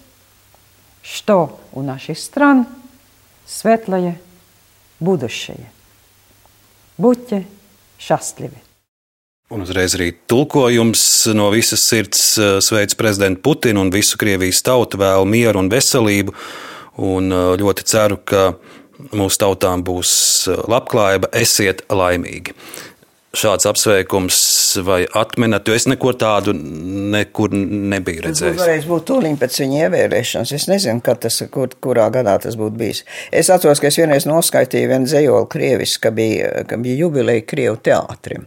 что 1.01 1.59
у 1.71 1.81
наших 1.81 2.19
стран 2.19 2.67
светлое 3.45 4.19
будущее. 4.99 5.71
Будьте 6.97 7.47
счастливы! 7.97 8.57
Un 9.49 9.63
uzreiz 9.65 9.95
arī 9.97 10.11
tulkojums 10.29 11.03
no 11.33 11.47
visas 11.49 11.81
sirds 11.81 12.21
eh, 12.37 12.57
sveic 12.61 12.93
prezidentu 12.99 13.41
Putinu 13.47 13.81
un 13.81 13.89
visu 13.89 14.17
Krievijas 14.21 14.61
tautu 14.61 14.99
vēl 15.01 15.25
mieru 15.25 15.63
un 15.63 15.71
veselību. 15.73 16.35
Un 17.01 17.33
eh, 17.33 17.45
ļoti 17.57 17.85
ceru, 17.89 18.19
ka 18.29 18.51
mūsu 19.09 19.41
tautām 19.41 19.81
būs 19.87 20.11
eh, 20.51 20.59
labklājība, 20.69 21.31
esiet 21.41 21.81
laimīgi. 21.89 22.53
Šāds 23.39 23.65
apsveikums 23.69 24.37
vai 24.85 24.99
atminat, 25.17 25.65
jo 25.65 25.73
es 25.77 25.89
neko 25.89 26.13
tādu 26.17 26.53
nekur 26.53 27.49
nebiju 27.53 28.27
redzējis. 28.27 28.53
Tas 28.53 28.61
varēs 28.67 28.87
būt 28.89 29.07
tūlīt 29.09 29.41
pēc 29.41 29.59
viņa 29.63 29.81
ievēlēšanas. 29.87 30.53
Es 30.59 30.69
nezinu, 30.69 31.01
tas, 31.25 31.41
kur, 31.49 31.73
kurā 31.81 32.05
gadā 32.13 32.37
tas 32.45 32.57
būtu 32.57 32.77
bijis. 32.77 33.01
Es 33.33 33.49
atceros, 33.53 33.81
ka 33.81 33.89
es 33.89 33.97
vienreiz 33.97 34.29
noskaitīju 34.29 34.93
vienu 34.93 35.09
dzējoli 35.09 35.51
krievis, 35.57 35.97
ka 36.01 36.13
bija, 36.13 36.53
ka 36.69 36.77
bija 36.81 37.01
jubileja 37.01 37.49
Krievu 37.49 37.81
teātrim. 37.89 38.45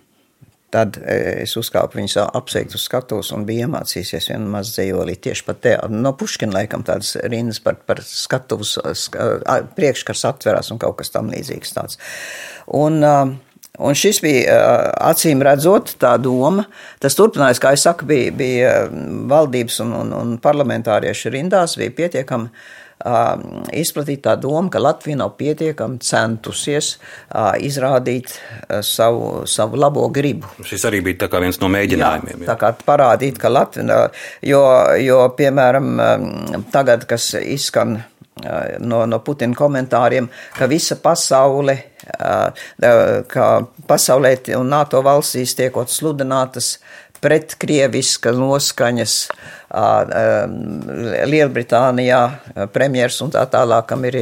Tad 0.72 0.96
e, 0.98 1.18
es 1.44 1.52
uzkāpu 1.60 1.98
viņus 2.00 2.16
apsveikt 2.24 2.76
uz 2.78 2.86
skatuves 2.86 3.32
un 3.36 3.46
biju 3.48 3.66
iemācījies 3.66 4.30
vienu 4.30 4.50
mazu 4.54 4.76
dzējoli 4.78 5.18
tieši 5.26 5.46
par 5.48 5.60
teātru. 5.60 6.02
No 6.06 6.14
Puškina 6.16 6.60
laikam 6.60 6.84
tādas 6.86 7.14
rindas 7.28 7.60
par, 7.64 7.78
par 7.86 8.02
skatuves, 8.06 8.78
priekškars 9.76 10.26
atverās 10.32 10.72
un 10.72 10.80
kaut 10.82 10.98
kas 11.00 11.12
tam 11.14 11.32
līdzīgs 11.32 11.78
tāds. 11.78 12.02
Un, 12.66 13.00
Un 13.80 13.96
šis 13.96 14.18
bija 14.20 14.52
acīm 15.00 15.40
redzot 15.40 15.94
tā 15.96 16.10
doma. 16.20 16.66
Tas 17.00 17.16
turpinājās, 17.16 17.56
kā 17.62 17.70
es 17.72 17.86
saku, 17.86 18.04
bija, 18.04 18.34
bija 18.36 18.72
valdības 19.32 19.78
un, 19.86 19.94
un, 19.96 20.10
un 20.12 20.34
parlamentāriešu 20.44 21.32
rindās, 21.32 21.78
bija 21.80 21.94
pietiekami 22.02 22.50
Um, 22.52 22.81
izplatīta 23.02 24.32
tā 24.32 24.36
doma, 24.42 24.70
ka 24.70 24.80
Latvija 24.82 25.18
nav 25.18 25.34
pietiekami 25.38 25.98
centusies 26.04 26.94
uh, 26.96 27.52
izrādīt 27.58 28.30
uh, 28.30 28.78
savu, 28.86 29.42
savu 29.50 29.80
labo 29.80 30.06
gribu. 30.14 30.50
Šis 30.66 30.86
arī 30.90 31.02
bija 31.08 31.30
viens 31.42 31.58
no 31.62 31.70
mēģinājumiem. 31.72 32.44
Jā, 32.44 32.52
tā 32.52 32.58
kā 32.60 32.72
parādīt, 32.86 33.40
ka 33.42 33.50
Latvija, 33.50 34.06
jo, 34.46 34.62
jo 35.02 35.20
piemēram, 35.38 35.92
um, 35.98 36.66
tagad, 36.74 37.06
kas 37.10 37.32
izskan 37.42 37.98
uh, 37.98 38.78
no, 38.78 39.04
no 39.10 39.22
Putina 39.24 39.58
komentāriem, 39.58 40.30
ka 40.58 40.70
visa 40.70 40.98
pasaule 41.02 41.80
ka 43.30 43.44
pasaulē 43.86 44.32
un 44.58 44.72
NATO 44.72 44.98
valstīs 45.06 45.54
tiekot 45.54 45.86
sludinātas 45.86 46.72
pretkrieviskas 47.22 48.36
noskaņas. 48.38 49.16
Lielbritānijā 51.32 52.18
premjers 52.74 53.20
un 53.24 53.30
tā 53.32 53.46
tālāk, 53.52 53.86
kam 53.88 54.04
ir 54.04 54.18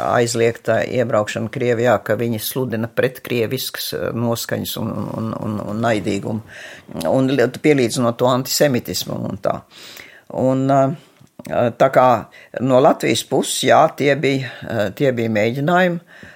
aizliegta 0.00 0.78
iebraukšana 0.88 1.52
Krievijā, 1.52 1.98
ka 2.06 2.16
viņi 2.20 2.40
sludina 2.40 2.88
pretkrieviskas 2.88 3.90
noskaņas 4.16 4.76
un, 4.80 4.94
un, 5.18 5.32
un, 5.44 5.58
un 5.74 5.82
naidīgumu, 5.84 6.40
un 7.10 7.32
pielīdzinot 7.66 8.16
to 8.20 8.30
antisemitismu 8.32 9.18
un 9.28 9.42
tā. 9.44 9.58
Un, 10.40 10.64
tā 11.44 11.90
kā 11.92 12.08
no 12.64 12.80
Latvijas 12.80 13.26
puses, 13.28 13.66
jā, 13.68 13.82
tie 13.98 14.14
bija, 14.16 14.54
tie 14.96 15.12
bija 15.12 15.36
mēģinājumi 15.36 16.32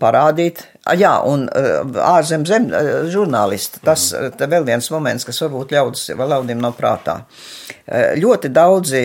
parādīt. 0.00 0.64
Jā, 0.98 1.12
un 1.26 1.46
ārzem 2.02 2.44
zem 2.46 2.68
žurnālisti. 3.12 3.80
Tas 3.86 4.08
ir 4.14 4.50
vēl 4.50 4.66
viens 4.66 4.90
moments, 4.90 5.26
kas 5.26 5.40
varbūt 5.44 5.74
ļaudis, 5.74 6.08
ļaudīm 6.18 6.62
nav 6.62 6.76
prātā. 6.78 7.20
Ļoti 8.18 8.50
daudzi 8.54 9.02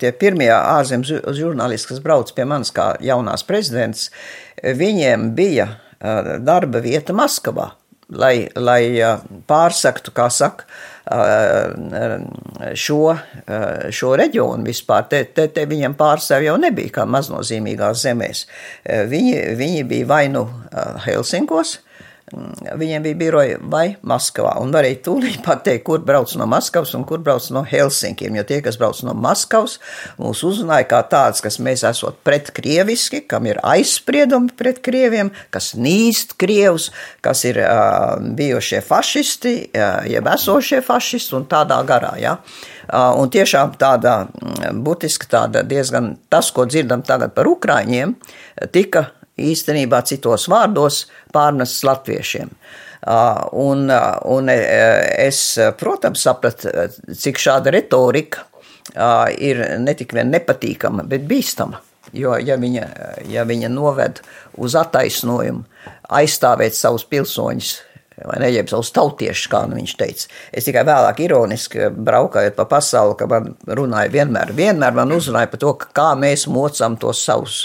tie 0.00 0.12
pirmie 0.16 0.50
ārzem 0.56 1.04
žurnālisti, 1.04 1.92
kas 1.92 2.02
brauc 2.04 2.32
pie 2.36 2.48
manis 2.48 2.72
kā 2.74 2.92
jaunās 3.04 3.44
prezidents, 3.48 4.08
viņiem 4.62 5.32
bija 5.36 5.68
darba 6.42 6.80
vieta 6.82 7.14
Maskavā, 7.16 7.70
lai, 8.10 8.48
lai 8.56 8.82
pārsaktu, 9.48 10.14
kā 10.16 10.28
saka, 10.32 10.66
šo, 12.78 13.00
šo 13.90 14.10
reģionu 14.18 14.66
vispār. 14.66 15.06
Te, 15.10 15.24
te, 15.34 15.48
te 15.50 15.66
viņiem 15.68 15.96
pārstāv 15.98 16.46
jau 16.46 16.56
nebija 16.60 16.98
kā 17.00 17.06
maznozīmīgās 17.10 18.04
zemēs. 18.06 18.44
Viņi, 19.10 19.38
viņi 19.58 19.86
bija 19.90 20.10
vai 20.12 20.26
nu 20.32 20.46
Helsinkos, 21.06 21.80
Viņiem 22.32 23.04
bija 23.04 23.18
biroja 23.18 23.58
vai 23.60 23.96
Maskavā, 24.08 24.54
un 24.62 24.72
varēja 24.72 25.02
tūlīt 25.04 25.42
pateikt, 25.44 25.84
kur 25.84 26.00
brauc 26.06 26.32
no 26.40 26.46
Maskavas 26.48 26.94
un 26.96 27.04
kur 27.08 27.20
brauc 27.24 27.44
no 27.52 27.60
Helsinkiem, 27.68 28.38
jo 28.38 28.44
tie, 28.48 28.60
kas 28.64 28.78
brauc 28.80 29.02
no 29.04 29.12
Maskavas, 29.18 29.76
mūs 30.20 30.40
uzrunāja 30.48 30.88
kā 30.88 31.02
tāds, 31.12 31.42
kas 31.44 31.60
mēs 31.62 31.84
esot 31.88 32.22
pretkrieviski, 32.24 33.24
kam 33.28 33.50
ir 33.50 33.60
aizspriedumi 33.60 34.54
pret 34.56 34.80
krieviem, 34.84 35.32
kas 35.52 35.72
nīst 35.76 36.36
krievus, 36.40 36.88
kas 37.24 37.44
ir 37.48 37.60
uh, 37.60 38.16
bijušie 38.38 38.80
fašisti, 38.86 39.56
uh, 39.68 40.02
jeb 40.08 40.32
esošie 40.32 40.80
fašisti 40.86 41.36
un 41.36 41.48
tādā 41.50 41.82
garā, 41.88 42.16
jā. 42.16 42.38
Ja? 42.38 42.70
Un 42.92 43.30
tiešām 43.32 43.76
tāda 43.80 44.26
būtiska, 44.84 45.28
tāda 45.30 45.62
diezgan 45.64 46.16
tas, 46.32 46.50
ko 46.52 46.66
dzirdam 46.68 47.04
tagad 47.06 47.32
par 47.36 47.48
Ukraiņiem, 47.48 48.16
tika 48.74 49.06
īstenībā 49.40 50.02
citos 50.08 50.48
vārdos 50.52 51.06
pārnests 51.32 51.84
latviešiem. 51.86 52.50
Un, 53.58 53.88
un 53.90 54.50
es, 54.52 55.40
protams, 55.78 56.22
sapratu, 56.22 56.70
cik 57.18 57.40
šāda 57.42 57.72
retorika 57.74 58.44
ir 59.38 59.62
ne 59.82 59.94
tik 59.98 60.14
vien 60.14 60.30
nepatīkama, 60.30 61.06
bet 61.08 61.26
bīstama. 61.26 61.80
Jo, 62.12 62.34
ja 62.36 62.58
viņa, 62.60 62.86
ja 63.30 63.44
viņa 63.48 63.70
noved 63.72 64.20
uz 64.60 64.74
attaisnojumu, 64.76 65.62
aizstāvēt 66.12 66.76
savus 66.76 67.06
pilsoņus, 67.08 67.70
vai 68.28 68.38
ne, 68.42 68.50
jeb 68.52 68.70
savus 68.70 68.92
tautiešus, 68.94 69.48
kā 69.52 69.62
nu 69.70 69.78
viņš 69.78 69.94
teica. 70.00 70.28
Es 70.54 70.66
tikai 70.68 70.84
vēlāk 70.88 71.22
ironiski 71.24 71.88
braukājot 71.92 72.56
pa 72.58 72.66
pasauli, 72.70 73.16
ka 73.18 73.28
man 73.30 73.52
runāja 73.66 74.12
vienmēr, 74.12 74.54
vienmēr 74.56 74.96
man 74.96 75.14
uzrunāja 75.16 75.50
par 75.52 75.62
to, 75.62 75.72
kā 75.96 76.12
mēs 76.18 76.46
mocam 76.50 76.98
tos 77.00 77.24
savus, 77.26 77.62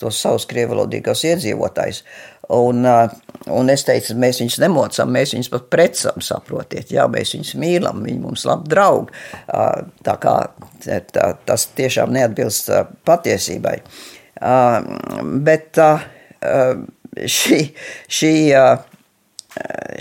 tos 0.00 0.20
savus 0.22 0.46
krievalodīgos 0.50 1.24
iedzīvotājus. 1.32 2.02
Un, 2.52 2.84
un 3.54 3.72
es 3.72 3.84
teicu, 3.88 4.16
mēs 4.20 4.42
viņus 4.42 4.58
nemocam, 4.60 5.12
mēs 5.14 5.32
viņus 5.32 5.50
pat 5.52 5.68
precam, 5.72 6.18
saprotiet, 6.24 6.90
jā, 6.92 7.06
mēs 7.08 7.32
viņus 7.36 7.54
mīlam, 7.62 8.02
viņi 8.04 8.20
mums 8.20 8.44
labi 8.48 8.68
draugi. 8.72 9.14
Tā 10.04 10.16
kā 10.20 10.34
tā, 10.84 11.28
tas 11.48 11.68
tiešām 11.78 12.12
neatbilst 12.12 12.68
patiesībai. 13.08 13.76
Bet 15.46 15.80
šī, 17.38 17.60
šī 18.10 18.34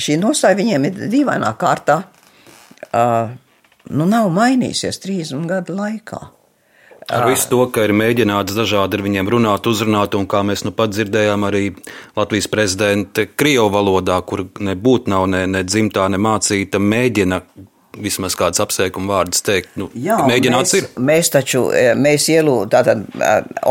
šī 0.01 0.17
nostāja 0.21 0.59
viņiem 0.59 0.89
ir 0.89 0.99
dīvainā 1.11 1.53
kārtā, 1.59 2.01
nu, 2.91 4.05
nav 4.05 4.29
mainījusies 4.35 5.01
30 5.03 5.49
gadu 5.49 5.75
laikā. 5.79 6.21
Ar 7.11 7.25
visu 7.27 7.49
to, 7.49 7.63
ka 7.73 7.83
ir 7.83 7.91
mēģināts 7.97 8.55
dažādi 8.55 8.95
ar 8.95 9.03
viņiem 9.03 9.29
runāt, 9.33 9.65
uzrunāt, 9.67 10.13
un 10.15 10.27
kā 10.31 10.43
mēs 10.47 10.61
nu 10.63 10.71
pat 10.75 10.93
dzirdējām, 10.93 11.43
arī 11.47 11.63
Latvijas 12.15 12.47
prezidenta 12.51 13.25
Krievu 13.25 13.67
valodā, 13.73 14.19
kur 14.23 14.45
nebūtu 14.63 15.11
nav 15.11 15.25
ne, 15.33 15.41
ne 15.49 15.63
dzimtā, 15.67 16.05
ne 16.13 16.21
mācīta, 16.21 16.79
mēģina 16.79 17.41
vismaz 17.99 18.35
kāds 18.39 18.61
apsveikuma 18.63 19.17
vārds 19.17 19.43
teikt. 19.45 19.73
Nu, 19.79 19.89
Jā, 19.97 20.21
mēģināts 20.29 20.73
mēs, 20.73 20.77
ir. 20.79 20.89
Mēs 21.11 21.31
taču, 21.33 21.65
mēs 21.99 22.29
ielūgum, 22.31 22.71
tātad 22.71 23.05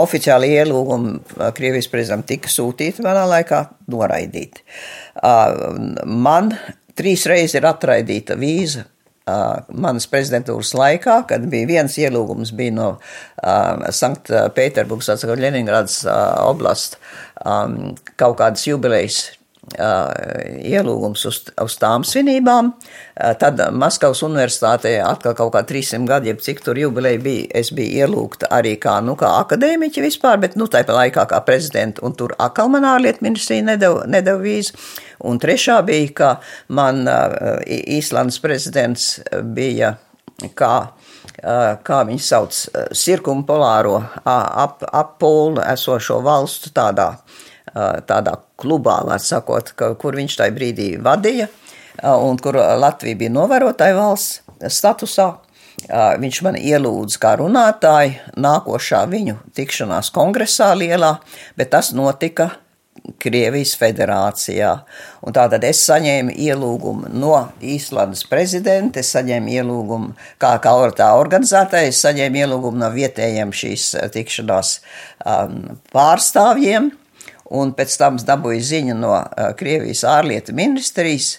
oficiāli 0.01 0.53
ielūgumi 0.61 1.17
Krievijas 1.57 1.91
prezidentam 1.93 2.29
tika 2.29 2.53
sūtīti 2.53 3.05
vēlā 3.07 3.27
laikā, 3.37 3.65
noraidīti. 3.91 4.65
Man 6.05 6.55
trīs 6.99 7.27
reizes 7.31 7.57
ir 7.61 7.69
atraidīta 7.71 8.37
vīza 8.41 8.87
manas 9.71 10.09
prezidentūras 10.11 10.73
laikā, 10.75 11.17
kad 11.31 11.45
bija 11.51 11.69
viens 11.69 11.97
ielūgums 12.01 12.55
bija 12.57 12.75
no 12.75 12.89
Sanktpēterburgas, 14.01 15.13
atsakot 15.15 15.41
Leningradas 15.41 16.01
uh, 16.07 16.41
oblast, 16.49 16.99
um, 17.45 17.95
kaut 18.21 18.39
kādas 18.41 18.67
jubilejas 18.67 19.29
ielūgums 19.79 21.23
uz, 21.29 21.39
uz 21.63 21.77
tām 21.81 22.05
svinībām. 22.07 22.73
Tad 23.41 23.61
Maskavas 23.77 24.23
universitātē 24.27 24.97
atkal 25.05 25.37
kaut 25.39 25.53
kā 25.55 25.63
300 25.69 26.09
gadi, 26.09 26.31
jeb 26.33 26.43
cik 26.45 26.63
tur 26.65 26.79
jubileja 26.81 27.21
bija, 27.23 27.47
es 27.63 27.73
biju 27.77 28.05
ielūgta 28.05 28.51
arī 28.57 28.77
kā, 28.83 28.99
nu, 29.05 29.17
kā 29.21 29.31
akadēmiķi 29.45 30.05
vispār, 30.05 30.41
bet, 30.43 30.57
nu, 30.61 30.69
tāpēc 30.71 30.95
laikā 30.97 31.27
kā 31.31 31.41
prezidenta, 31.47 32.05
un 32.07 32.17
tur 32.19 32.35
atkal 32.39 32.73
man 32.73 32.89
ārlietu 32.89 33.27
ministrija 33.27 33.67
nedeva, 33.73 34.05
nedeva 34.11 34.43
vīzu. 34.43 34.77
Un 35.31 35.41
trešā 35.41 35.81
bija, 35.87 36.13
ka 36.17 36.31
man 36.73 37.05
Īslandes 37.69 38.41
prezidents 38.43 39.13
bija 39.55 39.95
kā 40.57 40.75
kā 41.85 42.01
viņi 42.05 42.21
sauc, 42.21 42.57
cirkumpolāro 42.97 44.01
ap, 44.25 44.83
ap 44.85 45.25
esošo 45.73 46.21
valstu 46.25 46.73
tādā 46.77 47.15
tādā 47.75 48.37
klubā, 48.61 49.01
sakot, 49.19 49.75
ka, 49.77 49.95
kur 50.01 50.19
viņš 50.19 50.39
tajā 50.41 50.55
brīdī 50.57 50.89
vadīja, 51.03 51.49
un 52.03 52.41
kur 52.43 52.59
Latvija 52.59 53.19
bija 53.21 53.35
novērotāja 53.35 53.99
valsts 53.99 54.41
statusā. 54.81 55.33
Viņš 56.21 56.41
man 56.45 56.59
ielūdza 56.61 57.21
kā 57.23 57.37
runātāju 57.41 58.35
nākošā 58.37 59.05
viņu 59.09 59.39
tikšanās 59.57 60.11
kongresā 60.13 60.75
lielā, 60.77 61.15
bet 61.57 61.73
tas 61.73 61.95
notika 61.97 62.51
Krievijas 63.19 63.73
federācijā. 63.81 64.71
Un 65.25 65.35
tātad 65.35 65.65
es 65.65 65.81
saņēmu 65.87 66.35
ielūgumu 66.37 67.09
no 67.17 67.33
Īslandes 67.65 68.27
prezidenta, 68.29 69.01
es 69.01 69.13
saņēmu 69.15 69.55
ielūgumu 69.57 70.13
kā, 70.41 70.53
kā 70.63 70.75
tā 70.99 71.09
organizētāja, 71.17 71.91
es 71.91 72.01
saņēmu 72.05 72.43
ielūgumu 72.43 72.83
no 72.83 72.91
vietējiem 72.93 73.55
šīs 73.57 73.87
tikšanās 74.15 74.75
um, 75.25 75.79
pārstāvjiem 75.95 76.91
un 77.51 77.73
pēc 77.75 77.97
tam 77.99 78.19
dabūju 78.23 78.63
ziņu 78.67 78.97
no 78.99 79.15
Krievijas 79.59 80.05
ārlietu 80.09 80.55
ministrijas, 80.57 81.39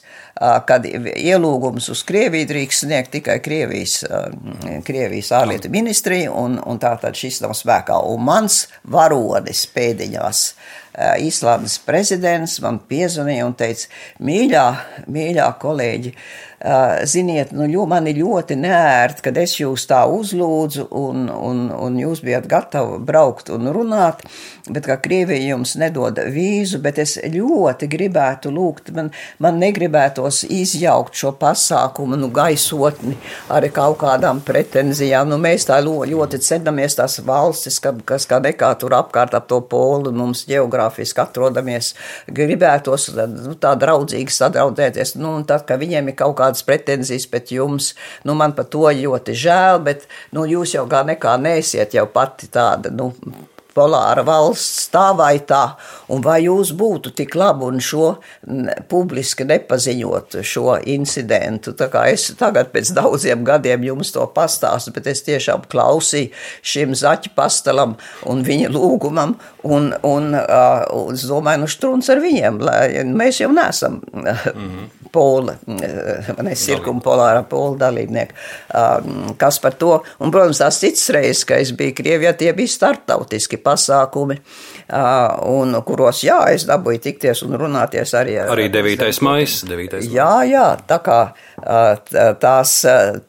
kad 0.67 0.85
ielūgums 0.87 1.89
uz 1.93 2.03
Krieviju 2.07 2.49
drīkst 2.49 2.85
sniegt 2.85 3.13
tikai 3.15 3.39
Krievijas, 3.43 4.01
Krievijas 4.87 5.31
ārlietu 5.37 5.71
ministrija, 5.71 6.33
un, 6.35 6.59
un 6.65 6.81
tā 6.81 6.93
tad 7.01 7.17
šis 7.19 7.41
nav 7.45 7.55
spēkā. 7.57 8.01
Un 8.11 8.23
mans 8.27 8.65
varonis 8.83 9.65
pēdiņās 9.75 10.45
Īslandes 11.23 11.77
prezidents 11.87 12.57
man 12.59 12.81
piezvanīja 12.89 13.45
un 13.47 13.53
teica, 13.55 13.87
mīļā, 14.27 14.65
mīļā 15.07 15.45
kolēģi, 15.61 16.11
Ziniet, 17.09 17.55
nu, 17.57 17.85
man 17.89 18.05
ir 18.05 18.19
ļoti 18.21 18.53
nērti, 18.59 19.23
kad 19.25 19.37
es 19.41 19.55
jūs 19.57 19.87
tā 19.89 20.03
uzlūdzu, 20.05 20.85
un, 20.93 21.23
un, 21.33 21.63
un 21.73 21.95
jūs 21.97 22.21
bijat 22.21 22.45
gatavi 22.49 22.99
braukt 23.07 23.49
un 23.49 23.71
runāt, 23.73 24.21
bet 24.73 24.89
kā 24.89 24.97
Krievija 25.01 25.53
jums 25.53 25.75
nedod 25.79 26.19
vīzu, 26.33 26.81
bet 26.83 26.99
es 27.01 27.17
ļoti 27.23 27.89
gribētu 27.91 28.51
lūgt, 28.53 28.91
man, 28.95 29.11
man 29.41 29.59
negribētos 29.61 30.43
izjaukt 30.49 31.17
šo 31.17 31.33
pasākumu, 31.39 32.19
nu, 32.19 32.29
gaisotni 32.33 33.17
ar 33.51 33.67
kaut 33.73 33.99
kādām 34.03 34.43
pretenzijām. 34.45 35.31
Nu, 35.31 35.39
mēs 35.41 35.67
tā 35.69 35.79
ļoti 35.81 36.41
cedamies 36.43 36.99
tās 36.99 37.19
valstis, 37.25 37.79
ka, 37.83 37.95
kas 38.05 38.27
kā 38.29 38.41
nekā 38.43 38.73
tur 38.81 38.97
apkārt 38.99 39.37
ap 39.37 39.47
to 39.51 39.61
polu 39.71 40.13
mums 40.15 40.43
geogrāfiski 40.49 41.23
atrodamies, 41.23 41.93
gribētos 42.27 43.09
nu, 43.15 43.55
tā 43.61 43.73
draudzīgi 43.79 44.35
sadraudzēties, 44.35 45.15
nu, 45.21 45.37
un 45.39 45.47
tad, 45.47 45.65
ka 45.69 45.79
viņiem 45.81 46.11
ir 46.11 46.19
kaut 46.19 46.37
kā 46.37 46.51
kādas 46.51 46.65
pretenzijas 46.67 47.27
pret 47.29 47.51
jums. 47.53 47.93
Nu, 48.25 48.35
man 48.37 48.55
par 48.57 48.69
to 48.71 48.87
ļoti 48.89 49.35
žēl, 49.37 49.81
bet 49.85 50.07
nu, 50.35 50.45
jūs 50.49 50.75
jau 50.75 50.87
kā 50.91 51.03
nekā 51.07 51.37
neesiet 51.41 51.95
jau 51.97 52.07
pati 52.11 52.49
tāda. 52.51 52.91
Nu, 52.93 53.11
polāra 53.75 54.23
valsts 54.27 54.89
tā 54.93 55.11
vai 55.17 55.39
tā, 55.47 55.75
un 56.11 56.23
vai 56.25 56.41
jūs 56.45 56.73
būtu 56.77 57.13
tik 57.17 57.35
labi 57.39 57.67
un 57.67 57.79
šo 57.83 58.13
publiski 58.91 59.45
nepaziņot 59.47 60.39
šo 60.45 60.77
incidentu. 60.91 61.75
Tā 61.77 61.87
kā 61.91 62.05
es 62.11 62.29
tagad 62.39 62.71
pēc 62.73 62.93
daudziem 62.97 63.45
gadiem 63.47 63.85
jums 63.87 64.13
to 64.15 64.25
pastāstu, 64.35 64.93
bet 64.95 65.09
es 65.11 65.23
tiešām 65.27 65.67
klausīju 65.71 66.31
šim 66.61 66.95
zaķu 66.97 67.33
pastalam 67.35 67.97
un 68.29 68.43
viņa 68.45 68.71
lūgumam, 68.73 69.37
un, 69.63 69.91
un 70.07 70.33
uh, 70.37 71.13
es 71.13 71.27
domāju, 71.29 71.63
nu 71.63 71.71
štruns 71.71 72.09
ar 72.11 72.21
viņiem, 72.23 72.59
lai 72.63 73.05
mēs 73.07 73.41
jau 73.43 73.51
neesam 73.55 74.01
mm 74.01 74.27
-hmm. 74.27 74.89
poli, 75.15 75.53
ne 76.41 76.55
cirkumpolāra 76.55 77.43
pola 77.43 77.77
dalībnieki. 77.77 78.33
Uh, 78.73 79.33
kas 79.37 79.59
par 79.59 79.73
to? 79.73 80.03
Un, 80.19 80.31
protams, 80.31 80.61
tās 80.61 80.79
cits 80.79 81.09
reizes, 81.09 81.43
ka 81.47 81.59
es 81.59 81.73
biju 81.75 81.95
Krievijā, 81.97 82.33
tie 82.37 82.53
bija 82.55 82.71
startautiski 82.71 83.57
pasākumi, 83.63 84.37
un 85.51 85.79
kuros, 85.87 86.23
jā, 86.25 86.39
es 86.55 86.67
dabūju 86.69 87.03
tikties 87.07 87.43
un 87.47 87.57
runāties 87.61 88.15
arī 88.17 88.37
ar. 88.41 88.53
Arī 88.53 88.67
9. 88.73 89.09
maijs. 89.25 89.61
Jā, 90.11 90.31
jā, 90.49 90.67
tā 90.89 91.01
kā 91.05 91.19
tās 92.41 92.77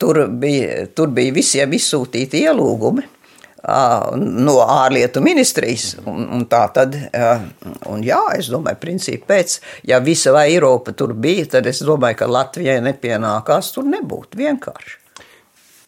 tur 0.01 0.25
bija, 0.29 0.87
tur 0.97 1.13
bija 1.15 1.35
visiem 1.41 1.75
izsūtīti 1.79 2.47
ielūgumi 2.49 3.09
no 3.63 4.57
ārlietu 4.65 5.23
ministrijas. 5.23 5.93
Un, 6.07 6.25
un 6.39 6.47
tā 6.51 6.65
tad, 6.75 6.97
un 7.91 8.03
jā, 8.03 8.21
es 8.39 8.51
domāju, 8.53 8.81
principā 8.83 9.37
pēc, 9.37 9.59
ja 9.89 10.01
visa 10.03 10.35
Eiropa 10.43 10.95
tur 10.97 11.15
bija, 11.15 11.47
tad 11.57 11.71
es 11.71 11.83
domāju, 11.87 12.23
ka 12.23 12.31
Latvijai 12.31 12.81
nepienākās 12.83 13.71
tur 13.75 13.87
nebūt 13.87 14.37
vienkārši. 14.39 15.02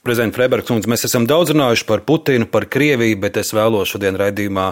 Prezidents 0.04 0.36
Freibergs, 0.36 0.68
mēs 0.84 1.06
esam 1.08 1.24
daudz 1.24 1.54
runājuši 1.54 1.86
par 1.88 2.02
Putinu, 2.04 2.44
par 2.52 2.66
Krieviju, 2.68 3.16
bet 3.22 3.38
es 3.40 3.54
vēlos 3.56 3.88
šodien 3.94 4.18
raidījumā 4.20 4.66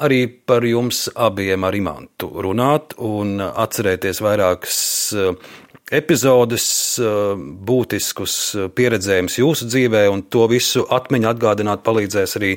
arī 0.00 0.22
par 0.48 0.64
jums 0.64 1.10
abiem 1.12 1.66
ar 1.68 1.76
imantu 1.76 2.30
runāt 2.40 2.94
un 2.96 3.34
atcerēties 3.44 4.22
vairākas 4.24 4.78
eh, 5.12 5.50
epizodes, 5.92 6.66
eh, 7.04 7.34
būtiskus 7.68 8.36
pieredzējumus 8.72 9.36
jūsu 9.42 9.68
dzīvē, 9.68 10.06
un 10.08 10.24
to 10.32 10.48
visu 10.48 10.86
atmiņu 10.88 11.28
atgādināt 11.34 11.84
palīdzēs 11.84 12.38
arī 12.40 12.54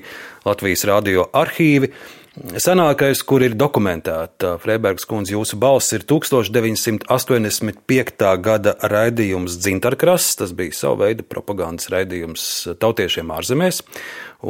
Latvijas 0.47 0.87
radio 0.87 1.27
arhīvi. 1.35 1.91
Senākais, 2.35 3.21
kur 3.23 3.39
ir 3.45 3.53
dokumentēta 3.55 4.57
Freibergs 4.59 5.05
kundze, 5.07 5.31
jūsu 5.37 5.55
balss 5.55 5.93
ir 5.95 6.03
1985. 6.03 8.25
gada 8.43 8.73
raidījums 8.91 9.55
Dzintarkrasts. 9.63 10.35
Tas 10.41 10.51
bija 10.51 10.75
sava 10.75 11.05
veida 11.05 11.23
propagandas 11.23 11.87
raidījums 11.93 12.67
tautiešiem 12.81 13.31
ārzemēs. 13.31 13.79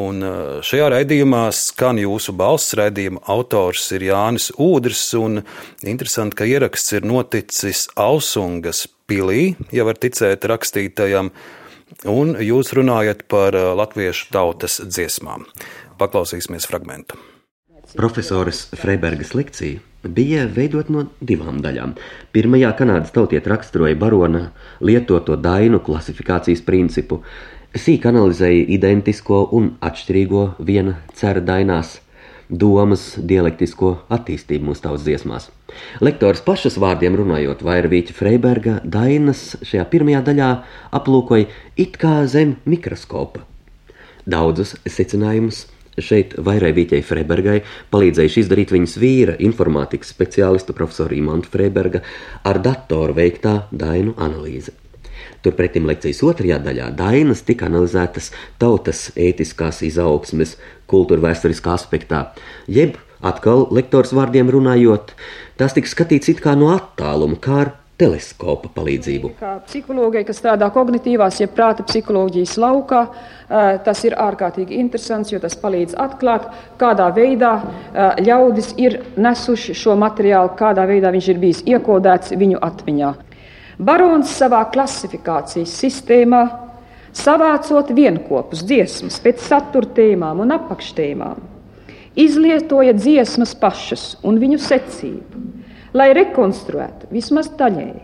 Un 0.01 0.17
uh, 0.25 0.65
šajā 0.65 0.87
raidījumā 0.95 1.53
skan 1.53 2.01
jūsu 2.01 2.33
balss. 2.33 2.73
Raidījuma 2.79 3.21
autors 3.29 3.85
ir 3.93 4.01
Jānis 4.09 4.49
Udrs. 4.57 5.13
Interesanti, 5.85 6.41
ka 6.41 6.49
ieraksts 6.49 6.89
ir 6.97 7.05
noticis 7.05 7.85
Ausungas 7.93 8.89
pilī, 9.05 9.53
ja 9.69 9.85
var 9.85 9.93
ticēt 10.01 10.41
rakstītajam, 10.49 11.29
un 12.09 12.33
jūs 12.41 12.73
runājat 12.73 13.29
par 13.29 13.53
uh, 13.53 13.77
latviešu 13.77 14.33
tautas 14.33 14.81
dziesmām. 14.81 15.45
Paklausīsimies 16.01 16.65
fragmentu. 16.65 17.34
Profesoras 17.95 18.65
Freibergas 18.75 19.33
lekcija 19.33 19.79
bija 20.03 20.41
veidot 20.51 20.89
no 20.91 21.05
divām 21.23 21.61
daļām. 21.63 21.93
Pirmajā 22.35 22.73
kanādas 22.75 23.13
tautiet 23.15 23.47
raksturoja 23.47 23.95
barona 23.95 24.41
lietoto 24.83 25.37
dainu 25.39 25.79
klasifikācijas 25.79 26.63
principu, 26.67 27.21
sīk 27.71 28.03
analizēja 28.09 28.65
identisko 28.75 29.45
un 29.55 29.69
atšķirīgo 29.79 30.43
viena 30.67 30.97
cera 31.15 31.39
dainās, 31.39 32.01
domas 32.49 33.13
dialektisko 33.15 33.93
attīstību 34.17 34.69
mūsu 34.69 34.83
tautas 34.83 35.05
dziesmās. 35.07 35.47
Lektors 36.03 36.43
pašas 36.43 36.75
vārdiem 36.81 37.15
runājot, 37.15 37.63
Vairvīķa 37.63 38.17
Freiberga 38.17 38.75
dainas 38.83 39.53
šajā 39.63 39.87
pirmajā 39.93 40.21
daļā 40.27 40.51
aplūkoja 40.99 41.47
it 41.79 41.95
kā 42.01 42.17
zem 42.27 42.57
mikroskopa. 42.67 43.47
Daudzus 44.27 44.75
secinājumus 44.83 45.63
Šeit 45.95 46.33
Vairēvīķei 46.43 47.03
Freibergai 47.07 47.59
palīdzējuši 47.93 48.41
izdarīt 48.43 48.73
viņas 48.75 48.95
vīra, 48.99 49.35
informātikas 49.47 50.11
speciālista 50.11 50.75
profesora 50.75 51.15
Imanta 51.15 51.51
Freiberga 51.53 52.01
ar 52.43 52.59
datoru 52.63 53.15
veiktā 53.15 53.61
dainu 53.71 54.15
analīze. 54.19 54.75
Turpretim 55.45 55.85
lekcijas 55.87 56.19
otrajā 56.25 56.57
daļā 56.65 56.89
dainas 56.97 57.45
tika 57.47 57.69
analizētas 57.69 58.31
tautas 58.59 59.07
ētiskās 59.15 59.83
izaugsmes, 59.87 60.57
kultūra 60.91 61.29
vēsturiskā 61.29 61.77
aspektā, 61.77 62.25
jeb 62.67 62.97
atkal 63.25 63.67
lektors 63.73 64.11
vārdiem 64.15 64.51
runājot, 64.51 65.13
tās 65.59 65.77
tika 65.77 65.91
skatīts 65.91 66.33
it 66.33 66.43
kā 66.43 66.57
no 66.59 66.73
attāluma, 66.75 67.39
kā 67.39 67.61
ar 67.63 67.73
teleskopa 67.99 68.69
palīdzību. 68.75 69.31
Kā 69.39 69.53
psihologai, 69.63 70.25
kas 70.27 70.41
strādā 70.41 70.67
kognitīvās, 70.73 71.39
jeb 71.39 71.53
prāta 71.55 71.85
psiholoģijas 71.87 72.57
laukā, 72.59 73.05
tas 73.85 74.03
ir 74.07 74.17
ārkārtīgi 74.19 74.79
interesants, 74.81 75.31
jo 75.31 75.39
tas 75.39 75.55
palīdz 75.61 75.95
atklāt, 76.03 76.49
kādā 76.81 77.07
veidā 77.15 77.53
ļaudis 78.19 78.73
ir 78.81 78.99
nesuši 79.15 79.77
šo 79.79 79.95
materiālu, 80.01 80.51
kādā 80.59 80.87
veidā 80.89 81.13
viņš 81.15 81.31
ir 81.31 81.41
bijis 81.41 81.63
iekodēts 81.71 82.35
viņu 82.35 82.59
atmiņā. 82.67 83.15
Barons 83.79 84.31
savā 84.31 84.61
klasifikācijas 84.71 85.79
sistēmā 85.79 86.43
savācot 87.15 87.91
vienopus 87.95 88.63
dziesmas 88.67 89.19
pēc 89.23 89.43
satura 89.43 89.87
tēmām 89.95 90.43
un 90.43 90.55
apakštēmām, 90.55 91.43
izlietoja 92.19 92.95
dziesmas 92.95 93.55
pašas 93.59 94.15
un 94.23 94.39
viņu 94.39 94.59
secību 94.63 95.54
lai 95.95 96.11
rekonstruētu 96.15 97.09
vismaz 97.13 97.49
daļēji, 97.57 98.03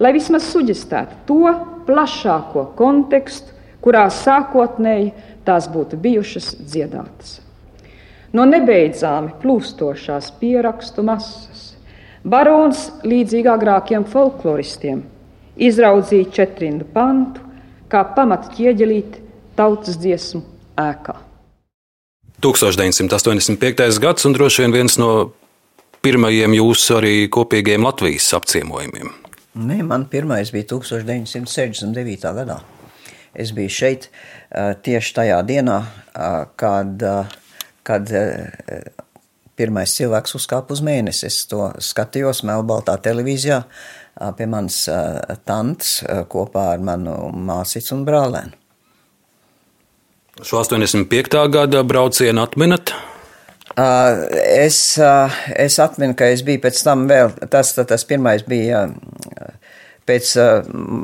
lai 0.00 0.12
vismaz 0.16 0.48
suģistētu 0.52 1.22
to 1.28 1.54
plašāko 1.88 2.70
kontekstu, 2.78 3.56
kurā 3.80 4.04
sākotnēji 4.12 5.12
tās 5.46 5.68
būtu 5.72 5.96
bijušas 6.00 6.52
dziedātas. 6.60 7.38
No 8.36 8.44
nebeidzāmi 8.46 9.32
plūstošās 9.42 10.30
pierakstu 10.38 11.02
masas 11.02 11.70
barons 12.22 12.90
līdzīgi 13.02 13.48
agrākiem 13.50 14.04
folkloristiem 14.06 15.00
izraudzīja 15.60 16.28
četrindu 16.36 16.86
pantu 16.92 17.42
kā 17.90 18.04
pamatu 18.14 18.52
ķieģelīti 18.54 19.24
tautas 19.58 19.98
dziesmu 19.98 20.44
ēkā. 20.78 21.16
1985. 22.40 23.98
gads 24.00 24.24
un 24.28 24.36
droši 24.36 24.64
vien 24.64 24.76
viens 24.78 24.96
no 25.00 25.10
pirmajiem 26.02 26.54
jūsu 26.58 26.98
arī 27.00 27.14
kopīgiem 27.32 27.84
Latvijas 27.86 28.30
apciemojumiem? 28.38 29.12
Nē, 29.60 29.80
man 29.82 30.06
pirmais 30.10 30.52
bija 30.54 30.68
1969. 30.76 32.28
gadā. 32.36 32.60
Es 33.34 33.52
biju 33.54 33.70
šeit 33.70 34.08
tieši 34.82 35.14
tajā 35.14 35.38
dienā, 35.46 35.78
kad, 36.58 37.04
kad 37.86 38.12
pirmais 39.58 39.94
cilvēks 39.98 40.38
uzkāpa 40.38 40.74
uz 40.74 40.82
mēnesi. 40.86 41.26
Es 41.28 41.44
to 41.50 41.68
skatījos 41.82 42.42
Melnbaltā 42.48 42.96
televīzijā 43.02 43.60
pie 44.38 44.48
manas 44.50 44.82
tantes 45.46 46.00
kopā 46.30 46.72
ar 46.74 46.82
manu 46.84 47.16
māsīcu 47.34 47.94
un 47.98 48.08
brālēnu. 48.08 48.56
Šo 50.40 50.62
85. 50.62 51.40
gada 51.52 51.82
braucienu 51.84 52.40
atminat? 52.40 52.94
Es, 53.80 54.80
es 54.98 55.78
atminu, 55.82 56.16
ka 56.18 56.30
es 56.34 56.42
biju 56.46 56.62
pēc 56.64 56.82
tam 56.84 57.06
vēl, 57.10 57.32
tas, 57.52 57.72
tas 57.78 58.06
pirmais 58.08 58.42
bija 58.48 58.86
pēc 60.10 60.32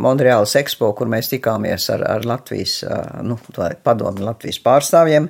Monreālas 0.02 0.56
ekspo, 0.58 0.90
kur 0.98 1.10
mēs 1.10 1.30
tikāmies 1.30 1.88
ar, 1.94 2.04
ar 2.16 2.26
Latvijas, 2.26 2.80
nu, 3.26 3.38
padomu 3.86 4.26
Latvijas 4.26 4.58
pārstāvjiem, 4.64 5.28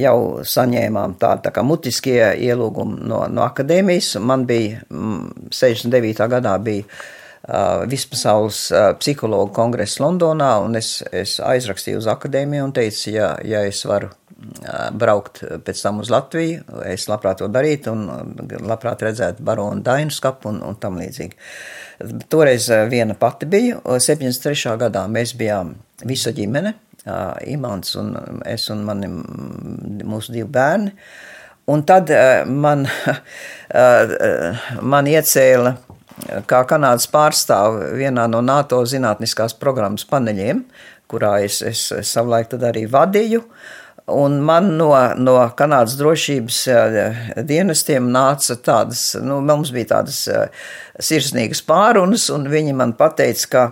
jau 0.00 0.16
saņēmām 0.54 1.16
tādu 1.20 1.46
tā 1.48 1.54
kā 1.54 1.64
mutiskie 1.66 2.20
ielūgumi 2.48 3.02
no, 3.10 3.24
no 3.28 3.46
akadēmijas. 3.46 4.14
Man 4.24 4.46
bija 4.48 4.80
69. 4.90 6.28
gadā 6.32 6.56
bija 6.64 6.88
Vispasaules 7.90 8.66
psihologu 9.00 9.54
kongress 9.56 10.00
Londonā, 10.02 10.58
un 10.60 10.76
es, 10.76 10.98
es 11.12 11.38
aizrakstīju 11.40 12.02
uz 12.02 12.08
akadēmiju 12.12 12.66
un 12.66 12.74
teicu, 12.76 13.14
ja, 13.14 13.30
ja 13.46 13.62
es 13.66 13.80
varu 13.88 14.10
braukt 14.96 15.42
pēc 15.64 15.82
tam 15.82 16.00
uz 16.00 16.10
Latviju. 16.12 16.64
Es 16.88 17.06
labprāt 17.10 17.40
to 17.40 17.48
darītu 17.52 17.92
un 17.92 18.06
labprāt 18.64 19.02
redzētu 19.04 19.44
baronu 19.44 19.84
Dainu 19.84 20.14
skapu 20.14 20.50
un, 20.52 20.60
un 20.64 20.78
tam 20.80 20.98
līdzīgi. 21.00 21.36
Toreiz 22.32 22.70
viena 22.90 23.16
pati 23.18 23.48
biju. 23.50 23.80
73. 23.84 24.76
gadā 24.80 25.04
mēs 25.12 25.34
bijām 25.36 25.74
visa 26.08 26.32
ģimene, 26.36 26.74
Imants 27.48 27.96
un 28.00 28.14
es 28.48 28.68
un 28.72 28.84
mani, 28.88 29.10
mūsu 30.04 30.36
divi 30.36 30.48
bērni. 30.48 30.94
Un 31.70 31.84
tad 31.86 32.10
man, 32.48 32.86
man 34.92 35.08
iecēla 35.08 35.76
kā 36.50 36.62
Kanādas 36.68 37.08
pārstāvu 37.10 37.92
vienā 37.98 38.26
no 38.30 38.42
NATO 38.44 38.82
zinātniskās 38.88 39.56
programmas 39.58 40.06
paneļiem, 40.08 40.64
kurā 41.10 41.38
es, 41.44 41.60
es, 41.66 41.86
savulaik 42.10 42.54
arī 42.58 42.86
vadīju. 42.90 43.44
Un 44.10 44.40
man 44.42 44.72
no, 44.78 44.90
no 45.22 45.36
Kanādas 45.56 45.94
drošības 46.00 46.58
dienestiem 47.46 48.08
nāca 48.10 48.56
tādas, 48.58 49.12
nu, 49.22 49.38
mums 49.44 49.70
bija 49.74 49.92
tādas 49.94 50.24
sirsnīgas 50.98 51.62
pārunas, 51.66 52.26
un 52.34 52.48
viņi 52.50 52.74
man 52.74 52.96
pateica, 52.98 53.50
ka 53.52 53.64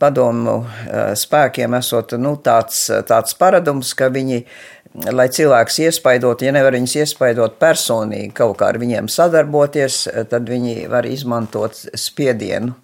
padomu 0.00 0.56
spēkiem 1.14 1.76
esot 1.78 2.16
nu, 2.18 2.34
tāds, 2.42 2.88
tāds 3.06 3.36
paradums, 3.38 3.92
ka 3.94 4.08
viņi 4.10 4.40
lai 4.94 5.28
cilvēks 5.30 5.78
iespaidot, 5.86 6.42
ja 6.42 6.52
nevar 6.54 6.74
viņus 6.74 6.96
iespaidot 7.04 7.58
personīgi, 7.62 8.32
kaut 8.34 8.58
kā 8.60 8.72
ar 8.72 8.78
viņiem 8.82 9.10
sadarboties, 9.10 10.02
tad 10.30 10.50
viņi 10.50 10.88
var 10.90 11.06
izmantot 11.06 11.78
spiedienu, 11.94 12.74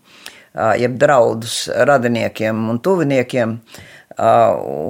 jeb 0.78 0.98
draudus 1.00 1.64
radiniekiem 1.68 2.68
un 2.70 2.78
tuviniekiem. 2.80 3.57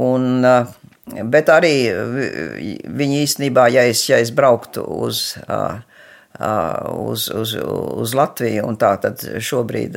Un, 0.06 0.44
bet 1.32 1.50
arī 1.50 1.74
viņi 3.00 3.22
īstenībā, 3.24 3.70
ja 3.72 3.86
es, 3.88 4.04
ja 4.10 4.20
es 4.22 4.30
brauktu 4.36 4.84
uz, 4.84 5.32
uz, 6.36 7.26
uz, 7.32 7.56
uz 7.56 8.14
Latviju 8.14 8.68
un 8.68 8.76
tā 8.76 8.92
tad 9.02 9.24
šobrīd 9.24 9.96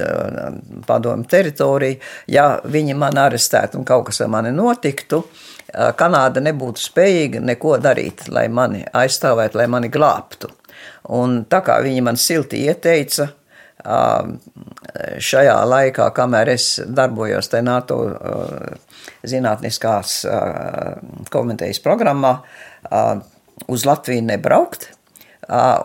padomu 0.88 1.28
teritoriju, 1.30 2.00
ja 2.32 2.50
viņi 2.64 2.98
man 2.98 3.20
arestētu 3.28 3.82
un 3.82 3.86
kaut 3.86 4.08
kas 4.10 4.24
ar 4.24 4.32
mani 4.32 4.56
notiktu, 4.56 5.26
Kanāda 5.74 6.42
nebūtu 6.42 6.82
spējīga 6.82 7.42
neko 7.46 7.76
darīt, 7.84 8.28
lai 8.34 8.48
mani 8.50 8.84
aizstāvētu, 8.94 9.60
lai 9.60 9.68
mani 9.70 9.92
glābtu. 9.94 10.50
Un 11.16 11.44
tā 11.50 11.62
kā 11.66 11.80
viņi 11.84 12.02
man 12.06 12.18
silti 12.20 12.64
ieteica, 12.66 13.30
šajā 15.30 15.56
laikā, 15.72 16.10
kamēr 16.16 16.54
es 16.56 16.68
darbojos 16.84 17.52
tajā 17.52 17.66
NATO 17.66 18.00
zinātniskās 19.28 20.22
komitejas 21.32 21.80
programmā, 21.84 22.34
uz 23.68 23.86
Latviju 23.88 24.26
nebraukt. 24.28 24.90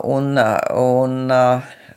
Un, 0.05 0.35
un 0.37 1.31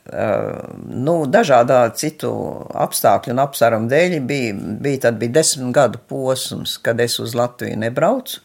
nu, 0.08 1.14
dažādā 1.28 1.82
citu 1.98 2.32
apstākļu 2.72 3.34
un 3.34 3.44
apsvērumu 3.44 3.90
dēļ 3.90 4.18
bija, 4.24 4.56
bija, 4.80 5.04
tad 5.08 5.20
bija 5.20 5.36
desmit 5.40 5.74
gadu 5.76 6.00
posms, 6.08 6.78
kad 6.82 7.00
es 7.04 7.18
uz 7.20 7.36
Latviju 7.38 7.78
nebraucu. 7.84 8.42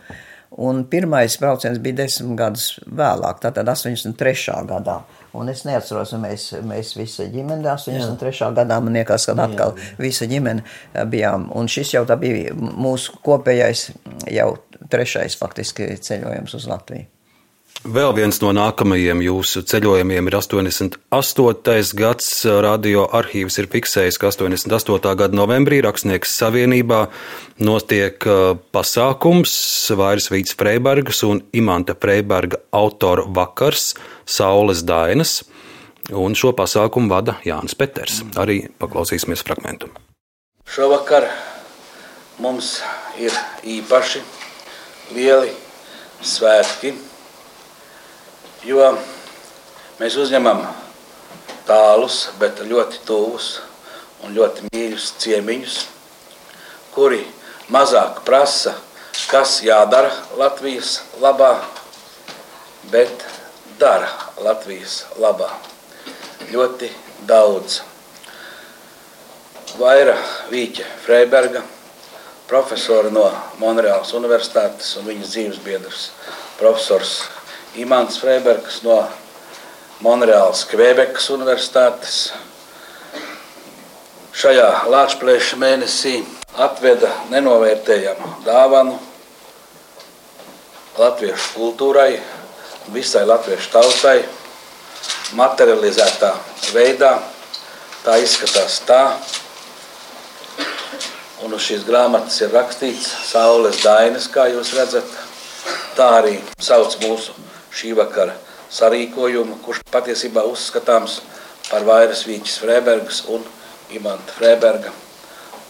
Un 0.64 0.84
pirmais 0.86 1.34
brauciens 1.42 1.80
bija 1.82 2.04
desmit 2.04 2.36
gadus 2.38 2.68
vēlāk, 2.86 3.40
tātad 3.42 3.70
83. 3.72 4.60
gadā. 4.70 5.00
Un 5.34 5.50
es 5.50 5.64
neatceros, 5.66 6.12
vai 6.14 6.20
mēs, 6.28 6.52
mēs 6.62 6.92
visa 6.94 7.26
ģimene 7.26 7.66
83. 7.72 8.36
Jā. 8.38 8.52
gadā, 8.54 8.78
man 8.84 8.94
liekas, 9.00 9.26
ka 9.26 9.34
atkal 9.48 9.74
jā. 9.74 9.88
visa 10.04 10.28
ģimene 10.30 10.62
bijām. 11.10 11.48
Un 11.58 11.72
šis 11.72 11.96
jau 11.96 12.04
tā 12.06 12.20
bija 12.22 12.54
mūsu 12.54 13.18
kopējais, 13.26 13.88
jau 14.30 14.52
trešais 14.94 15.40
faktiski 15.40 15.96
ceļojums 16.06 16.54
uz 16.60 16.70
Latviju. 16.70 17.10
Vēl 17.84 18.14
viens 18.16 18.38
no 18.40 18.54
nākamajiem 18.56 19.20
jūsu 19.26 19.60
ceļojumiem 19.68 20.30
ir 20.30 20.36
88. 20.38 21.90
gads. 22.00 22.30
Radio 22.64 23.04
arhīvs 23.12 23.58
ir 23.60 23.68
fiksējis, 23.74 24.20
ka 24.22 24.30
88. 24.32 25.12
gada 25.20 25.36
novembrī 25.36 25.82
Rakstnieks 25.84 26.32
Savienībā 26.40 27.02
notiek 27.60 28.24
uh, 28.24 28.56
pasākums 28.72 29.52
Vairs 30.00 30.30
Vīts 30.32 30.56
Freibergas 30.56 31.26
un 31.28 31.44
Imanta 31.52 31.98
Freiberga 32.00 32.62
autoru 32.72 33.28
vakars 33.36 33.92
Saules 34.24 34.86
Dainas, 34.88 35.42
un 36.08 36.40
šo 36.40 36.56
pasākumu 36.56 37.12
vada 37.12 37.36
Jānis 37.44 37.76
Peters. 37.76 38.22
Arī 38.40 38.62
paklausīsimies 38.80 39.44
fragmentu. 39.44 39.92
Šovakar 40.64 41.28
mums 42.40 42.78
ir 43.20 43.36
īpaši 43.68 44.24
lieli 45.18 45.52
svētki 46.24 46.96
jo 48.64 48.94
mēs 50.00 50.16
uzņemam 50.20 50.64
tālus, 51.68 52.30
bet 52.40 52.62
ļoti 52.68 53.04
tuvus 53.08 53.58
un 54.24 54.36
ļoti 54.36 54.70
mīļus 54.72 55.10
ciemiņus, 55.24 55.78
kuri 56.96 57.24
mazāk 57.74 58.24
prasa, 58.28 58.76
kas 59.30 59.60
jādara 59.66 60.12
Latvijas 60.40 61.02
labā, 61.22 61.58
bet 62.92 63.26
dara 63.80 64.10
Latvijas 64.44 65.04
labā. 65.20 65.50
Ļoti 66.52 66.90
daudz. 67.28 67.82
Vaira 69.80 70.14
Vīķa 70.52 70.86
Freiberga, 71.02 71.64
profesora 72.48 73.10
no 73.10 73.26
Monreālas 73.58 74.14
Universitātes 74.14 74.92
un 75.00 75.08
viņas 75.10 75.32
dzīves 75.34 75.64
biedrs, 75.66 76.04
profesors 76.60 77.24
Imants 77.76 78.20
Freibergs 78.22 78.84
no 78.86 79.00
Monreālas 80.06 80.62
Kvebekas 80.70 81.32
Universitātes. 81.34 82.18
Šajā 84.38 84.68
Latvijas 84.94 85.56
mēnesī 85.58 86.20
atveda 86.54 87.10
nenovērtējamu 87.32 88.30
dāvanu 88.46 89.00
latviešu 91.00 91.48
kultūrai, 91.56 92.20
visai 92.94 93.24
latviešu 93.26 93.72
tautai, 93.74 94.20
materializētā 95.40 96.30
veidā. 96.76 97.16
Tā 98.04 98.20
izskatās 98.22 98.84
tā, 98.86 99.00
un 101.42 101.58
uz 101.58 101.66
šīs 101.72 101.88
grāmatas 101.88 102.38
ir 102.44 102.54
rakstīts 102.54 103.10
Saules 103.32 103.82
Dainis, 103.82 104.30
kā 104.30 104.46
jūs 104.52 104.76
redzat. 104.78 105.10
Tā 105.98 106.12
arī 106.20 106.36
sauc 106.62 107.00
mūsu 107.02 107.34
šī 107.74 107.94
vakara 107.98 108.36
sarīkojumu, 108.74 109.60
kurš 109.66 109.84
patiesībā 109.94 110.46
uzskatāms 110.50 111.20
par 111.70 111.86
Vairas 111.88 112.26
Vīķis 112.28 112.60
Freibergas 112.62 113.24
un 113.34 113.46
Imanta 113.94 114.36
Freiberga 114.38 114.94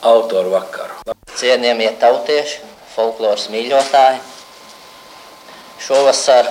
autoru 0.03 0.53
vakaru. 0.53 1.15
Cienījamie 1.39 1.89
tautieši, 1.99 2.59
folkloras 2.95 3.47
mīļotāji, 3.51 4.19
šovasar 5.83 6.49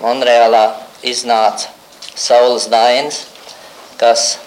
Monreālā 0.00 0.64
iznāca 1.06 1.68
Saules 2.16 2.68
Dainis, 2.72 3.24
kas 4.00 4.38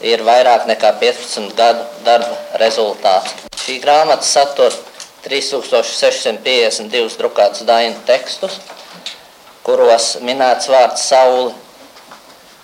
ir 0.00 0.22
vairāk 0.24 0.68
nekā 0.70 0.92
15 1.00 1.56
gadu 1.58 1.84
darba 2.06 2.60
rezultāts. 2.62 3.34
Šī 3.60 3.80
grāmata 3.82 4.24
satur 4.24 4.74
3652 5.26 7.18
drukātus 7.20 7.66
dainu 7.68 7.98
tekstus, 8.08 8.60
kuros 9.66 10.16
minēts 10.24 10.70
vārds 10.70 11.06
saule. 11.10 11.52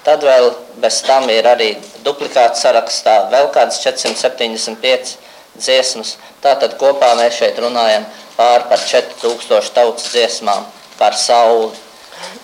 Tad 0.07 0.23
vēl 0.23 0.53
bez 0.83 1.01
tam 1.07 1.27
ir 1.33 1.47
arī 1.51 1.73
duplikāts 2.05 2.63
sarakstā 2.63 3.17
vēl 3.33 3.51
kādas 3.55 3.81
475 3.83 5.17
dziesmas. 5.59 6.17
Tātad 6.45 6.77
kopā 6.81 7.15
mēs 7.19 7.41
šeit 7.41 7.59
runājam 7.63 8.07
pār 8.37 8.69
par 8.71 8.79
4000 8.79 9.73
tautas 9.75 10.13
dziesmām 10.13 10.67
par 10.99 11.17
sauli. 11.19 11.73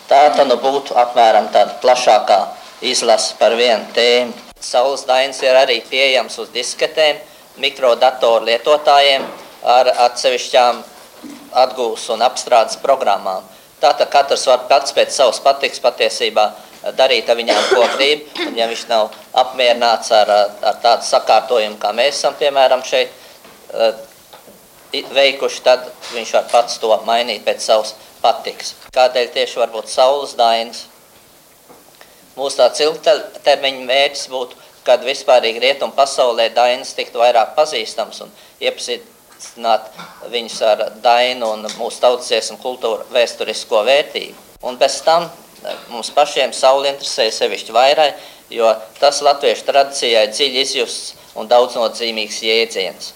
Tā 0.08 0.24
tad 0.36 0.48
nu 0.48 0.58
būtu 0.60 0.96
apmēram 0.98 1.48
tāda 1.54 1.78
plašākā 1.84 2.40
izlase 2.84 3.36
par 3.38 3.54
vienu 3.56 3.86
tēmu. 3.96 4.34
Saules 4.62 5.06
dainas 5.06 5.40
ir 5.42 5.56
arī 5.58 5.80
pieejams 5.88 6.38
uz 6.38 6.50
disketēm, 6.54 7.18
mikrodatoru 7.62 8.46
lietotājiem 8.46 9.24
ar 9.62 9.90
atsevišķām 10.08 10.82
atgūs 11.64 12.08
un 12.14 12.22
apstrādes 12.26 12.78
programmām. 12.82 13.42
Tātad 13.82 14.10
katrs 14.12 14.46
var 14.46 14.68
pats 14.70 14.94
pēc 14.94 15.10
savas 15.14 15.40
patiks 15.42 15.82
patiesībā 15.82 16.46
darīt 16.98 17.28
ar 17.30 17.38
viņām, 17.38 17.64
ko 17.70 17.82
grib. 17.96 18.24
Un, 18.46 18.54
ja 18.58 18.68
viņš 18.70 18.86
nav 18.90 19.10
apmierināts 19.42 20.12
ar, 20.14 20.30
ar 20.62 20.78
tādu 20.82 21.06
sakārtojumu, 21.06 21.78
kā 21.82 21.92
mēs 21.96 22.20
esam, 22.20 22.36
piemēram, 22.38 22.84
šeit 22.86 23.10
veikuši, 24.92 25.62
tad 25.64 25.86
viņš 26.12 26.32
var 26.36 26.48
pats 26.52 26.78
to 26.82 26.94
mainīt 27.06 27.44
pēc 27.46 27.62
savas 27.64 27.94
patiks. 28.22 28.74
Kādēļ 28.94 29.30
tieši 29.34 29.62
varbūt 29.62 29.90
saules 29.90 30.34
dainas? 30.38 30.86
Mūsu 32.36 32.60
tāds 32.62 32.80
ilgtermiņa 32.80 33.86
mērķis 33.88 34.28
būtu, 34.32 34.58
kad 34.86 35.04
vispārīgi 35.06 35.62
rietumu 35.62 35.94
pasaulē 35.96 36.48
dainas 36.54 36.94
tiktu 36.96 37.20
vairāk 37.20 37.54
pazīstams 37.58 38.22
un 38.24 38.32
iepazīt 38.60 39.04
iepazīstināt 39.42 40.30
viņus 40.30 40.60
ar 40.62 40.82
dainu 41.02 41.52
un 41.54 41.66
mūsu 41.78 42.00
tautas 42.00 42.50
un 42.50 42.58
kultūra 42.58 43.04
vēsturisko 43.12 43.84
vērtību. 43.84 44.34
Un 44.62 44.76
bez 44.78 45.02
tam 45.02 45.24
eh, 45.24 45.76
mums 45.90 46.10
pašiem 46.10 46.52
sauli 46.52 46.88
interesē 46.88 47.30
sevišķi 47.30 47.72
vairāk, 47.72 48.14
jo 48.50 48.68
tas 49.00 49.22
latviešu 49.22 49.66
tradīcijai 49.66 50.30
dziļi 50.30 50.62
izjusts 50.62 51.14
un 51.34 51.48
daudznozīmīgs 51.48 52.42
jēdziens. 52.42 53.12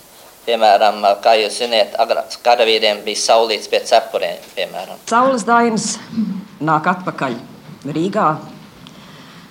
Piemēram, 0.47 1.05
eh, 1.05 1.17
kā 1.23 1.37
jūs 1.39 1.61
zināt, 1.61 1.95
agrāk 1.99 2.37
karavīriem 2.43 3.05
bija 3.05 3.17
saulīts 3.17 3.69
pie 3.69 3.81
cepuriem. 3.81 4.39
Piemēram. 4.57 4.99
Saules 5.07 5.45
dainas 5.45 5.99
nāk 6.61 6.87
atpakaļ 6.87 7.39
Rīgā. 7.87 8.37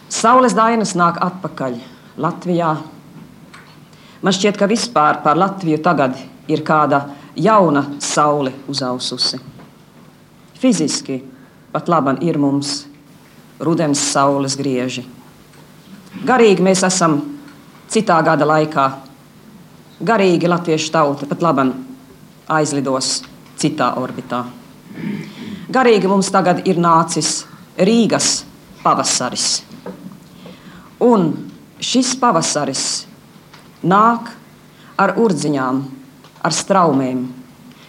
Saules 0.09 0.53
dainas 0.53 0.93
nāk 0.95 1.17
atpakaļ 1.23 1.80
Latvijā. 2.17 2.76
Man 4.21 4.34
šķiet, 4.34 4.57
ka 4.57 4.67
vispār 4.67 5.21
par 5.23 5.38
Latviju 5.38 5.78
tagad 5.84 6.15
ir 6.47 6.63
kāda 6.65 7.01
jauna 7.35 7.85
saule 7.99 8.53
uzaususi. 8.67 9.39
Fiziski 10.59 11.19
pat 11.71 11.89
labi 11.91 12.17
ir 12.25 12.37
mums 12.37 12.85
rudens 13.59 13.99
saules 14.11 14.55
grieži. 14.57 15.05
Garīgi 16.25 16.63
mēs 16.63 16.83
esam 16.87 17.19
citā 17.91 18.21
gada 18.23 18.47
laikā. 18.47 18.85
Garīgi 20.05 20.47
latviešu 20.47 20.91
tauta 20.91 21.27
pat 21.27 21.43
labi 21.43 21.69
aizlidos 22.51 23.23
citā 23.59 23.93
orbitā. 23.99 24.43
Garīgi 25.71 26.07
mums 26.07 26.31
tagad 26.31 26.63
ir 26.67 26.79
nācis 26.79 27.43
Rīgas 27.75 28.45
pavasaris. 28.83 29.63
Un 31.03 31.33
šis 31.83 32.13
pavasaris 32.19 32.83
nāk 33.83 34.29
ar 34.95 35.15
urdziņām, 35.19 35.81
ar 36.45 36.53
straumēm, 36.53 37.25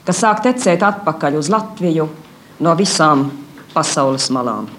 kas 0.07 0.23
sāk 0.25 0.43
tecēt 0.47 0.85
atpakaļ 0.87 1.37
uz 1.41 1.51
Latviju 1.53 2.09
no 2.65 2.75
visām 2.79 3.29
pasaules 3.75 4.31
malām. 4.33 4.71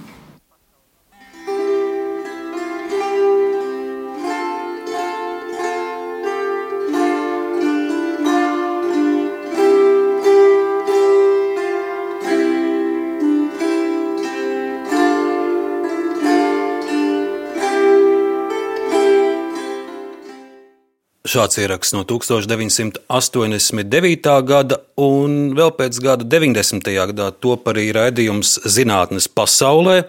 Šāds 21.27 21.57
ieraksts 21.59 21.91
no 21.91 22.05
1989. 22.07 24.31
gada, 24.47 24.77
un 24.95 25.51
vēl 25.57 25.73
pēc 25.75 25.97
gada 25.99 26.23
90. 26.23 26.87
gadā 27.11 27.35
top 27.43 27.67
arī 27.67 27.91
raidījums 27.97 28.63
Zinātnes 28.63 29.27
pasaulē, 29.35 30.07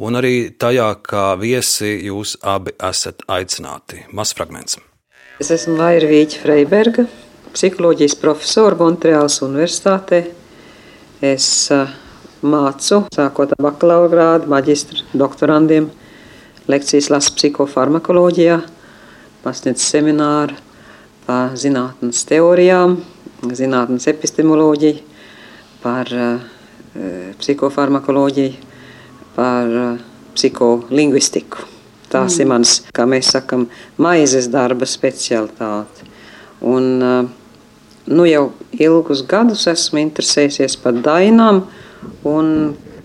un 0.00 0.16
arī 0.16 0.56
tajā, 0.56 0.88
kā 1.04 1.36
viesi 1.36 2.00
jūs 2.06 2.40
abi 2.40 2.72
esat 2.80 3.20
aicināti. 3.28 4.08
Mazs 4.16 4.32
fragments. 4.38 4.80
Es 5.36 5.52
esmu 5.52 5.76
Laira 5.82 6.08
Vīķa 6.08 6.40
Freiberga, 6.46 7.04
psiholoģijas 7.52 8.16
profesora 8.24 8.72
Montreāls 8.80 9.44
Universitātē. 9.44 10.24
Es 11.20 11.68
mācu, 12.40 13.04
sākot 13.12 13.52
ar 13.52 13.60
bakalaura 13.68 14.08
grādu, 14.16 14.48
maģistra 14.54 15.04
doktorandiem, 15.12 15.92
lekcijas 16.72 17.12
lasu 17.12 17.36
psihofarmakoloģijā 17.36 18.73
pasniedz 19.44 19.84
semināru 19.84 20.56
par 21.26 21.52
zinātnes 21.60 22.24
teorijām, 22.28 22.96
zinātnes 23.44 24.08
epistemoloģiju, 24.08 25.02
par 25.84 26.08
uh, 26.16 26.40
psihofarmakoloģiju, 27.40 28.72
par 29.36 29.68
uh, 29.68 30.02
psiholingvistiku. 30.36 31.68
Tās 32.08 32.38
mm. 32.38 32.40
ir 32.40 32.50
mans, 32.52 32.74
kā 32.96 33.04
mēs 33.08 33.34
sakam, 33.34 33.66
maizes 34.00 34.48
darba 34.52 34.88
specialitāte. 34.88 36.08
Un, 36.64 36.88
uh, 37.04 37.28
nu 38.08 38.28
jau 38.28 38.46
ilgus 38.80 39.24
gadus 39.28 39.66
esmu 39.68 40.00
interesējies 40.06 40.78
par 40.80 40.96
dainām, 41.04 41.66
un 42.28 42.54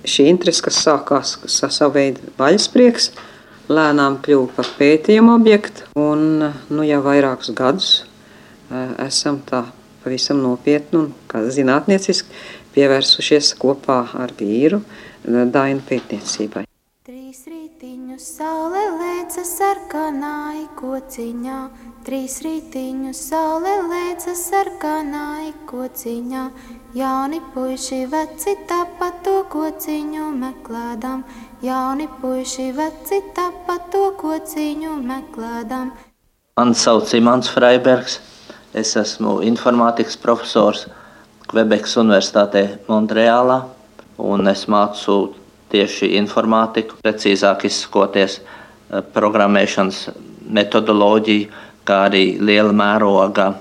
šī 0.08 0.30
interese, 0.32 0.64
kas 0.64 0.80
sākās 0.86 1.36
ar 1.68 1.76
savu 1.76 1.98
veidu 2.00 2.32
vaļasprieks, 2.40 3.12
uh, 3.12 3.26
lēnām 3.70 4.20
kļuva 4.26 4.54
par 4.58 4.70
pētījumu 4.80 5.36
objektu, 5.38 5.86
un 6.00 6.42
nu, 6.42 6.86
jau 6.88 7.02
vairākus 7.06 7.54
gadus 7.58 7.92
eh, 8.00 8.96
esam 9.06 9.42
tā 9.46 9.66
pavisam 10.04 10.42
nopietni 10.44 11.04
un 11.04 11.12
zinātnieciski 11.30 12.34
pievērsušies 12.76 13.54
kopā 13.62 14.02
ar 14.18 14.34
vīru 14.40 14.82
eh, 14.82 15.46
dainu 15.54 15.86
pētniecībai. 15.86 16.66
Trīs 17.10 17.46
rītiņu 17.50 18.18
saule 18.22 18.82
lēca 19.00 19.42
sarkanai 19.48 20.68
kociņā, 20.78 21.60
trīs 22.06 22.36
rītiņu 22.46 23.14
saule 23.18 23.76
lēca 23.90 24.36
sarkanai 24.38 25.54
kociņā, 25.70 26.44
jauni 26.98 27.42
puiši 27.54 28.04
veci 28.12 28.56
tapa 28.70 29.10
to 29.26 29.40
kociņu 29.54 30.30
meklēdam, 30.38 31.24
Jauni 31.60 32.08
puiši 32.22 32.70
veci 32.72 33.18
tapa 33.36 33.74
to 33.92 34.14
kociņu 34.16 34.94
meklēdam. 35.04 35.90
Mani 36.56 36.78
sauc 36.80 37.12
Imants 37.18 37.52
Freibergs. 37.52 38.16
Es 38.72 38.94
esmu 38.96 39.42
informātikas 39.44 40.16
profesors 40.24 40.86
Kvebekas 41.52 41.98
Universitātē 42.00 42.64
Montreālā 42.88 43.60
un 44.24 44.48
es 44.48 44.64
mācu 44.72 45.34
tieši 45.74 46.14
informātiku, 46.22 47.02
precīzāk 47.04 47.68
izsakoties 47.68 48.40
eh, 48.40 49.04
programmēšanas 49.20 50.04
metodoloģiju, 50.48 51.52
kā 51.84 52.06
arī 52.08 52.26
liela 52.40 52.72
mēroga 52.72 53.52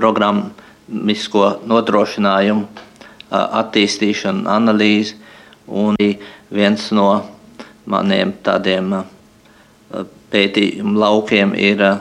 programmisko 0.00 1.58
nodrošinājumu 1.68 2.64
eh, 2.64 3.34
attīstīšanu, 3.36 4.48
analīzi 4.48 5.26
un 5.70 5.96
viens 6.50 6.90
no 6.92 7.08
maniem 7.90 8.34
tādiem 8.44 8.92
uh, 8.98 9.04
pētījumu 10.30 10.98
laukiem 10.98 11.54
ir 11.58 11.82
uh, 11.86 12.00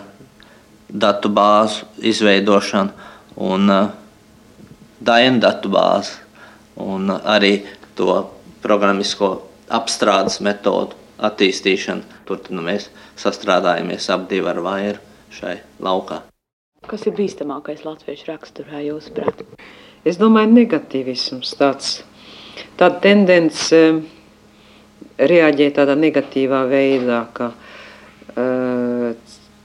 datu 0.90 1.30
bāzu 1.30 1.86
izveidošana 2.02 3.08
un 3.50 3.70
uh, 3.70 3.92
dainu 5.00 5.40
datu 5.40 5.72
bāzi 5.72 6.18
un 6.80 7.12
arī 7.12 7.60
to 7.96 8.26
programmisko 8.64 9.36
apstrādes 9.70 10.40
metodu 10.44 10.98
attīstīšanu. 11.20 12.04
Tur 12.28 12.42
nu, 12.56 12.64
mēs 12.66 12.90
sastrādājamies 13.20 14.10
ap 14.14 14.28
divu 14.32 14.50
ar 14.52 14.62
vairu 14.64 15.02
šai 15.36 15.60
laukā. 15.84 16.24
Kas 16.90 17.04
ir 17.06 17.16
bīstamākais 17.18 17.84
latviešu 17.86 18.32
raksturā, 18.32 18.80
jūsuprāt? 18.88 19.44
Es 20.08 20.18
domāju, 20.18 20.54
negatīvisms 20.56 21.52
tāds, 21.60 22.00
tāda 22.80 23.00
tendence 23.04 23.82
reaģē 25.20 25.70
tādā 25.76 25.96
negatīvā 26.00 26.64
veidā, 26.70 27.24
ka 27.36 27.52
uh, 27.54 29.10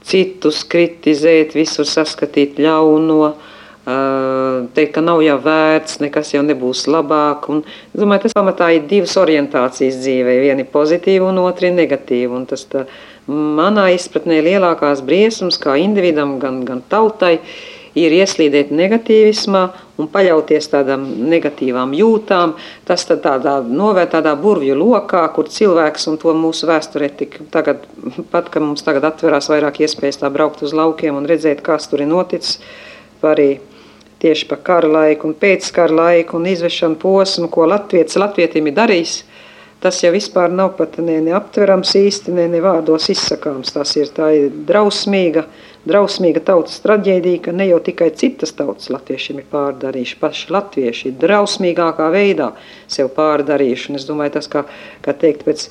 citus 0.05 0.63
kritizēt, 0.69 1.55
visur 1.57 1.87
saskatīt 1.89 2.59
ļauno, 2.61 3.19
uh, 3.31 4.57
teikt, 4.75 4.93
ka 4.97 5.03
nav 5.05 5.23
jau 5.25 5.37
vērts, 5.45 5.99
nekas 6.03 6.33
jau 6.35 6.43
nebūs 6.45 6.85
labāk. 6.91 7.49
Un, 7.53 7.63
es 7.93 8.01
domāju, 8.01 8.25
tas 8.25 8.37
pamatā 8.37 8.71
ir 8.75 8.89
divas 8.89 9.15
orientācijas 9.21 10.01
dzīvē, 10.03 10.39
viena 10.43 10.65
ir 10.65 10.71
pozitīva 10.73 11.31
un 11.31 11.43
otra 11.45 11.71
ir 11.71 11.77
negatīva. 11.77 12.35
Un 12.35 12.49
tas 12.49 12.67
tā, 12.71 12.83
manā 13.31 13.87
izpratnē 13.95 14.41
lielākās 14.45 15.05
briesmas 15.05 15.61
kā 15.61 15.79
individam, 15.81 16.37
gan, 16.43 16.61
gan 16.67 16.83
tautai, 16.91 17.37
uh, 17.39 17.74
ir 17.95 18.15
ieslīdēt 18.15 18.71
negatīvismā 18.75 19.61
un 20.01 20.09
paļauties 20.11 20.67
tādām 20.71 21.05
negatīvām 21.31 21.93
jūtām. 21.95 22.55
Tas 22.87 23.07
tādā 23.07 23.57
novērt 23.63 24.15
tādā 24.17 24.35
burvju 24.39 24.75
lokā, 24.79 25.23
kur 25.35 25.49
cilvēks 25.51 26.09
un 26.11 26.19
to 26.21 26.33
mūsu 26.35 26.67
vēsturē 26.69 27.09
tik 27.21 27.39
tagad, 27.53 27.85
pat, 28.31 28.51
ka 28.51 28.63
mums 28.63 28.83
tagad 28.85 29.07
atverās 29.11 29.49
vairāk 29.51 29.79
iespējas 29.85 30.19
tā 30.23 30.31
braukt 30.33 30.65
uz 30.65 30.75
laukiem 30.75 31.15
un 31.15 31.29
redzēt, 31.29 31.63
kas 31.65 31.87
tur 31.91 32.03
ir 32.03 32.11
noticis, 32.11 32.59
arī 33.25 33.55
tieši 34.21 34.45
pa 34.49 34.57
kara 34.61 34.89
laiku 34.89 35.29
un 35.29 35.33
pēc 35.37 35.71
kara 35.73 35.95
laiku 35.95 36.37
un 36.37 36.45
izvešanu 36.49 36.99
posmu, 37.01 37.49
ko 37.49 37.65
Latvijas 37.69 38.19
latvietim 38.21 38.69
ir 38.69 38.75
darījis. 38.77 39.15
Tas 39.83 39.99
jau 40.01 40.09
vispār 40.13 40.49
nav 40.49 40.71
pat 40.79 40.95
ne, 41.03 41.19
ne 41.21 41.33
aptverams 41.37 41.91
īsti, 41.99 42.33
ne, 42.33 42.47
ne 42.49 42.61
vārdos 42.63 43.09
izsakāms. 43.11 43.73
Tas 43.75 43.91
ir 43.99 44.09
tā 44.15 44.31
ir 44.33 44.53
drausmīga, 44.65 45.43
drausmīga 45.85 46.41
tautas 46.45 46.79
traģēdija, 46.83 47.41
ka 47.45 47.53
ne 47.55 47.67
jau 47.69 47.79
tikai 47.83 48.09
citas 48.17 48.53
tautas 48.57 48.89
latviešiem 48.93 49.41
ir 49.41 49.47
pārdarījuši, 49.51 50.17
paši 50.21 50.53
latvieši 50.55 51.09
ir 51.11 51.17
drausmīgākā 51.21 52.07
veidā 52.13 52.51
sev 52.91 53.11
pārdarījuši. 53.15 53.91
Un 53.91 53.99
es 53.99 54.07
domāju, 54.09 54.35
tas, 54.37 54.49
kā, 54.51 54.65
kā 55.05 55.15
teikt, 55.21 55.45
pēc, 55.47 55.67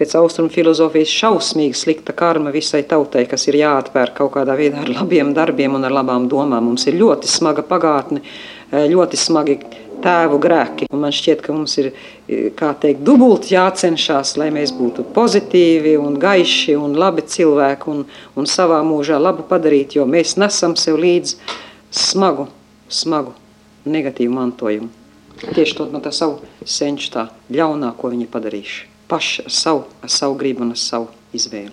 pēc 0.00 0.16
austrumu 0.20 0.52
filozofijas 0.54 1.14
šausmīga 1.22 1.80
slikta 1.80 2.16
karma 2.16 2.52
visai 2.54 2.84
tautai, 2.88 3.24
kas 3.30 3.48
ir 3.48 3.60
jāatvēr 3.62 4.14
kaut 4.16 4.34
kādā 4.36 4.56
veidā 4.58 4.84
ar 4.84 4.92
labiem 4.98 5.32
darbiem 5.36 5.78
un 5.78 5.88
ar 5.88 5.96
labām 6.02 6.28
domām. 6.28 6.70
Mums 6.70 6.88
ir 6.90 7.00
ļoti 7.00 7.30
smaga 7.30 7.64
pagātne, 7.66 8.20
ļoti 8.72 9.20
smagi 9.20 9.58
tēvu 10.04 10.38
grēki. 10.42 10.88
Un 10.92 11.02
man 11.04 11.14
šķiet, 11.14 11.42
ka 11.44 11.54
mums 11.56 11.76
ir 11.80 11.90
teikt, 12.26 13.02
dubulti 13.06 13.54
jācenšas, 13.54 14.34
lai 14.40 14.50
mēs 14.54 14.74
būtu 14.76 15.06
pozitīvi 15.16 15.96
un 16.00 16.18
gaiši 16.20 16.76
un 16.78 16.96
labi 17.00 17.24
cilvēki 17.34 17.90
un, 17.92 18.04
un 18.36 18.50
savā 18.50 18.82
mūžā 18.86 19.20
labu 19.20 19.46
padarīt, 19.48 19.96
jo 19.98 20.06
mēs 20.08 20.36
nesam 20.40 20.76
sev 20.80 21.00
līdzi 21.00 21.38
smagu, 21.94 22.48
smagu 22.88 23.34
negatīvu 23.84 24.34
mantojumu. 24.34 24.90
Tieši 25.44 25.76
to 25.76 25.88
no 25.92 26.00
tā 26.00 26.12
savu 26.14 26.44
senču 26.64 27.10
tā 27.12 27.28
ļaunā, 27.52 27.92
ko 27.98 28.12
viņi 28.12 28.30
padarījuši. 28.32 28.84
Paši 29.10 29.44
ar 29.44 29.52
savu, 29.52 29.82
ar 30.00 30.12
savu 30.12 30.38
gribu 30.40 30.64
un 30.64 30.72
ar 30.72 30.80
savu 30.80 31.10
izvēli. 31.36 31.72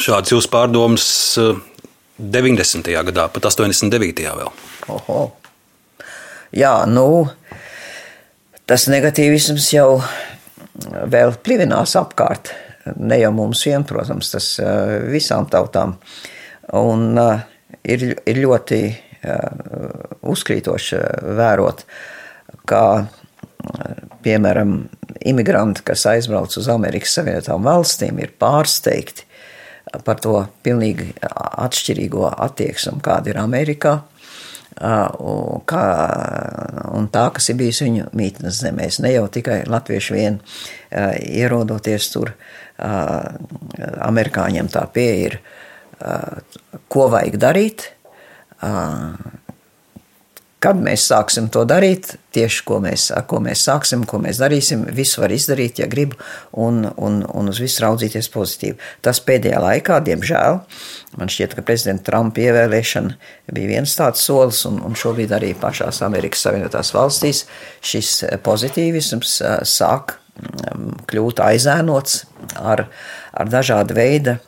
Šāds 0.00 0.32
jūs 0.32 0.48
pārdoms 0.50 1.06
90. 2.18 2.90
gadā, 3.08 3.28
pat 3.32 3.48
89. 3.50 4.26
vēl. 4.40 4.52
Oho. 4.92 5.22
Jā, 6.54 6.74
nu, 6.86 7.24
tas 8.68 8.86
negatīvisms 8.86 9.72
jau 9.74 9.88
vēl 11.10 11.34
plivinās 11.42 11.96
apkārt. 11.98 12.52
Ne 13.00 13.18
jau 13.18 13.32
mums 13.34 13.64
vien, 13.66 13.82
protams, 13.88 14.30
tas 14.34 14.50
visām 15.10 15.48
tautām. 15.50 15.96
Un 16.78 17.18
ir, 17.82 18.06
ir 18.14 18.40
ļoti 18.44 18.80
uzkrītoši 20.34 21.02
vērot, 21.40 21.84
kā 22.68 22.84
piemēram 24.24 24.76
imigranti, 25.26 25.84
kas 25.90 26.06
aizbrauc 26.12 26.54
uz 26.60 26.68
Amerikas 26.70 27.18
Savienotām 27.18 27.64
valstīm, 27.66 28.20
ir 28.20 28.34
pārsteigti 28.38 29.26
par 30.04 30.18
to 30.22 30.38
pilnīgi 30.64 31.12
atšķirīgo 31.24 32.28
attieksmi, 32.46 33.00
kāda 33.04 33.32
ir 33.32 33.40
Amerikā. 33.42 33.98
Kā, 34.74 35.84
un 36.98 37.08
tā, 37.14 37.24
kas 37.36 37.48
ir 37.52 37.58
bijis 37.60 37.82
viņu 37.84 38.08
mītnes 38.18 38.58
zemēs, 38.64 38.98
ne 39.04 39.12
jau 39.14 39.28
tikai 39.30 39.60
latvieši 39.70 40.16
vien 40.16 40.40
ierodoties 40.90 42.08
tur, 42.10 42.32
amerikāņiem 44.08 44.70
tā 44.74 44.82
pieeja 44.94 45.28
ir, 45.28 45.38
ko 46.90 47.06
vajag 47.14 47.38
darīt, 47.38 47.86
Kad 50.64 50.78
mēs 50.80 51.02
sāksim 51.10 51.50
to 51.52 51.66
darīt, 51.68 52.14
tieši 52.32 52.62
ko 52.64 52.78
mēs, 52.80 53.10
ko 53.28 53.40
mēs 53.44 53.66
sāksim, 53.66 54.06
ko 54.08 54.16
mēs 54.22 54.38
darīsim, 54.40 54.86
visu 54.96 55.20
var 55.20 55.34
izdarīt, 55.34 55.82
ja 55.82 55.88
grib, 55.90 56.14
un, 56.56 56.86
un, 56.96 57.18
un 57.28 57.52
uz 57.52 57.60
visu 57.60 57.82
raudzīties 57.84 58.30
pozitīvi. 58.32 58.78
Tas 59.04 59.20
pēdējā 59.26 59.60
laikā, 59.60 59.98
diemžēl, 60.06 60.58
man 61.20 61.32
šķiet, 61.34 61.58
ka 61.58 61.66
prezidenta 61.68 62.08
Trumpa 62.08 62.46
ievēlēšana 62.46 63.18
bija 63.52 63.74
viens 63.74 63.96
tāds 63.98 64.24
solis, 64.24 64.64
un, 64.70 64.80
un 64.88 64.96
šobrīd 64.96 65.36
arī 65.36 65.52
pašās 65.60 66.00
Amerikas 66.06 66.46
Savienotās 66.46 66.94
valstīs 66.96 67.44
šis 67.84 68.16
pozitīvisms 68.46 69.36
sāk 69.68 70.16
kļūt 71.12 71.44
aizēnots 71.44 72.24
ar, 72.58 72.88
ar 73.36 73.52
dažādu 73.52 74.00
veidu 74.00 74.38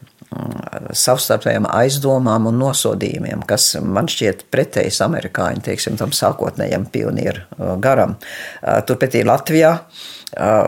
savstarpējām 0.97 1.69
aizdomām 1.71 2.49
un 2.51 2.59
nosodījumiem, 2.61 3.45
kas 3.49 3.77
man 3.83 4.09
šķiet 4.11 4.47
pretējs 4.53 4.99
amerikāņu, 5.07 5.63
teiksim, 5.69 5.97
tam 6.01 6.13
sākotnējam 6.17 6.89
pionieru 6.93 7.45
uh, 7.47 7.75
garam. 7.83 8.17
Uh, 8.19 8.81
turpretī 8.87 9.23
Latvijā 9.27 9.73
uh, 9.79 10.67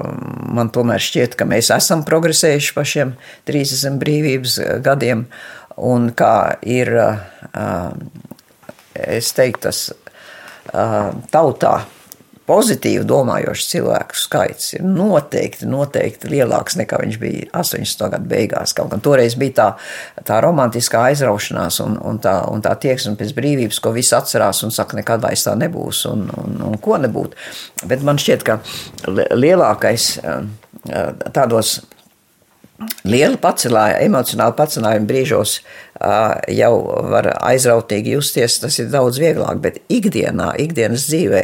man 0.54 0.72
tomēr 0.74 1.02
šķiet, 1.02 1.36
ka 1.38 1.48
mēs 1.48 1.72
esam 1.74 2.04
progresējuši 2.08 2.74
pa 2.76 2.86
šiem 2.86 3.14
30 3.50 3.98
brīvības 4.00 4.58
gadiem, 4.84 5.26
un 5.78 6.10
kā 6.18 6.58
ir, 6.66 6.90
es 8.98 9.28
teiktu, 9.36 9.68
tas 9.68 9.84
tautā 11.30 11.74
pozitīvi 12.48 13.04
domājošu 13.08 13.66
cilvēku 13.72 14.16
skaits 14.16 14.72
ir 14.78 14.84
noteikti, 14.86 15.68
noteikti 15.68 16.30
lielāks 16.32 16.78
nekā 16.80 17.00
viņš 17.02 17.18
bija 17.20 17.48
80. 17.60 18.04
gadu 18.14 18.30
beigās. 18.30 18.74
Kaut 18.76 18.92
gan 18.92 19.02
toreiz 19.04 19.36
bija 19.38 19.56
tā, 19.58 19.68
tā 20.28 20.40
romantiskā 20.44 21.04
aizraušanās 21.10 21.80
un, 21.84 21.98
un, 22.08 22.20
tā, 22.24 22.38
un 22.48 22.64
tā 22.64 22.74
tieksme 22.80 23.16
pēc 23.20 23.34
brīvības, 23.36 23.82
ko 23.84 23.92
visi 23.96 24.16
atcerās 24.16 24.62
un 24.66 24.74
saka, 24.74 24.98
nekad 24.98 25.22
vairs 25.24 25.44
tā 25.46 25.54
nebūs 25.58 26.04
un, 26.10 26.26
un, 26.40 26.58
un 26.70 26.80
ko 26.82 26.98
nebūt. 27.02 27.36
Bet 27.90 28.04
man 28.06 28.20
šķiet, 28.20 28.46
ka 28.48 28.58
lielākais 29.36 30.10
eh, 30.24 30.42
tādos 31.36 31.78
liela 33.08 33.38
pacelājuma, 33.42 34.02
emocionāla 34.06 34.54
pacelājuma 34.58 35.08
brīžos 35.08 35.58
jau 36.54 36.72
var 37.12 37.32
aizrautīgi 37.36 38.14
justies, 38.14 38.60
tas 38.62 38.78
ir 38.78 38.92
daudz 38.92 39.18
vieglāk, 39.22 39.60
bet 39.64 39.80
ikdienā, 39.92 40.52
ikdienas 40.62 41.08
dzīvē 41.10 41.42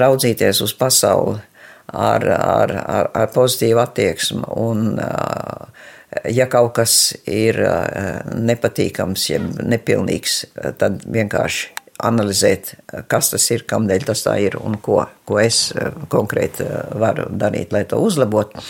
raudzīties 0.00 0.62
uz 0.64 0.74
pasauli 0.78 1.38
ar, 1.92 2.26
ar, 2.26 2.74
ar, 2.80 3.10
ar 3.14 3.32
pozitīvu 3.34 3.82
attieksmi 3.82 4.46
un 4.58 4.96
ja 6.30 6.46
kaut 6.50 6.74
kas 6.78 6.96
ir 7.30 7.58
nepatīkams, 8.34 9.28
ja 9.30 9.42
nepilnīgs, 9.42 10.40
tad 10.80 11.04
vienkārši 11.06 11.76
analizēt, 12.00 12.74
kas 13.12 13.30
tas 13.34 13.44
ir, 13.52 13.66
kādēļ 13.68 14.06
tas 14.08 14.24
tā 14.24 14.38
ir 14.40 14.56
un 14.60 14.78
ko, 14.82 15.02
ko 15.28 15.38
es 15.42 15.68
konkrēti 16.12 16.64
varu 16.98 17.28
darīt, 17.30 17.74
lai 17.76 17.84
to 17.88 18.00
uzlabotu. 18.00 18.64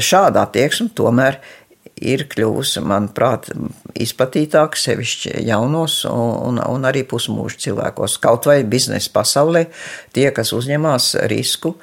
Šāda 0.00 0.46
attieksme 0.46 0.90
tomēr 0.96 1.40
ir 2.00 2.24
kļuvusi, 2.32 2.80
manuprāt, 2.84 3.50
izplatītāka 4.00 4.78
sevišķi 4.80 5.42
jaunos 5.46 6.00
un, 6.08 6.60
un 6.60 6.88
arī 6.88 7.02
pusmūža 7.08 7.60
cilvēkos. 7.66 8.16
Kaut 8.22 8.48
vai 8.48 8.60
biznesa 8.64 9.12
pasaulē 9.14 9.66
tie, 10.16 10.30
kas 10.36 10.54
uzņemās 10.56 11.12
risku 11.30 11.74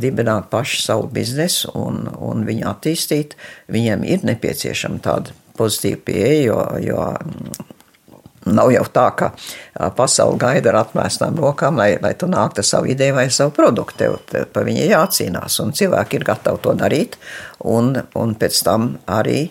dibināt 0.00 0.48
pašu 0.52 0.80
savu 0.82 1.10
biznesu 1.12 1.72
un, 1.78 2.06
un 2.16 2.46
viņu 2.48 2.68
attīstīt, 2.72 3.36
viņiem 3.72 4.08
ir 4.08 4.26
nepieciešama 4.28 5.02
tāda 5.04 5.36
pozitīva 5.58 6.00
pieeja, 6.08 6.42
jo, 6.48 6.60
jo 6.80 7.06
Nav 8.50 8.72
jau 8.74 8.82
tā, 8.90 9.04
ka 9.18 9.30
pasaule 9.96 10.40
gaida 10.40 10.72
ar 10.72 10.80
atmēstām 10.82 11.38
rokām, 11.38 11.78
lai, 11.78 11.94
lai 12.02 12.14
tu 12.18 12.26
nāktu 12.30 12.62
ar 12.62 12.66
savu 12.66 12.90
ideju 12.90 13.14
vai 13.18 13.28
savu 13.30 13.54
produktu. 13.54 14.00
Tev, 14.02 14.18
tev 14.30 14.48
par 14.54 14.66
viņu 14.66 14.88
jācīnās, 14.90 15.60
un 15.62 15.72
cilvēki 15.78 16.18
ir 16.18 16.26
gatavi 16.26 16.62
to 16.64 16.74
darīt. 16.78 17.18
Un, 17.70 17.94
un 18.18 18.36
pēc 18.38 18.62
tam 18.66 18.94
arī 19.06 19.46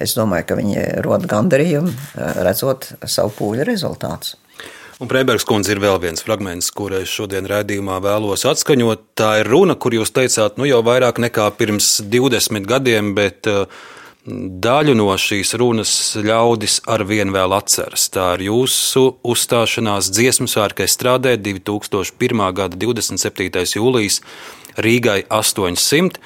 es 0.00 0.16
domāju, 0.16 0.46
ka 0.48 0.56
viņi 0.56 0.84
rod 1.04 1.26
gandarījumu, 1.28 1.92
redzot 2.40 2.94
savu 3.04 3.34
pūļu 3.36 3.66
rezultātus. 3.68 4.38
Un 4.98 5.06
Prēbergs 5.06 5.44
kundze 5.46 5.70
ir 5.70 5.78
vēl 5.78 6.00
viens 6.02 6.24
fragments, 6.26 6.72
kur 6.74 6.90
es 6.98 7.12
šodien 7.12 7.46
redzījumā 7.46 8.00
vēlos 8.02 8.42
atskaņot. 8.50 9.04
Tā 9.18 9.28
ir 9.44 9.50
runa, 9.52 9.76
kur 9.78 9.94
jūs 9.94 10.10
teicāt, 10.10 10.56
nu 10.58 10.66
jau 10.66 10.80
vairāk 10.82 11.20
nekā 11.22 11.44
pirms 11.54 12.00
20 12.10 12.66
gadiem, 12.66 13.12
bet 13.14 13.46
uh, 13.46 13.68
Daļu 14.28 14.92
no 14.98 15.08
šīs 15.16 15.54
runas 15.56 15.90
ļaudis 16.20 16.82
ar 16.90 17.04
vienu 17.08 17.32
vēl 17.32 17.54
atceras. 17.56 18.08
Tā 18.12 18.34
ir 18.36 18.48
jūsu 18.48 19.04
uzstāšanās 19.24 20.10
dziesmu 20.12 20.48
svētku 20.50 20.84
strādē 20.90 21.36
2001. 21.40 22.42
gada 22.58 22.76
27. 22.76 23.62
jūlijas 23.78 24.20
Rīgai 24.76 25.22
800. 25.32 26.20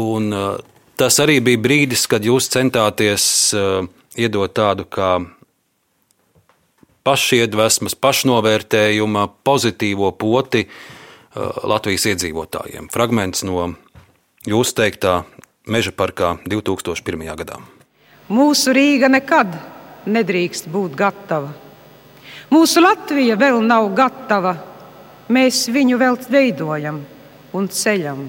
Un, 0.00 0.32
uh, 0.34 0.58
tas 0.98 1.20
arī 1.22 1.38
bija 1.44 1.62
brīdis, 1.62 2.08
kad 2.10 2.26
jūs 2.26 2.50
centāties 2.50 3.26
uh, 3.54 3.86
iedot 4.18 4.50
tādu 4.56 4.88
kā 4.90 5.12
pašiedvesmas, 7.06 7.94
pašnovērtējuma, 7.94 9.28
pozitīvo 9.46 10.10
poti 10.18 10.66
uh, 10.66 11.54
Latvijas 11.70 12.08
iedzīvotājiem. 12.10 12.90
Fragments 12.90 13.46
no 13.46 13.74
jūsu 14.48 14.80
teiktā 14.80 15.20
Meža 15.64 15.94
parkā 15.96 16.34
2001. 16.44 17.24
gadā. 17.40 17.54
Mūsu 18.28 18.68
Rīga 18.76 19.08
nekad 19.08 19.54
nedrīkst 20.04 20.66
būt 20.68 20.92
gatava. 20.92 21.54
Mūsu 22.52 22.82
Latvija 22.84 23.32
vēl 23.40 23.62
nav 23.64 23.86
gatava. 23.96 24.52
Mēs 25.32 25.62
viņu 25.72 25.96
vēl 25.96 26.18
veidojam 26.28 26.98
un 27.56 27.68
ceļam. 27.72 28.20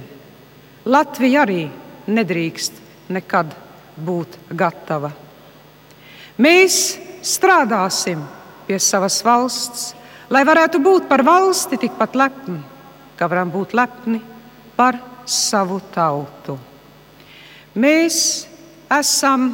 Latvija 0.88 1.42
arī 1.44 1.66
nedrīkst 2.08 2.80
nekad 3.12 3.52
būt 4.00 4.38
gatava. 4.56 5.10
Mēs 6.40 6.78
strādāsim 7.20 8.22
pie 8.70 8.78
savas 8.80 9.18
valsts, 9.28 9.90
lai 10.32 10.46
varētu 10.48 10.80
būt 10.80 11.10
par 11.12 11.26
valsti 11.28 11.82
tikpat 11.84 12.16
lepni, 12.16 12.62
kā 13.20 13.28
varam 13.28 13.52
būt 13.52 13.76
lepni 13.76 14.22
par 14.80 15.02
savu 15.28 15.82
tautu. 15.92 16.56
Mēs 17.76 18.46
esam 18.92 19.50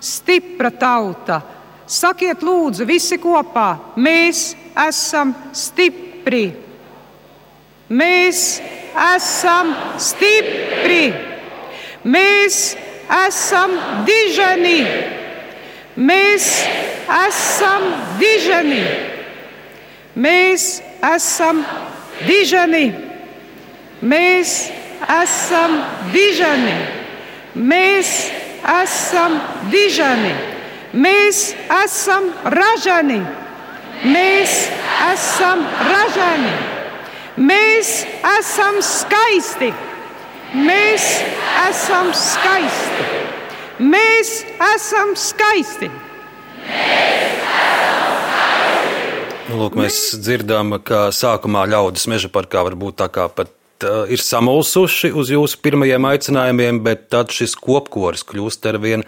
stipra 0.00 0.70
tauta. 0.70 1.40
Sakiet, 1.86 2.42
lūdzu, 2.42 2.86
visi 2.86 3.18
kopā, 3.22 3.76
mēs 3.98 4.54
esam 4.86 5.32
stipri. 5.54 6.48
Mēs 7.86 8.58
esam 9.14 9.70
stipri. 10.02 11.12
Mēs 12.06 12.74
esam 13.26 13.76
diženi. 14.06 14.80
Mēs 15.96 16.50
esam 17.28 17.86
diženi. 18.18 18.82
Mēs 20.16 20.66
esam 21.14 21.62
diženi. 22.26 22.84
Mēs 24.02 24.58
esam 25.22 25.80
diženi. 26.12 26.95
Mēs 27.56 28.10
esam 28.68 29.38
dižani, 29.72 30.34
mēs 30.92 31.54
esam 31.72 32.28
ražani, 32.52 33.22
mēs 34.04 34.56
esam 35.06 35.62
ražani, 35.88 36.52
mēs 37.40 38.04
esam 38.36 38.82
skaisti, 38.84 39.72
mēs 40.52 41.08
esam 41.64 42.12
skaisti, 42.12 43.08
mēs 43.80 44.36
esam 44.74 45.16
skaisti. 45.16 45.88
Nu, 49.46 49.62
Lūk, 49.62 49.80
mēs 49.80 50.18
dzirdam, 50.20 50.76
ka 50.84 51.06
sākumā 51.08 51.64
ļaudis 51.72 52.04
meža 52.12 52.28
parkā 52.28 52.66
var 52.66 52.76
būt 52.76 53.00
tā 53.00 53.08
kā 53.08 53.30
pat 53.32 53.55
ir 53.84 54.22
samulsuši 54.22 55.12
uz 55.12 55.30
jūsu 55.32 55.60
pirmajiem 55.64 56.06
aicinājumiem, 56.08 56.80
bet 56.86 57.08
tad 57.12 57.32
šis 57.34 57.56
kopkoris 57.60 58.24
kļūst 58.28 58.68
ar 58.70 58.78
vien 58.82 59.04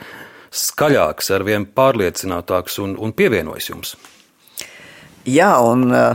skaļāks, 0.55 1.31
ar 1.35 1.45
vien 1.47 1.66
pārliecinātāks 1.66 2.78
un, 2.85 2.97
un 3.01 3.12
pievienojas 3.16 3.70
jums. 3.70 3.95
Jā, 5.28 5.53
un 5.61 5.89
uh, 5.93 6.15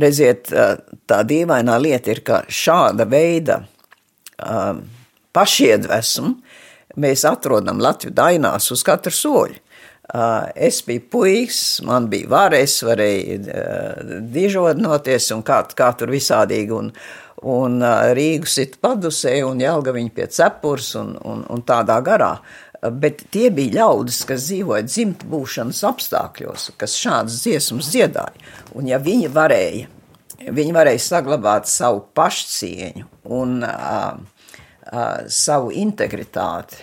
redziet, 0.00 0.50
uh, 0.52 0.76
tā 1.08 1.22
dīvainā 1.28 1.78
lieta 1.80 2.12
ir, 2.12 2.22
ka 2.26 2.42
šāda 2.48 3.06
veida 3.08 3.62
uh, 3.64 4.76
pašiedvesmu 5.32 6.34
mēs 7.00 7.24
atrodam 7.28 7.80
Latviju 7.80 8.14
dainās 8.14 8.70
uz 8.74 8.84
katru 8.86 9.14
soļu. 9.14 9.66
Es 10.58 10.80
biju 10.82 11.04
puisis, 11.06 11.84
man 11.86 12.08
bija 12.10 12.26
vara, 12.32 12.58
es 12.58 12.80
varēju 12.82 13.36
dižodnoties 14.34 15.28
un 15.36 15.44
kā, 15.46 15.60
kā 15.78 15.92
tur 15.94 16.10
visādīgi. 16.10 16.74
Un, 16.74 16.88
un 17.48 17.80
Rīgu 18.16 18.48
sit 18.48 18.76
padusē 18.82 19.38
un 19.46 19.60
Jelgaviņu 19.62 20.12
pie 20.16 20.26
cepurs 20.32 20.94
un, 21.00 21.14
un, 21.24 21.44
un 21.48 21.62
tādā 21.66 22.00
garā. 22.04 22.34
Bet 22.80 23.26
tie 23.32 23.50
bija 23.52 23.82
ļaudis, 23.82 24.22
kas 24.28 24.46
dzīvoja 24.48 24.86
dzimta 24.86 25.28
būšanas 25.28 25.82
apstākļos, 25.88 26.70
kas 26.80 26.96
šādas 26.96 27.42
dziesmas 27.44 27.90
dziedāja. 27.92 28.52
Un 28.76 28.88
ja 28.88 29.00
viņi 29.02 29.28
varēja, 29.34 29.88
viņi 30.48 30.76
varēja 30.76 31.02
saglabāt 31.04 31.68
savu 31.68 32.06
pašcieņu 32.16 33.04
un 33.36 33.58
uh, 33.66 34.14
uh, 34.16 35.28
savu 35.28 35.74
integritāti, 35.76 36.80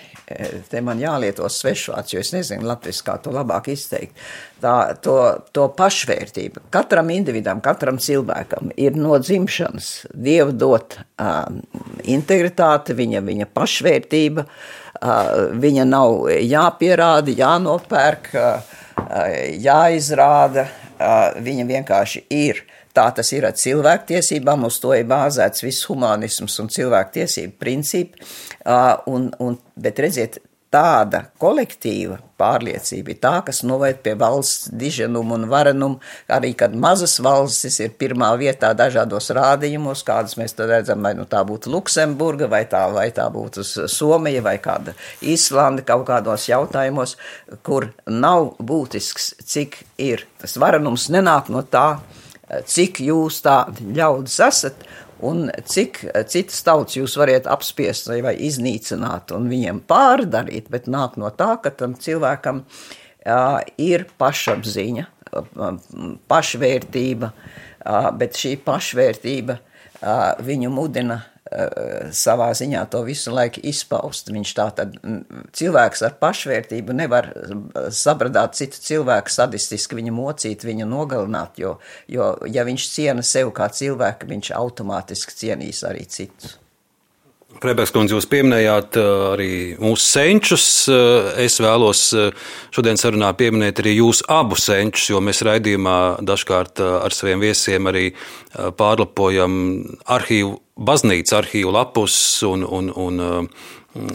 te 0.69 0.81
man 0.83 0.99
jālieto 0.99 1.47
svešvārds, 1.51 2.11
jo 2.11 2.19
es 2.19 2.33
nezinu 2.35 2.67
latviešu, 2.67 3.03
kā 3.07 3.15
to 3.23 3.31
labāk 3.31 3.69
izteikt. 3.71 4.17
Tā, 4.61 4.73
to, 5.03 5.15
to 5.55 5.67
pašvērtību 5.77 6.67
katram 6.73 7.11
individam, 7.13 7.61
katram 7.63 7.99
cilvēkam 8.01 8.73
ir 8.75 8.97
no 8.99 9.19
dzimšanas 9.21 9.91
dievu 10.11 10.55
dot 10.57 10.97
uh, 10.99 11.45
integritāte, 12.03 12.97
viņa, 12.97 13.23
viņa 13.23 13.47
pašvērtība, 13.55 14.43
uh, 14.47 15.31
viņa 15.55 15.87
nav 15.87 16.27
jāpierāda, 16.43 17.37
jānopērk, 17.37 18.31
uh, 18.35 18.73
jāizrāda, 19.63 20.67
uh, 20.67 21.37
viņa 21.39 21.69
vienkārši 21.71 22.27
ir. 22.35 22.66
Tā 22.97 23.05
tas 23.13 23.29
ir 23.35 23.45
ar 23.45 23.53
cilvēktiesībām, 23.53 24.65
uz 24.65 24.79
to 24.81 24.95
ir 24.97 25.05
bāzēts 25.09 25.61
viss 25.61 25.85
humanisms 25.85 26.57
un 26.63 26.71
cilvēktiesību 26.73 27.57
principi. 27.61 28.23
Un, 29.13 29.29
un, 29.43 29.59
bet 29.77 30.01
redziet, 30.01 30.39
tāda 30.73 31.21
kolektīva 31.39 32.17
pārliecība 32.37 33.13
ir 33.13 33.19
tā, 33.23 33.33
kas 33.45 33.61
noved 33.65 34.01
pie 34.03 34.13
valsts 34.19 34.67
diženuma 34.75 35.37
un 35.37 35.45
varenuma, 35.49 36.01
arī 36.33 36.51
kad 36.59 36.75
mazas 36.75 37.17
valstis 37.23 37.79
ir 37.83 37.95
pirmā 37.99 38.33
vietā 38.39 38.73
dažādos 38.77 39.31
rādījumos, 39.37 40.03
kādas 40.07 40.35
mēs 40.39 40.57
redzam, 40.59 41.01
vai 41.05 41.13
nu 41.17 41.25
tā 41.29 41.41
būtu 41.47 41.71
Luksemburga, 41.73 42.49
vai 42.51 42.65
tā, 42.69 42.83
vai 42.93 43.07
tā 43.15 43.29
būtu 43.33 43.63
Somija, 43.63 44.43
vai 44.45 44.57
kāda 44.63 44.97
Īslanda 45.23 45.85
kaut 45.87 46.05
kādos 46.09 46.49
jautājumos, 46.51 47.15
kur 47.63 47.91
nav 48.05 48.55
būtisks, 48.59 49.35
cik 49.45 49.81
ir 49.97 50.27
tas 50.41 50.59
varenums 50.59 51.07
nenāk 51.13 51.53
no 51.53 51.63
tā, 51.63 51.89
cik 52.47 53.01
jūs 53.03 53.41
tādi 53.45 53.91
ļaudis 53.97 54.39
esat 54.47 54.87
un 55.27 55.47
cik 55.65 56.03
citas 56.29 56.63
tautas 56.63 56.97
jūs 56.99 57.17
varat 57.19 57.49
apspiest 57.49 58.11
vai 58.23 58.35
iznīcināt 58.47 59.33
un 59.35 59.49
viņiem 59.51 59.81
pārdarīt, 59.89 60.69
bet 60.71 60.89
nāk 60.91 61.17
no 61.17 61.31
tā, 61.33 61.55
ka 61.63 61.73
tam 61.73 61.95
cilvēkam 61.97 62.63
uh, 62.63 63.59
ir 63.81 64.05
pašapziņa, 64.21 65.07
pašvērtība, 66.29 67.31
uh, 67.33 68.11
bet 68.17 68.37
šī 68.37 68.53
pašvērtība 68.63 69.57
uh, 69.57 70.45
viņu 70.45 70.71
mudina 70.71 71.19
Eh, 71.19 71.36
savā 72.11 72.49
ziņā 72.57 72.83
to 72.91 73.01
visu 73.07 73.31
laiku 73.35 73.61
izpaust. 73.67 74.31
Viņš 74.33 74.53
tā 74.57 74.67
tad 74.75 74.97
cilvēks 75.55 76.03
ar 76.07 76.17
pašvērtību 76.21 76.95
nevar 76.97 77.31
eh, 77.31 77.89
sabradāt 77.95 78.57
citu 78.59 78.81
cilvēku 78.83 79.31
sadistiski 79.33 79.99
viņu 79.99 80.15
mocīt, 80.17 80.67
viņu 80.67 80.87
nogalināt, 80.89 81.59
jo, 81.61 81.77
jo 82.11 82.33
ja 82.51 82.67
viņš 82.67 82.91
ciena 82.93 83.25
sev 83.25 83.53
kā 83.55 83.69
cilvēku, 83.73 84.29
viņš 84.29 84.53
automātiski 84.57 85.43
cienīs 85.43 85.83
arī 85.87 86.07
citus. 86.11 86.57
Freibergs 87.57 87.93
kundze, 87.95 88.13
jūs 88.13 88.27
pieminējāt 88.29 88.97
uh, 88.99 89.05
arī 89.31 89.51
mūsu 89.81 90.03
senčus. 90.03 90.65
Es 91.41 91.55
vēlos 91.63 92.01
šodien 92.75 92.99
sarunā 92.99 93.31
pieminēt 93.39 93.79
arī 93.81 93.95
jūsu 93.95 94.27
abu 94.29 94.59
senčus, 94.59 95.07
jo 95.09 95.23
mēs 95.23 95.41
raidījumā 95.47 95.97
dažkārt 96.27 96.83
ar 96.83 97.15
saviem 97.15 97.41
viesiem 97.41 97.89
arī 97.89 98.11
pārlapojam 98.77 99.55
arhīvu, 100.05 100.57
baznīcas 100.77 101.35
arhīvu 101.41 101.73
lapus 101.73 102.15
un, 102.47 102.63
un, 102.63 102.93
un 102.95 103.49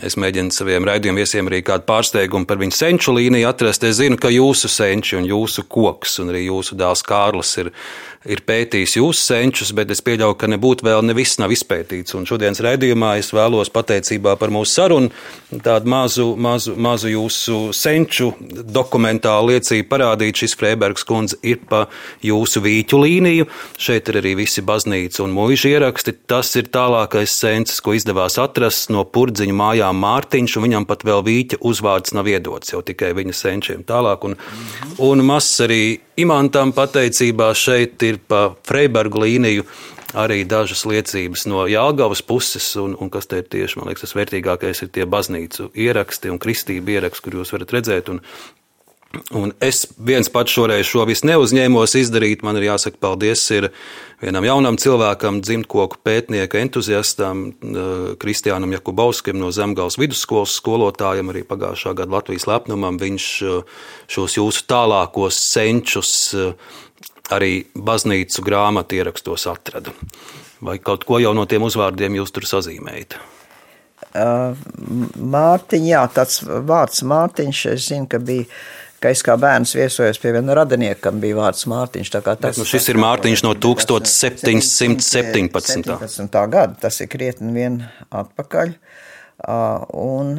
Es 0.07 0.15
mēģinu 0.21 0.53
saviem 0.55 0.85
raidījuma 0.87 1.23
viesiem 1.23 1.49
arī 1.49 1.63
kādu 1.67 1.87
pārsteigumu 1.89 2.47
par 2.47 2.61
viņu 2.61 2.77
senču 2.77 3.15
līniju 3.17 3.49
atrast. 3.49 3.83
Es 3.89 3.97
zinu, 3.99 4.19
ka 4.21 4.31
jūsu 4.31 4.71
senči 4.71 5.17
un 5.19 5.27
jūsu 5.27 5.65
koks 5.67 6.21
un 6.23 6.31
arī 6.31 6.45
jūsu 6.45 6.77
dēls 6.79 7.03
Kārlis 7.07 7.51
ir 7.59 7.73
ir 8.29 8.43
pētījis 8.47 8.97
jūsu 8.99 9.25
senčus, 9.25 9.73
bet 9.75 9.91
es 9.93 10.03
pieļauju, 10.05 10.37
ka 10.39 10.49
nebūtu 10.51 10.87
vēl 10.87 11.03
ne 11.07 11.15
viss 11.17 11.41
nav 11.43 11.53
izpētīts. 11.55 12.15
Un 12.19 12.27
šodienas 12.29 12.63
raidījumā 12.63 13.17
es 13.21 13.33
vēlos 13.35 13.73
pateicībā 13.75 14.37
par 14.41 14.53
mūsu 14.55 14.77
sarunu 14.77 15.61
tādu 15.65 15.91
mazu, 15.91 16.27
mazu, 16.39 16.75
mazu 16.81 17.11
jūsu 17.13 17.59
senču 17.77 18.33
dokumentālu 18.41 19.53
liecību 19.53 19.89
parādīt. 19.91 20.43
Šis 20.43 20.57
Freibergs 20.59 21.07
kundze 21.09 21.39
ir 21.47 21.61
pa 21.69 21.85
jūsu 22.25 22.63
vīķu 22.65 23.03
līniju. 23.03 23.49
Šeit 23.81 24.11
ir 24.13 24.21
arī 24.23 24.37
visi 24.43 24.65
baznīca 24.67 25.25
un 25.27 25.35
mūža 25.37 25.75
ieraksti. 25.75 26.17
Tas 26.31 26.55
ir 26.61 26.71
tālākais 26.73 27.35
sencis, 27.35 27.83
ko 27.83 27.97
izdevās 27.99 28.39
atrast 28.43 28.93
no 28.95 29.05
purdziņu 29.05 29.59
mājām 29.59 29.99
Mārtiņš, 30.03 30.57
un 30.59 30.69
viņam 30.69 30.89
pat 30.89 31.05
vēl 31.07 31.25
vīķa 31.27 31.61
uzvārds 31.69 32.15
nav 32.17 32.31
iedots, 32.31 32.73
jau 32.73 32.83
tikai 32.87 33.13
viņa 33.19 33.37
senčiem 33.37 33.85
tālāk. 33.89 34.25
Un, 34.29 34.39
un 35.03 35.27
mazs 35.27 35.61
arī 35.67 35.83
Imantam 36.21 36.75
pateicībā 36.77 37.53
šeit 37.57 38.03
ir 38.05 38.19
pa 38.29 38.51
Freibergu 38.69 39.23
līniju 39.23 39.65
arī 40.13 40.43
dažas 40.45 40.85
liecības 40.85 41.47
no 41.49 41.65
Jālgavas 41.71 42.21
puses, 42.29 42.67
un, 42.77 42.93
un 43.01 43.09
kas 43.13 43.31
te 43.31 43.41
ir 43.41 43.47
tieši, 43.49 43.79
man 43.79 43.89
liekas, 43.89 44.05
tas 44.05 44.17
vērtīgākais 44.19 44.85
ir 44.85 44.91
tie 44.93 45.07
baznīcu 45.09 45.71
ieraksti 45.73 46.33
un 46.33 46.41
kristību 46.43 46.99
ieraksti, 46.99 47.25
kur 47.25 47.39
jūs 47.41 47.55
varat 47.57 47.73
redzēt, 47.79 48.13
un 48.13 48.21
Un 49.37 49.51
es 49.61 49.85
viens 50.01 50.29
pats 50.33 50.55
šoreiz 50.55 50.87
šo 50.89 51.05
visu 51.09 51.27
neuzņēmos 51.29 51.97
izdarīt. 52.01 52.45
Man 52.47 52.57
ir 52.57 52.71
jāsaka 52.71 52.97
paldies 53.01 53.43
ir 53.53 53.69
vienam 54.23 54.47
jaunam 54.47 54.79
cilvēkam, 54.81 55.43
dzimtkoku 55.45 56.01
pētnieka 56.05 56.61
entuziastam, 56.63 57.43
eh, 57.53 58.15
Kristiānam 58.23 58.73
Jakubovskim 58.73 59.37
no 59.41 59.51
Zemgals 59.53 59.99
vidusskolas 60.01 60.57
skolotājam, 60.57 61.29
arī 61.29 61.45
pagājušā 61.45 61.95
gada 61.99 62.17
Latvijas 62.17 62.49
lepnumam. 62.49 62.97
Viņš 63.01 63.27
eh, 63.43 63.77
šos 64.09 64.39
jūsu 64.41 64.65
tālākos 64.73 65.37
senčus 65.37 66.15
eh, 66.33 66.55
arī 67.33 67.67
baznīcu 67.77 68.45
grāmatu 68.49 68.97
ierakstos 68.97 69.47
atrada. 69.51 69.93
Vai 70.63 70.79
kaut 70.79 71.05
ko 71.05 71.21
jau 71.21 71.35
no 71.37 71.45
tiem 71.45 71.69
uzvārdiem 71.69 72.17
jūs 72.17 72.33
tur 72.33 72.49
sazīmējat? 72.49 73.19
Mārtiņš, 74.13 75.89
jā, 75.89 76.03
tāds 76.13 76.43
vārds 76.45 77.03
Mārtiņš, 77.09 77.61
es 77.73 77.89
zinu, 77.89 78.09
ka 78.11 78.21
bija 78.21 78.45
ka 79.03 79.11
es 79.13 79.23
kā 79.27 79.35
bērns 79.41 79.75
viesojos 79.77 80.21
pie 80.23 80.33
viena 80.37 80.55
radinieka, 80.63 81.01
kam 81.09 81.21
bija 81.23 81.41
vārds 81.41 81.67
Mārtiņš. 81.71 82.13
Tas, 82.23 82.61
nu, 82.61 82.67
šis 82.69 82.89
ir 82.93 83.01
Mārtiņš 83.03 83.45
no 83.47 83.53
1717. 83.59 85.53
17. 85.53 86.41
gada, 86.55 86.75
tas 86.87 87.01
ir 87.03 87.11
krietni 87.13 87.51
vien 87.57 87.83
atpakaļ. 88.23 88.69
Un 89.99 90.37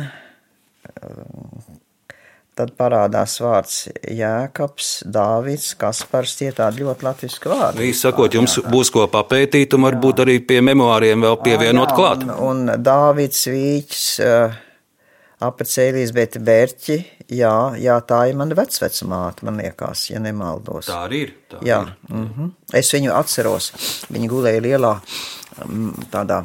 tad 2.57 2.73
parādās 2.77 3.35
vārds 3.41 3.77
Jēkabs, 4.13 4.89
Dāvids, 5.09 5.71
Kaspars, 5.79 6.35
tie 6.37 6.51
tādi 6.55 6.83
ļoti 6.83 7.07
latviski 7.07 7.49
vārdi. 7.49 7.87
Īsi 7.89 8.05
sakot, 8.05 8.35
jums 8.37 8.59
būs 8.69 8.93
ko 8.93 9.07
papētīt 9.11 9.73
un 9.77 9.87
varbūt 9.87 10.21
arī 10.25 10.37
pie 10.45 10.61
memoāriem 10.65 11.25
vēl 11.25 11.39
pievienot 11.43 11.89
jā, 11.89 11.97
klāt. 11.97 12.27
Un, 12.27 12.35
un 12.69 12.83
Dāvids 12.85 13.47
Vīķis, 13.49 14.05
apacēlīs, 15.47 16.13
bet 16.15 16.37
Bērķi, 16.43 16.97
jā, 17.35 17.53
jā, 17.81 17.97
tā 18.07 18.23
ir 18.29 18.39
mana 18.39 18.57
vecvecmāte, 18.57 19.45
man 19.47 19.61
liekas, 19.61 20.07
ja 20.11 20.21
nemaldos. 20.23 20.89
Tā 20.89 21.03
arī 21.07 21.23
ir. 21.27 21.33
Tā 21.51 21.61
jā, 21.65 21.81
ir. 21.83 21.95
Mm 22.09 22.29
-hmm. 22.29 22.51
es 22.73 22.93
viņu 22.93 23.13
atceros. 23.13 23.71
Viņa 24.09 24.29
gulēja 24.29 24.61
lielā 24.61 24.99
tādā 26.11 26.43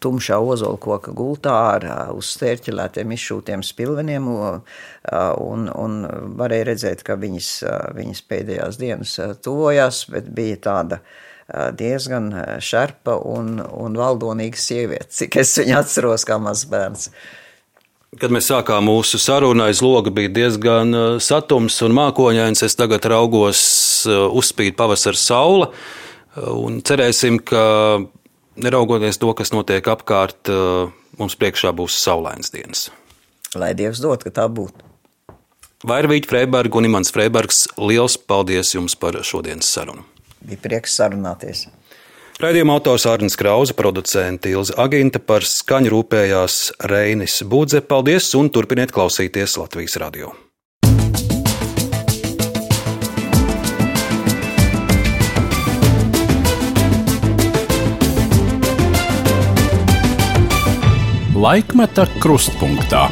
tumšā 0.00 0.38
ozolkoka 0.44 1.12
gultā 1.16 1.54
ar 1.74 1.86
uz 2.16 2.32
stērķelētiem 2.36 3.14
izšūtiem 3.16 3.62
spilveniem, 3.64 4.28
un, 4.28 5.68
un 5.72 5.96
varēja 6.40 6.68
redzēt, 6.72 7.04
ka 7.06 7.16
viņas, 7.20 7.50
viņas 7.96 8.22
pēdējās 8.28 8.80
dienas 8.80 9.16
tuvojās, 9.44 10.04
bet 10.12 10.28
bija 10.34 10.60
tāda 10.68 11.00
diezgan 11.78 12.30
šarpa 12.60 13.16
un, 13.24 13.56
un 13.60 13.96
valdonīga 13.96 14.60
sieviete, 14.60 15.08
cik 15.20 15.38
es 15.40 15.54
viņu 15.60 15.78
atceros 15.78 16.26
kā 16.28 16.36
mazs 16.42 16.68
bērns. 16.68 17.08
Kad 18.18 18.32
mēs 18.32 18.48
sākām 18.48 18.86
mūsu 18.88 19.20
sarunu, 19.20 19.66
aiz 19.66 19.82
loga 19.84 20.12
bija 20.12 20.30
diezgan 20.32 20.96
satums 21.20 21.76
un 21.84 21.92
mākoņains. 21.96 22.64
Es 22.64 22.76
tagad 22.76 23.04
raugos 23.04 23.60
uzspīd 24.08 24.78
pavasara 24.78 25.20
saule. 25.20 25.68
Un 26.36 26.80
cerēsim, 26.80 27.36
ka 27.44 28.00
neraugoties 28.56 29.20
to, 29.20 29.32
kas 29.36 29.52
notiek 29.52 29.84
apkārt, 29.92 30.48
mums 31.20 31.36
priekšā 31.36 31.74
būs 31.76 32.00
saulains 32.00 32.52
dienas. 32.54 32.88
Lai 33.56 33.74
Dievs 33.76 34.00
dod, 34.04 34.24
ka 34.24 34.32
tā 34.32 34.48
būtu. 34.48 34.84
Vairvīķa 35.88 36.32
Freiberga 36.32 36.80
un 36.80 36.88
Imants 36.88 37.12
Freibergs, 37.14 37.66
liels 37.78 38.16
paldies 38.18 38.72
jums 38.74 38.96
par 38.98 39.20
šodienas 39.20 39.68
sarunu. 39.68 40.02
Bija 40.44 40.62
prieks 40.62 40.96
sarunāties. 40.98 41.66
Raidījuma 42.38 42.76
autors 42.78 43.02
Arnēs 43.10 43.34
Krause, 43.34 43.74
producents 43.74 44.46
Ilza 44.46 44.76
Aginta 44.78 45.18
par 45.18 45.42
skaņu 45.42 45.90
rūpējās 45.90 46.58
Reinis 46.86 47.40
Budze. 47.42 47.82
Paldies 47.82 48.30
un 48.38 48.52
turpiniet 48.54 48.94
klausīties 48.94 49.58
Latvijas 49.58 49.98
radio. 49.98 50.30
Laikmeta 61.38 62.06
krustpunktā. 62.18 63.04